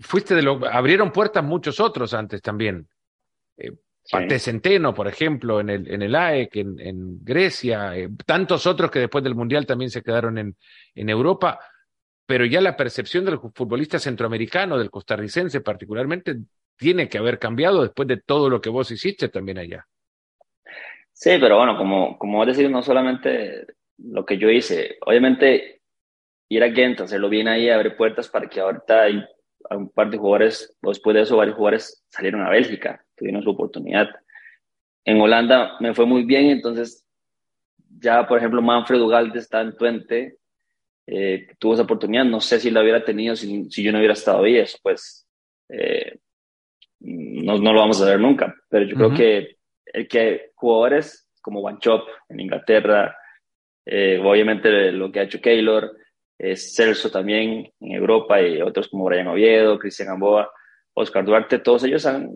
fuiste 0.00 0.34
de 0.34 0.42
lo. 0.42 0.64
Abrieron 0.66 1.10
puertas 1.10 1.42
muchos 1.42 1.80
otros 1.80 2.12
antes 2.14 2.42
también. 2.42 2.88
Eh, 3.56 3.72
Centeno, 4.38 4.92
por 4.94 5.08
ejemplo, 5.08 5.60
en 5.60 5.70
el, 5.70 5.90
en 5.90 6.02
el 6.02 6.14
AEC, 6.14 6.56
en, 6.56 7.24
Grecia, 7.24 7.96
eh, 7.96 8.08
tantos 8.26 8.66
otros 8.66 8.90
que 8.90 8.98
después 8.98 9.22
del 9.22 9.34
Mundial 9.34 9.66
también 9.66 9.90
se 9.90 10.02
quedaron 10.02 10.38
en, 10.38 10.56
en 10.94 11.08
Europa 11.08 11.60
pero 12.30 12.44
ya 12.46 12.60
la 12.60 12.76
percepción 12.76 13.24
del 13.24 13.40
futbolista 13.40 13.98
centroamericano, 13.98 14.78
del 14.78 14.88
costarricense 14.88 15.62
particularmente, 15.62 16.36
tiene 16.76 17.08
que 17.08 17.18
haber 17.18 17.40
cambiado 17.40 17.82
después 17.82 18.06
de 18.06 18.18
todo 18.18 18.48
lo 18.48 18.60
que 18.60 18.70
vos 18.70 18.88
hiciste 18.92 19.30
también 19.30 19.58
allá. 19.58 19.88
Sí, 21.20 21.32
pero 21.38 21.58
bueno, 21.58 21.76
como, 21.76 22.16
como 22.16 22.46
decís, 22.46 22.70
no 22.70 22.82
solamente 22.82 23.66
lo 23.98 24.24
que 24.24 24.38
yo 24.38 24.48
hice, 24.48 24.96
obviamente 25.04 25.82
ir 26.48 26.64
a 26.64 26.68
Ghent, 26.68 27.02
hacerlo 27.02 27.28
bien 27.28 27.46
ahí, 27.46 27.68
abrir 27.68 27.94
puertas 27.94 28.26
para 28.26 28.48
que 28.48 28.58
ahorita 28.58 29.02
hay 29.02 29.22
un 29.68 29.90
par 29.90 30.08
de 30.08 30.16
jugadores, 30.16 30.74
después 30.80 31.14
de 31.14 31.20
eso 31.20 31.36
varios 31.36 31.56
jugadores 31.56 32.02
salieron 32.08 32.40
a 32.40 32.48
Bélgica, 32.48 33.04
tuvieron 33.14 33.42
su 33.42 33.50
oportunidad. 33.50 34.08
En 35.04 35.20
Holanda 35.20 35.76
me 35.78 35.92
fue 35.92 36.06
muy 36.06 36.24
bien, 36.24 36.46
entonces 36.46 37.04
ya, 37.98 38.26
por 38.26 38.38
ejemplo, 38.38 38.62
Manfred 38.62 39.02
Ugalde 39.02 39.40
está 39.40 39.60
en 39.60 39.76
Twente, 39.76 40.38
eh, 41.06 41.48
tuvo 41.58 41.74
esa 41.74 41.82
oportunidad. 41.82 42.24
No 42.24 42.40
sé 42.40 42.58
si 42.60 42.70
la 42.70 42.80
hubiera 42.80 43.04
tenido 43.04 43.36
si, 43.36 43.70
si 43.70 43.82
yo 43.82 43.92
no 43.92 43.98
hubiera 43.98 44.14
estado 44.14 44.44
ahí. 44.44 44.56
Eso, 44.56 44.78
pues, 44.82 45.28
eh, 45.68 46.18
no, 47.00 47.58
no, 47.58 47.74
lo 47.74 47.80
vamos 47.80 48.00
a 48.00 48.06
ver 48.06 48.20
nunca. 48.20 48.54
Pero 48.70 48.86
yo 48.86 48.96
creo 48.96 49.12
que 49.12 49.59
que 50.08 50.50
jugadores 50.54 51.28
como 51.40 51.60
One 51.60 51.78
Chop 51.80 52.06
en 52.28 52.40
Inglaterra, 52.40 53.16
eh, 53.86 54.20
obviamente 54.22 54.92
lo 54.92 55.10
que 55.10 55.20
ha 55.20 55.24
hecho 55.24 55.40
Keylor, 55.40 55.96
Celso 56.56 57.10
también 57.10 57.70
en 57.80 57.92
Europa 57.92 58.40
y 58.40 58.62
otros 58.62 58.88
como 58.88 59.04
Brian 59.04 59.26
Oviedo, 59.26 59.78
Cristian 59.78 60.08
Gamboa, 60.08 60.50
Oscar 60.94 61.24
Duarte, 61.24 61.58
todos 61.58 61.84
ellos 61.84 62.06
han, 62.06 62.30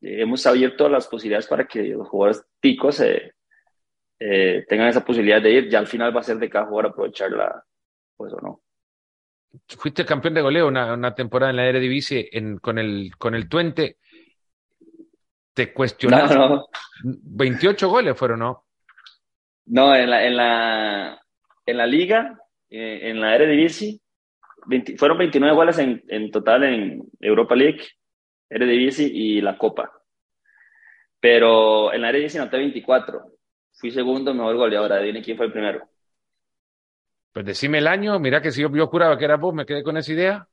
hemos 0.00 0.46
abierto 0.46 0.88
las 0.88 1.06
posibilidades 1.06 1.46
para 1.46 1.66
que 1.66 1.82
los 1.82 2.08
jugadores 2.08 2.44
ticos 2.60 2.96
se 2.96 3.32
eh, 4.18 4.64
tengan 4.68 4.88
esa 4.88 5.04
posibilidad 5.04 5.40
de 5.40 5.50
ir, 5.50 5.68
ya 5.68 5.78
al 5.78 5.86
final 5.86 6.14
va 6.14 6.20
a 6.20 6.24
ser 6.24 6.38
de 6.38 6.50
cada 6.50 6.66
jugador 6.66 6.90
aprovecharla, 6.90 7.64
pues 8.16 8.32
o 8.32 8.40
no. 8.40 8.62
fuiste 9.66 10.04
campeón 10.04 10.34
de 10.34 10.42
goleo 10.42 10.68
una, 10.68 11.14
temporada 11.14 11.50
en 11.50 11.56
la 11.56 11.66
Eredivisie 11.66 12.28
en, 12.32 12.58
con, 12.58 12.78
el, 12.78 13.12
con 13.16 13.34
el 13.34 13.48
Twente. 13.48 13.98
¿Te 15.54 15.72
cuestionaste? 15.72 16.36
28 17.02 17.88
goles 17.88 18.16
fueron, 18.16 18.40
¿no? 18.40 18.64
No, 19.66 19.94
en 19.94 20.10
la, 20.10 20.26
en 20.26 20.36
la, 20.36 21.22
en 21.66 21.76
la 21.76 21.86
liga, 21.86 22.38
eh, 22.68 23.10
en 23.10 23.20
la 23.20 23.34
Eredivisie, 23.34 24.00
fueron 24.96 25.18
29 25.18 25.54
goles 25.54 25.78
en, 25.78 26.02
en, 26.08 26.30
total 26.30 26.64
en 26.64 27.02
Europa 27.20 27.54
League, 27.54 27.82
Eredivisie 28.48 29.06
y 29.06 29.40
la 29.40 29.56
Copa. 29.56 29.90
Pero 31.20 31.92
en 31.92 32.02
la 32.02 32.08
Eredivisie 32.08 32.40
noté 32.40 32.56
24. 32.56 33.32
Fui 33.72 33.90
segundo, 33.90 34.34
mejor 34.34 34.56
goleador. 34.56 34.92
Adivine 34.92 35.22
quién 35.22 35.36
fue 35.36 35.46
el 35.46 35.52
primero. 35.52 35.88
Pues 37.32 37.44
decime 37.44 37.78
el 37.78 37.86
año. 37.86 38.18
Mira 38.18 38.42
que 38.42 38.50
si 38.50 38.62
yo, 38.62 38.70
yo 38.74 38.86
juraba 38.86 39.16
que 39.16 39.24
era 39.24 39.36
vos, 39.36 39.54
me 39.54 39.66
quedé 39.66 39.82
con 39.82 39.96
esa 39.96 40.12
idea. 40.12 40.48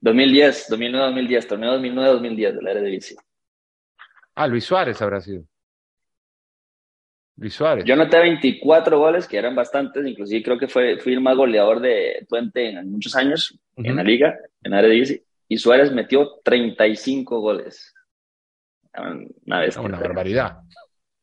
2010, 0.00 0.70
2009-2010, 0.70 1.46
torneo 1.46 1.78
2009-2010 1.78 2.52
de 2.52 2.62
la 2.62 2.70
Eredivisie. 2.70 3.16
Ah, 4.38 4.46
Luis 4.46 4.64
Suárez 4.64 5.02
habrá 5.02 5.20
sido. 5.20 5.42
Luis 7.38 7.52
Suárez. 7.52 7.84
Yo 7.84 7.96
noté 7.96 8.20
24 8.20 8.96
goles, 8.96 9.26
que 9.26 9.36
eran 9.36 9.56
bastantes, 9.56 10.06
inclusive 10.06 10.44
creo 10.44 10.58
que 10.58 10.68
fue, 10.68 10.98
fui 10.98 11.12
el 11.14 11.20
más 11.20 11.36
goleador 11.36 11.80
de 11.80 12.24
Twente 12.28 12.70
en 12.70 12.88
muchos 12.88 13.16
años 13.16 13.58
en 13.74 13.96
la 13.96 14.04
liga, 14.04 14.38
en 14.62 14.70
la 14.70 14.78
Eredivisie, 14.78 15.24
y 15.48 15.58
Suárez 15.58 15.90
metió 15.90 16.38
35 16.44 17.40
goles. 17.40 17.92
Una, 19.44 19.60
vez 19.60 19.76
una 19.76 19.98
barbaridad. 19.98 20.58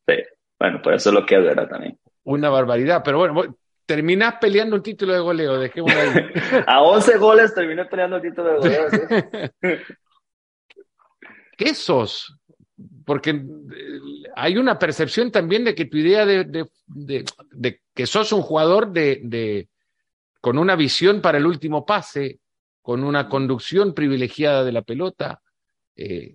Sí, 0.06 0.16
bueno, 0.58 0.82
por 0.82 0.92
eso 0.92 1.08
es 1.08 1.14
lo 1.14 1.24
que 1.24 1.36
es 1.36 1.42
verdad 1.42 1.68
también. 1.68 1.98
Una 2.24 2.50
barbaridad, 2.50 3.00
pero 3.02 3.18
bueno, 3.18 3.56
terminás 3.86 4.34
peleando 4.38 4.76
un 4.76 4.82
título 4.82 5.14
de 5.14 5.20
goleo, 5.20 5.58
ahí. 5.58 5.70
A 6.66 6.82
11 6.82 7.16
goles 7.16 7.54
terminé 7.54 7.86
peleando 7.86 8.16
el 8.16 8.22
título 8.22 8.48
de 8.50 8.58
goleo. 8.58 8.88
¿Qué 11.56 11.74
sos? 11.74 12.38
Porque 13.06 13.30
eh, 13.30 14.00
hay 14.34 14.58
una 14.58 14.80
percepción 14.80 15.30
también 15.30 15.64
de 15.64 15.76
que 15.76 15.84
tu 15.84 15.96
idea 15.96 16.26
de, 16.26 16.68
que 17.94 18.06
sos 18.06 18.32
un 18.32 18.42
jugador 18.42 18.90
de, 18.90 19.68
con 20.40 20.58
una 20.58 20.74
visión 20.74 21.22
para 21.22 21.38
el 21.38 21.46
último 21.46 21.86
pase, 21.86 22.40
con 22.82 23.04
una 23.04 23.28
conducción 23.28 23.94
privilegiada 23.94 24.64
de 24.64 24.72
la 24.72 24.82
pelota, 24.82 25.40
eh, 25.94 26.34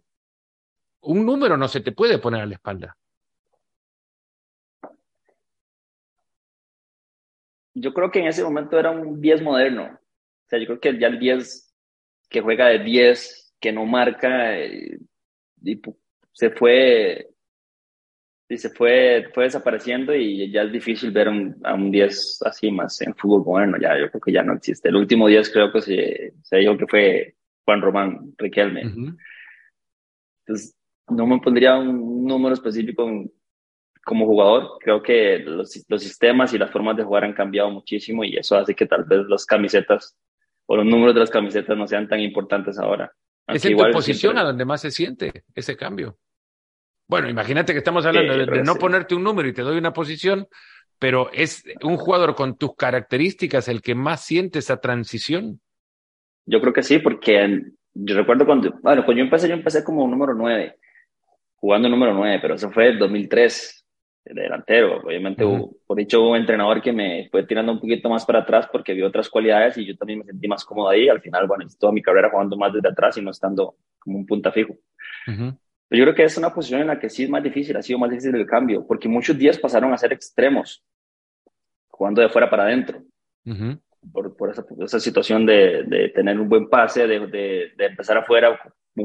un 1.01 1.25
número 1.25 1.57
no 1.57 1.67
se 1.67 1.81
te 1.81 1.91
puede 1.91 2.19
poner 2.19 2.41
a 2.41 2.45
la 2.45 2.55
espalda. 2.55 2.97
Yo 7.73 7.93
creo 7.93 8.11
que 8.11 8.19
en 8.19 8.27
ese 8.27 8.43
momento 8.43 8.79
era 8.79 8.91
un 8.91 9.19
10 9.19 9.41
moderno. 9.41 9.83
O 9.83 10.49
sea, 10.49 10.57
yo 10.57 10.67
creo 10.67 10.79
que 10.79 10.97
ya 10.97 11.07
el 11.07 11.19
10 11.19 11.75
que 12.29 12.39
juega 12.39 12.67
de 12.67 12.79
10, 12.79 13.55
que 13.59 13.73
no 13.73 13.85
marca, 13.85 14.57
eh, 14.57 14.99
se 16.33 16.49
fue 16.51 17.27
y 18.51 18.57
se 18.57 18.69
fue, 18.69 19.29
fue 19.33 19.45
desapareciendo 19.45 20.13
y 20.13 20.51
ya 20.51 20.63
es 20.63 20.71
difícil 20.73 21.11
ver 21.11 21.29
a 21.63 21.73
un 21.73 21.89
10 21.89 22.41
así 22.45 22.69
más 22.69 23.01
en 23.01 23.15
fútbol 23.15 23.43
bueno, 23.43 23.77
ya 23.79 23.97
yo 23.97 24.09
creo 24.09 24.21
que 24.21 24.33
ya 24.33 24.43
no 24.43 24.53
existe. 24.53 24.89
El 24.89 24.97
último 24.97 25.27
10 25.27 25.49
creo 25.51 25.71
que 25.71 25.81
se, 25.81 26.33
se 26.43 26.57
dijo 26.57 26.77
que 26.77 26.87
fue 26.87 27.35
Juan 27.63 27.81
Román 27.81 28.33
Riquelme. 28.37 28.81
Entonces, 30.41 30.75
no 31.07 31.25
me 31.27 31.39
pondría 31.39 31.77
un 31.77 32.25
número 32.25 32.53
específico 32.53 33.09
como 34.03 34.25
jugador. 34.25 34.79
Creo 34.81 35.01
que 35.01 35.39
los, 35.39 35.85
los, 35.87 36.03
sistemas 36.03 36.53
y 36.53 36.57
las 36.57 36.71
formas 36.71 36.97
de 36.97 37.03
jugar 37.03 37.23
han 37.23 37.33
cambiado 37.33 37.71
muchísimo 37.71 38.25
y 38.25 38.35
eso 38.35 38.57
hace 38.57 38.75
que 38.75 38.85
tal 38.85 39.05
vez 39.05 39.21
las 39.29 39.45
camisetas 39.45 40.17
o 40.65 40.75
los 40.75 40.85
números 40.85 41.13
de 41.13 41.21
las 41.21 41.29
camisetas 41.29 41.77
no 41.77 41.87
sean 41.87 42.07
tan 42.09 42.19
importantes 42.19 42.77
ahora. 42.77 43.13
Es 43.53 43.65
en 43.65 43.77
tu 43.77 43.91
posición 43.91 44.37
a 44.37 44.43
donde 44.43 44.65
más 44.65 44.81
se 44.81 44.91
siente 44.91 45.43
ese 45.55 45.75
cambio. 45.75 46.17
Bueno, 47.07 47.29
imagínate 47.29 47.73
que 47.73 47.79
estamos 47.79 48.05
hablando 48.05 48.37
de, 48.37 48.63
no 48.63 48.75
ponerte 48.75 49.15
un 49.15 49.23
número 49.23 49.47
y 49.49 49.53
te 49.53 49.63
doy 49.63 49.77
una 49.77 49.91
posición, 49.91 50.47
pero 50.97 51.29
es 51.33 51.63
un 51.83 51.97
jugador 51.97 52.35
con 52.35 52.57
tus 52.57 52.75
características 52.75 53.67
el 53.67 53.81
que 53.81 53.95
más 53.95 54.23
siente 54.23 54.59
esa 54.59 54.79
transición. 54.79 55.59
Yo 56.45 56.61
creo 56.61 56.73
que 56.73 56.83
sí, 56.83 56.99
porque 56.99 57.63
yo 57.93 58.15
recuerdo 58.15 58.45
cuando, 58.45 58.71
bueno, 58.81 59.03
cuando 59.03 59.19
yo 59.19 59.25
empecé, 59.25 59.49
yo 59.49 59.55
empecé 59.55 59.83
como 59.83 60.07
número 60.07 60.33
9 60.33 60.77
jugando 61.61 61.87
número 61.87 62.13
9, 62.15 62.39
pero 62.41 62.55
eso 62.55 62.71
fue 62.71 62.87
el 62.87 62.97
2003, 62.97 63.80
de 64.25 64.41
delantero. 64.43 65.01
Obviamente, 65.03 65.43
por 65.85 65.97
dicho, 65.97 66.21
hubo 66.21 66.31
un 66.31 66.37
entrenador 66.37 66.81
que 66.81 66.93
me 66.93 67.27
fue 67.29 67.45
tirando 67.45 67.71
un 67.71 67.79
poquito 67.79 68.09
más 68.09 68.25
para 68.25 68.39
atrás 68.39 68.67
porque 68.71 68.93
vio 68.93 69.07
otras 69.07 69.29
cualidades 69.29 69.77
y 69.77 69.85
yo 69.85 69.97
también 69.97 70.19
me 70.19 70.25
sentí 70.25 70.47
más 70.47 70.63
cómodo 70.63 70.89
ahí. 70.89 71.09
Al 71.09 71.21
final, 71.21 71.47
bueno, 71.47 71.65
toda 71.79 71.91
mi 71.91 72.01
carrera 72.01 72.29
jugando 72.29 72.55
más 72.57 72.73
desde 72.73 72.89
atrás 72.89 73.17
y 73.17 73.21
no 73.21 73.31
estando 73.31 73.75
como 73.99 74.17
un 74.17 74.25
punta 74.25 74.51
fijo. 74.51 74.75
Pero 75.25 75.99
yo 75.99 76.03
creo 76.05 76.15
que 76.15 76.23
es 76.23 76.37
una 76.37 76.53
posición 76.53 76.81
en 76.81 76.87
la 76.87 76.99
que 76.99 77.09
sí 77.09 77.23
es 77.23 77.29
más 77.29 77.43
difícil, 77.43 77.75
ha 77.75 77.81
sido 77.81 77.99
más 77.99 78.09
difícil 78.09 78.35
el 78.35 78.45
cambio, 78.45 78.85
porque 78.87 79.09
muchos 79.09 79.37
días 79.37 79.57
pasaron 79.57 79.91
a 79.93 79.97
ser 79.97 80.13
extremos, 80.13 80.83
jugando 81.89 82.21
de 82.21 82.29
fuera 82.29 82.49
para 82.49 82.63
adentro. 82.63 83.03
Por, 84.11 84.35
por 84.35 84.49
esa, 84.49 84.65
esa, 84.83 84.99
situación 84.99 85.45
de, 85.45 85.83
de, 85.83 86.09
tener 86.09 86.39
un 86.39 86.49
buen 86.49 86.69
pase, 86.69 87.05
de, 87.05 87.19
de, 87.27 87.71
de 87.77 87.85
empezar 87.85 88.17
afuera 88.17 88.59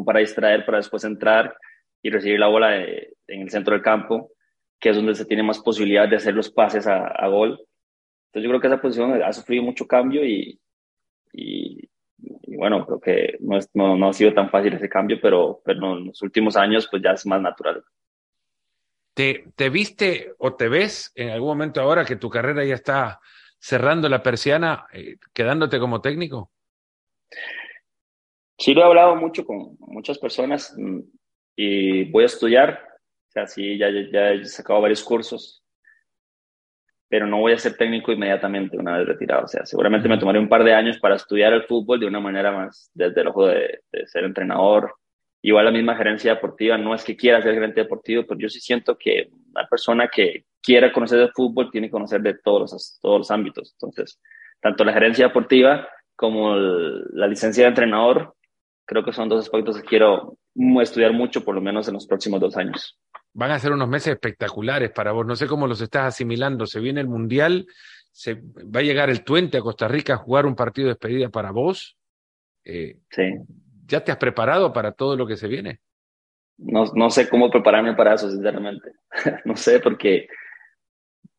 para 0.04 0.20
distraer, 0.20 0.64
para 0.64 0.78
después 0.78 1.04
entrar 1.04 1.54
y 2.02 2.08
recibir 2.08 2.40
la 2.40 2.46
bola 2.46 2.76
en 2.76 3.40
el 3.42 3.50
centro 3.50 3.74
del 3.74 3.82
campo, 3.82 4.30
que 4.78 4.90
es 4.90 4.96
donde 4.96 5.14
se 5.14 5.24
tiene 5.24 5.42
más 5.42 5.58
posibilidad 5.58 6.08
de 6.08 6.16
hacer 6.16 6.34
los 6.34 6.50
pases 6.50 6.86
a, 6.86 7.26
gol. 7.28 7.58
Entonces 8.26 8.42
yo 8.42 8.48
creo 8.48 8.60
que 8.60 8.66
esa 8.66 8.80
posición 8.80 9.22
ha 9.22 9.32
sufrido 9.32 9.62
mucho 9.62 9.86
cambio 9.86 10.24
y, 10.24 10.60
y, 11.32 11.88
bueno, 12.56 12.84
creo 12.86 13.00
que 13.00 13.36
no, 13.40 13.58
no, 13.74 13.96
no, 13.96 14.08
ha 14.08 14.12
sido 14.12 14.32
tan 14.32 14.50
fácil 14.50 14.74
ese 14.74 14.88
cambio, 14.88 15.18
pero, 15.20 15.60
pero 15.64 15.98
en 15.98 16.06
los 16.06 16.22
últimos 16.22 16.56
años 16.56 16.88
pues 16.90 17.02
ya 17.02 17.12
es 17.12 17.26
más 17.26 17.40
natural. 17.40 17.82
¿Te, 19.14 19.46
¿Te 19.54 19.70
viste 19.70 20.34
o 20.38 20.54
te 20.54 20.68
ves 20.68 21.12
en 21.14 21.30
algún 21.30 21.48
momento 21.48 21.80
ahora 21.80 22.04
que 22.04 22.16
tu 22.16 22.28
carrera 22.28 22.64
ya 22.64 22.74
está 22.74 23.20
cerrando 23.58 24.08
la 24.08 24.22
persiana, 24.22 24.86
eh, 24.92 25.16
quedándote 25.32 25.78
como 25.78 26.00
técnico? 26.02 26.50
Sí, 28.58 28.74
lo 28.74 28.82
he 28.82 28.84
hablado 28.84 29.16
mucho 29.16 29.44
con 29.44 29.76
muchas 29.80 30.18
personas. 30.18 30.74
Mm, 30.76 31.00
y 31.56 32.04
voy 32.10 32.24
a 32.24 32.26
estudiar, 32.26 32.78
sea, 33.36 33.46
sí, 33.46 33.76
ya, 33.76 33.88
ya 33.90 34.32
he 34.32 34.44
sacado 34.46 34.80
varios 34.80 35.02
cursos, 35.02 35.62
pero 37.08 37.26
no 37.26 37.38
voy 37.38 37.52
a 37.52 37.58
ser 37.58 37.76
técnico 37.76 38.10
inmediatamente 38.10 38.78
una 38.78 38.98
vez 38.98 39.06
retirado, 39.06 39.44
o 39.44 39.48
sea, 39.48 39.64
seguramente 39.66 40.08
me 40.08 40.18
tomaré 40.18 40.38
un 40.38 40.48
par 40.48 40.64
de 40.64 40.74
años 40.74 40.98
para 40.98 41.16
estudiar 41.16 41.52
el 41.52 41.64
fútbol 41.64 42.00
de 42.00 42.06
una 42.06 42.18
manera 42.18 42.50
más 42.50 42.90
desde 42.94 43.20
el 43.20 43.28
ojo 43.28 43.46
de, 43.46 43.80
ser 44.06 44.24
entrenador. 44.24 44.94
Igual 45.42 45.66
la 45.66 45.70
misma 45.70 45.94
gerencia 45.96 46.34
deportiva, 46.34 46.76
no 46.78 46.94
es 46.94 47.04
que 47.04 47.16
quiera 47.16 47.42
ser 47.42 47.54
gerente 47.54 47.82
deportivo, 47.82 48.24
pero 48.26 48.40
yo 48.40 48.48
sí 48.48 48.58
siento 48.58 48.96
que 48.98 49.28
una 49.50 49.66
persona 49.68 50.08
que 50.08 50.46
quiera 50.60 50.92
conocer 50.92 51.20
el 51.20 51.30
fútbol 51.32 51.70
tiene 51.70 51.88
que 51.88 51.92
conocer 51.92 52.22
de 52.22 52.34
todos 52.34 52.72
los, 52.72 52.98
todos 53.00 53.18
los 53.18 53.30
ámbitos. 53.30 53.72
Entonces, 53.74 54.18
tanto 54.60 54.82
la 54.82 54.92
gerencia 54.92 55.28
deportiva 55.28 55.88
como 56.16 56.56
la 56.56 57.28
licencia 57.28 57.64
de 57.64 57.68
entrenador, 57.68 58.34
creo 58.86 59.04
que 59.04 59.12
son 59.12 59.28
dos 59.28 59.40
aspectos 59.40 59.80
que 59.80 59.86
quiero 59.86 60.38
estudiar 60.80 61.12
mucho, 61.12 61.44
por 61.44 61.54
lo 61.54 61.60
menos 61.60 61.86
en 61.86 61.94
los 61.94 62.06
próximos 62.06 62.40
dos 62.40 62.56
años. 62.56 62.98
Van 63.36 63.50
a 63.50 63.58
ser 63.58 63.72
unos 63.72 63.86
meses 63.86 64.14
espectaculares 64.14 64.90
para 64.92 65.12
vos. 65.12 65.26
No 65.26 65.36
sé 65.36 65.46
cómo 65.46 65.66
los 65.66 65.82
estás 65.82 66.06
asimilando. 66.06 66.64
Se 66.64 66.80
viene 66.80 67.02
el 67.02 67.06
Mundial, 67.06 67.66
se 68.10 68.34
va 68.34 68.80
a 68.80 68.82
llegar 68.82 69.10
el 69.10 69.24
Tuente 69.24 69.58
a 69.58 69.60
Costa 69.60 69.86
Rica 69.88 70.14
a 70.14 70.16
jugar 70.16 70.46
un 70.46 70.56
partido 70.56 70.86
de 70.86 70.94
despedida 70.94 71.28
para 71.28 71.50
vos. 71.50 71.98
Eh, 72.64 72.96
sí. 73.10 73.34
¿Ya 73.86 74.02
te 74.02 74.10
has 74.10 74.16
preparado 74.16 74.72
para 74.72 74.92
todo 74.92 75.16
lo 75.16 75.26
que 75.26 75.36
se 75.36 75.48
viene? 75.48 75.80
No, 76.56 76.84
no 76.94 77.10
sé 77.10 77.28
cómo 77.28 77.50
prepararme 77.50 77.92
para 77.92 78.14
eso, 78.14 78.30
sinceramente. 78.30 78.92
no 79.44 79.54
sé, 79.54 79.80
porque 79.80 80.28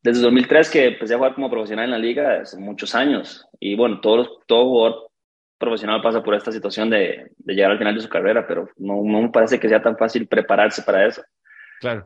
desde 0.03 0.21
2003 0.21 0.69
que 0.69 0.85
empecé 0.89 1.15
a 1.15 1.17
jugar 1.17 1.33
como 1.33 1.49
profesional 1.49 1.85
en 1.85 1.91
la 1.91 1.97
liga, 1.97 2.41
hace 2.41 2.59
muchos 2.59 2.93
años. 2.93 3.43
Y 3.59 3.75
bueno, 3.75 4.01
todo, 4.01 4.43
todo 4.45 4.65
jugador 4.65 5.11
profesional 5.57 6.03
pasa 6.03 6.21
por 6.21 6.35
esta 6.35 6.51
situación 6.51 6.91
de, 6.91 7.31
de, 7.37 7.53
llegar 7.55 7.71
al 7.71 7.79
final 7.79 7.95
de 7.95 8.01
su 8.01 8.07
carrera, 8.07 8.45
pero 8.45 8.69
no, 8.77 9.01
no, 9.03 9.23
me 9.23 9.29
parece 9.29 9.59
que 9.59 9.67
sea 9.67 9.81
tan 9.81 9.97
fácil 9.97 10.27
prepararse 10.27 10.83
para 10.83 11.07
eso. 11.07 11.23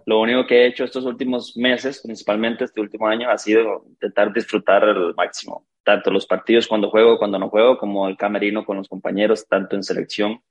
Lo 0.05 0.19
único 0.19 0.45
que 0.45 0.63
he 0.63 0.67
hecho 0.67 0.84
estos 0.84 1.05
últimos 1.05 1.55
meses, 1.55 2.01
principalmente 2.03 2.65
este 2.65 2.82
último 2.82 3.07
año, 3.07 3.30
ha 3.30 3.38
sido 3.38 3.86
intentar 3.88 4.34
disfrutar 4.34 4.84
al 4.84 5.15
máximo, 5.15 5.65
tanto 5.84 6.11
los 6.11 6.26
partidos 6.26 6.67
cuando 6.67 6.89
juego, 6.89 7.17
cuando 7.17 7.39
no 7.39 7.49
juego, 7.49 7.78
como 7.78 8.07
el 8.07 8.17
camerino 8.17 8.65
con 8.65 8.78
los 8.78 8.89
compañeros, 8.89 9.47
tanto 9.47 9.76
en 9.76 9.84
selección 9.84 10.41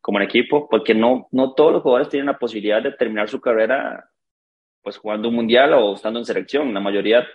como 0.00 0.18
en 0.18 0.24
equipo, 0.24 0.68
porque 0.68 0.94
no, 0.94 1.26
no 1.32 1.54
todos 1.54 1.72
los 1.72 1.82
jugadores 1.82 2.08
tienen 2.08 2.26
la 2.26 2.38
posibilidad 2.38 2.80
de 2.82 2.92
terminar 2.92 3.28
su 3.28 3.40
carrera 3.40 4.08
pues 4.80 4.98
jugando 4.98 5.28
un 5.30 5.34
mundial 5.34 5.72
o 5.72 5.94
estando 5.94 6.20
en 6.20 6.24
selección. 6.24 6.72
La 6.72 6.78
mayoría 6.78 7.26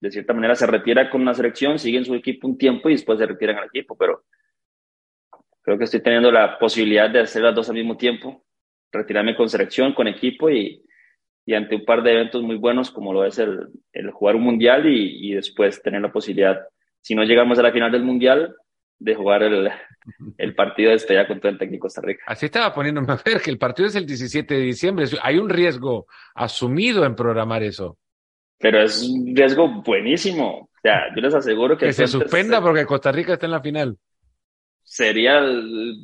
de 0.00 0.10
cierta 0.12 0.32
manera 0.32 0.54
se 0.54 0.64
retira 0.64 1.10
con 1.10 1.20
una 1.20 1.34
selección, 1.34 1.80
sigue 1.80 1.98
en 1.98 2.04
su 2.04 2.14
equipo 2.14 2.46
un 2.46 2.56
tiempo 2.56 2.88
y 2.88 2.92
después 2.92 3.18
se 3.18 3.26
retiran 3.26 3.58
al 3.58 3.66
equipo, 3.66 3.96
pero 3.96 4.22
creo 5.62 5.76
que 5.76 5.84
estoy 5.84 6.00
teniendo 6.00 6.30
la 6.30 6.58
posibilidad 6.60 7.10
de 7.10 7.18
hacer 7.18 7.42
las 7.42 7.54
dos 7.54 7.68
al 7.68 7.74
mismo 7.74 7.96
tiempo, 7.96 8.44
retirarme 8.92 9.34
con 9.34 9.48
selección, 9.48 9.94
con 9.94 10.06
equipo 10.06 10.50
y, 10.50 10.82
y 11.44 11.54
ante 11.54 11.76
un 11.76 11.84
par 11.84 12.02
de 12.02 12.12
eventos 12.12 12.42
muy 12.42 12.56
buenos 12.56 12.90
como 12.90 13.12
lo 13.12 13.24
es 13.24 13.38
el, 13.38 13.68
el 13.92 14.10
jugar 14.10 14.36
un 14.36 14.42
mundial 14.42 14.86
y, 14.86 15.30
y, 15.30 15.34
después 15.34 15.82
tener 15.82 16.02
la 16.02 16.12
posibilidad, 16.12 16.60
si 17.00 17.14
no 17.14 17.24
llegamos 17.24 17.58
a 17.58 17.62
la 17.62 17.72
final 17.72 17.90
del 17.90 18.04
mundial, 18.04 18.54
de 18.98 19.14
jugar 19.16 19.42
el, 19.42 19.68
el 20.38 20.54
partido 20.54 20.90
de 20.90 20.94
despedida 20.94 21.26
contra 21.26 21.50
el 21.50 21.58
técnico 21.58 21.86
Costa 21.86 22.00
Rica. 22.00 22.22
Así 22.26 22.46
estaba 22.46 22.72
poniéndome 22.72 23.12
a 23.12 23.20
ver 23.24 23.40
que 23.40 23.50
el 23.50 23.58
partido 23.58 23.88
es 23.88 23.96
el 23.96 24.06
17 24.06 24.54
de 24.54 24.60
diciembre. 24.60 25.06
Hay 25.22 25.38
un 25.38 25.48
riesgo 25.48 26.06
asumido 26.34 27.04
en 27.04 27.16
programar 27.16 27.64
eso. 27.64 27.98
Pero 28.58 28.80
es 28.80 29.02
un 29.02 29.34
riesgo 29.34 29.82
buenísimo. 29.82 30.58
O 30.60 30.80
sea, 30.80 31.12
yo 31.14 31.20
les 31.20 31.34
aseguro 31.34 31.76
que... 31.76 31.86
Que 31.86 31.92
se 31.92 32.06
suspenda 32.06 32.60
porque 32.60 32.86
Costa 32.86 33.10
Rica 33.10 33.32
está 33.32 33.46
en 33.46 33.52
la 33.52 33.60
final. 33.60 33.98
Sería 34.84 35.40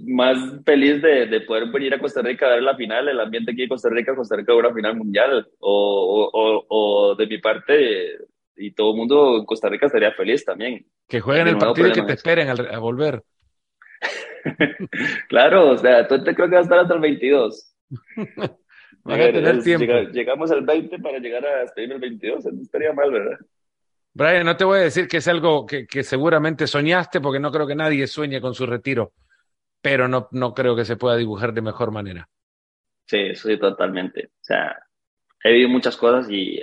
más 0.07 0.39
feliz 0.65 1.03
de, 1.03 1.27
de, 1.27 1.41
poder 1.43 1.71
venir 1.71 1.95
a 1.95 1.99
Costa 1.99 2.23
Rica 2.23 2.47
a 2.47 2.55
ver 2.55 2.63
la 2.63 2.77
final, 2.77 3.09
el 3.09 3.21
ambiente 3.21 3.53
aquí 3.53 3.63
en 3.63 3.69
Costa 3.69 3.91
Rica, 3.91 4.15
Costa 4.15 4.37
Rica 4.37 4.55
una 4.55 4.73
final 4.73 4.97
mundial. 4.97 5.47
O, 5.59 6.31
o, 6.33 6.65
o, 6.69 7.15
de 7.15 7.27
mi 7.27 7.39
parte, 7.39 8.17
y 8.57 8.73
todo 8.73 8.93
el 8.93 8.97
mundo 8.97 9.39
en 9.39 9.45
Costa 9.45 9.69
Rica 9.69 9.87
estaría 9.87 10.13
feliz 10.13 10.45
también. 10.45 10.87
Que 11.07 11.21
jueguen 11.21 11.49
el 11.49 11.59
partido 11.59 11.89
y 11.89 11.93
que 11.93 12.03
te 12.03 12.13
esperen 12.15 12.49
a, 12.49 12.79
volver. 12.79 13.23
claro, 15.29 15.71
o 15.71 15.77
sea, 15.77 16.07
tú 16.07 16.23
te 16.23 16.35
creo 16.35 16.49
que 16.49 16.55
va 16.55 16.61
a 16.61 16.63
estar 16.63 16.79
hasta 16.79 16.95
el 16.95 17.01
22. 17.01 17.75
Van 19.05 19.21
a 19.21 19.33
tener 19.33 19.63
tiempo. 19.63 19.93
llegamos 20.13 20.51
al 20.51 20.63
20 20.63 20.99
para 20.99 21.19
llegar 21.19 21.47
a 21.47 21.61
despedir 21.61 21.93
el 21.93 21.99
22, 21.99 22.45
no 22.45 22.63
estaría 22.63 22.93
mal, 22.93 23.11
¿verdad? 23.11 23.39
Brian, 24.19 24.45
no 24.45 24.57
te 24.57 24.65
voy 24.65 24.81
a 24.81 24.83
decir 24.83 25.07
que 25.07 25.19
es 25.19 25.29
algo 25.29 25.65
que, 25.65 25.87
que, 25.87 26.03
seguramente 26.03 26.67
soñaste, 26.67 27.21
porque 27.21 27.39
no 27.39 27.53
creo 27.53 27.69
que 27.69 27.77
nadie 27.77 28.05
sueñe 28.09 28.41
con 28.41 28.53
su 28.53 28.67
retiro, 28.67 29.13
pero 29.81 30.09
no, 30.09 30.29
no 30.33 30.53
creo 30.55 30.75
que 30.75 30.85
se 30.85 30.97
pueda 30.97 31.17
dibujar 31.17 31.55
de 31.55 31.63
mejor 31.63 31.93
manera. 31.93 32.29
Sí, 33.07 33.37
sí, 33.37 33.57
totalmente. 33.59 34.27
O 34.27 34.43
sea, 34.45 34.77
he 35.45 35.53
vivido 35.53 35.69
muchas 35.69 35.97
cosas 35.97 36.27
y 36.29 36.61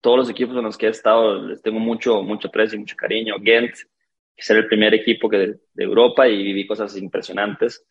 todos 0.00 0.18
los 0.18 0.28
equipos 0.28 0.56
en 0.56 0.64
los 0.64 0.76
que 0.76 0.86
he 0.86 0.90
estado 0.90 1.40
les 1.40 1.62
tengo 1.62 1.78
mucho, 1.78 2.24
mucho 2.24 2.50
precio 2.50 2.74
y 2.74 2.80
mucho 2.80 2.96
cariño. 2.96 3.36
Ghent, 3.38 3.72
que 3.72 4.40
es 4.40 4.50
el 4.50 4.66
primer 4.66 4.92
equipo 4.92 5.28
que 5.28 5.38
de, 5.38 5.58
Europa 5.76 6.26
y 6.26 6.42
viví 6.42 6.66
cosas 6.66 6.96
impresionantes. 6.96 7.86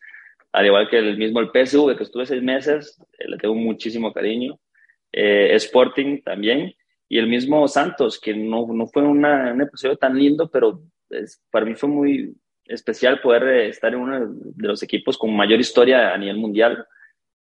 Al 0.52 0.66
igual 0.66 0.90
que 0.90 0.98
el 0.98 1.16
mismo 1.16 1.40
el 1.40 1.48
PSV, 1.48 1.96
que 1.96 2.02
estuve 2.02 2.26
seis 2.26 2.42
meses, 2.42 3.02
eh, 3.18 3.26
le 3.26 3.38
tengo 3.38 3.54
muchísimo 3.54 4.12
cariño. 4.12 4.60
Eh, 5.12 5.54
Sporting 5.54 6.20
también. 6.22 6.74
Y 7.08 7.18
el 7.18 7.28
mismo 7.28 7.66
Santos, 7.68 8.20
que 8.20 8.34
no, 8.34 8.66
no 8.72 8.86
fue 8.86 9.02
una, 9.02 9.52
un 9.52 9.62
episodio 9.62 9.96
tan 9.96 10.18
lindo, 10.18 10.50
pero 10.50 10.82
para 11.50 11.64
mí 11.64 11.74
fue 11.74 11.88
muy 11.88 12.34
especial 12.64 13.20
poder 13.20 13.44
eh, 13.44 13.68
estar 13.68 13.92
en 13.92 14.00
uno 14.00 14.26
de 14.28 14.68
los 14.68 14.82
equipos 14.82 15.16
con 15.16 15.34
mayor 15.34 15.60
historia 15.60 16.12
a 16.12 16.18
nivel 16.18 16.36
mundial, 16.36 16.84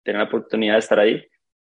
tener 0.03 0.19
la 0.19 0.27
oportunidad 0.27 0.73
de 0.73 0.79
estar 0.79 0.99
ahí. 0.99 1.21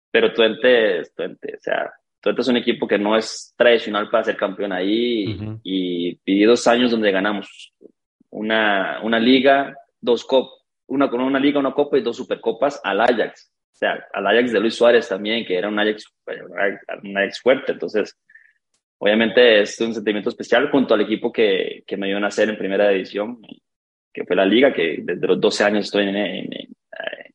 Pero 0.10 0.34
Twente, 0.34 1.04
Twente, 1.16 1.56
o 1.56 1.60
sea, 1.60 1.92
Twente 2.22 2.42
es 2.42 2.48
un 2.48 2.58
equipo 2.58 2.88
que 2.88 2.98
no 2.98 3.18
es 3.18 3.54
tradicional 3.58 4.10
para 4.10 4.24
ser 4.24 4.38
campeón 4.38 4.72
ahí 4.72 5.60
y, 5.64 6.20
viví 6.26 6.44
dos 6.44 6.68
años 6.68 6.92
donde 6.92 7.12
ganamos 7.12 7.74
una, 8.30 9.02
una 9.04 9.20
liga, 9.20 9.76
dos 10.00 10.24
copas, 10.26 10.62
una 10.88 11.10
con 11.10 11.22
una 11.22 11.40
liga, 11.40 11.60
una 11.60 11.74
copa 11.74 11.98
y 11.98 12.02
dos 12.02 12.18
supercopas 12.18 12.80
al 12.84 13.02
Ajax. 13.02 13.51
O 13.74 13.76
sea, 13.76 14.08
al 14.14 14.28
Ajax 14.28 14.52
de 14.52 14.60
Luis 14.60 14.76
Suárez 14.76 15.08
también, 15.08 15.46
que 15.46 15.58
era 15.58 15.68
un 15.68 15.80
Ajax, 15.80 16.06
un 17.04 17.18
Ajax 17.18 17.42
fuerte. 17.42 17.72
Entonces, 17.72 18.18
obviamente 19.00 19.62
es 19.62 19.80
un 19.82 19.94
sentimiento 19.94 20.30
especial 20.30 20.70
junto 20.70 20.94
al 20.94 21.02
equipo 21.02 21.32
que, 21.32 21.84
que 21.88 21.98
me 21.98 22.08
dio 22.08 22.20
nacer 22.20 22.50
en 22.50 22.58
primera 22.58 22.90
división, 22.90 23.42
que 24.14 24.26
fue 24.26 24.36
la 24.36 24.46
liga, 24.46 24.74
que 24.74 25.00
desde 25.02 25.28
los 25.28 25.40
12 25.40 25.64
años 25.64 25.86
estoy 25.86 26.10
en, 26.10 26.16
en, 26.16 26.54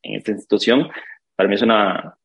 en 0.03 0.15
esta 0.15 0.31
institución. 0.31 0.89
Para 1.35 1.49
mí 1.49 1.55
es 1.55 1.61
una, 1.61 2.17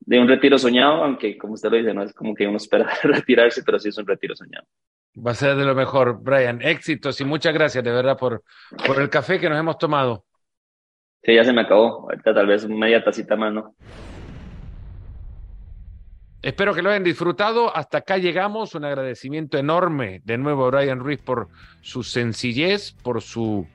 de 0.00 0.18
un 0.18 0.28
retiro 0.28 0.58
soñado, 0.58 1.04
aunque 1.04 1.36
como 1.36 1.54
usted 1.54 1.70
lo 1.70 1.76
dice, 1.76 1.94
no 1.94 2.02
es 2.02 2.12
como 2.14 2.34
que 2.34 2.46
uno 2.46 2.56
espera 2.56 2.90
retirarse, 3.02 3.62
pero 3.62 3.78
sí 3.78 3.90
es 3.90 3.98
un 3.98 4.06
retiro 4.06 4.34
soñado. 4.34 4.66
Va 5.14 5.32
a 5.32 5.34
ser 5.34 5.56
de 5.56 5.64
lo 5.64 5.74
mejor, 5.74 6.20
Brian. 6.22 6.62
Éxitos 6.62 7.20
y 7.20 7.24
muchas 7.24 7.52
gracias 7.52 7.82
de 7.82 7.90
verdad 7.90 8.16
por, 8.16 8.42
por 8.86 9.00
el 9.00 9.10
café 9.10 9.38
que 9.38 9.48
nos 9.48 9.58
hemos 9.58 9.76
tomado. 9.76 10.24
Sí, 11.22 11.34
ya 11.34 11.44
se 11.44 11.52
me 11.52 11.62
acabó. 11.62 12.02
Ahorita 12.02 12.34
tal 12.34 12.46
vez 12.46 12.66
media 12.68 13.04
tacita 13.04 13.36
más, 13.36 13.52
¿no? 13.52 13.74
Espero 16.42 16.74
que 16.74 16.80
lo 16.80 16.90
hayan 16.90 17.04
disfrutado. 17.04 17.74
Hasta 17.76 17.98
acá 17.98 18.16
llegamos. 18.16 18.74
Un 18.74 18.84
agradecimiento 18.84 19.58
enorme 19.58 20.22
de 20.24 20.38
nuevo 20.38 20.64
a 20.64 20.70
Brian 20.70 21.00
Ruiz 21.00 21.20
por 21.20 21.48
su 21.82 22.02
sencillez, 22.02 22.92
por 23.02 23.20
su 23.20 23.66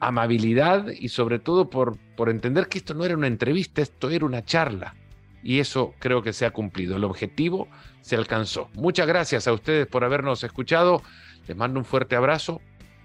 amabilidad 0.00 0.88
y 0.88 1.08
sobre 1.08 1.38
todo 1.38 1.70
por, 1.70 1.96
por 2.16 2.30
entender 2.30 2.66
que 2.68 2.78
esto 2.78 2.94
no 2.94 3.04
era 3.04 3.16
una 3.16 3.26
entrevista, 3.26 3.82
esto 3.82 4.08
era 4.10 4.24
una 4.24 4.44
charla 4.44 4.94
y 5.42 5.60
eso 5.60 5.94
creo 5.98 6.22
que 6.22 6.32
se 6.32 6.46
ha 6.46 6.50
cumplido. 6.50 6.96
El 6.96 7.04
objetivo 7.04 7.68
se 8.00 8.16
alcanzó. 8.16 8.68
Muchas 8.74 9.06
gracias 9.06 9.46
a 9.46 9.52
ustedes 9.52 9.86
por 9.86 10.04
habernos 10.04 10.42
escuchado. 10.42 11.02
Les 11.46 11.56
mando 11.56 11.78
un 11.78 11.84
fuerte 11.84 12.16
abrazo 12.16 12.60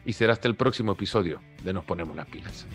y 0.05 0.13
será 0.13 0.33
hasta 0.33 0.47
el 0.47 0.55
próximo 0.55 0.93
episodio 0.93 1.41
de 1.63 1.73
Nos 1.73 1.85
Ponemos 1.85 2.15
las 2.15 2.27
Pilas. 2.27 2.65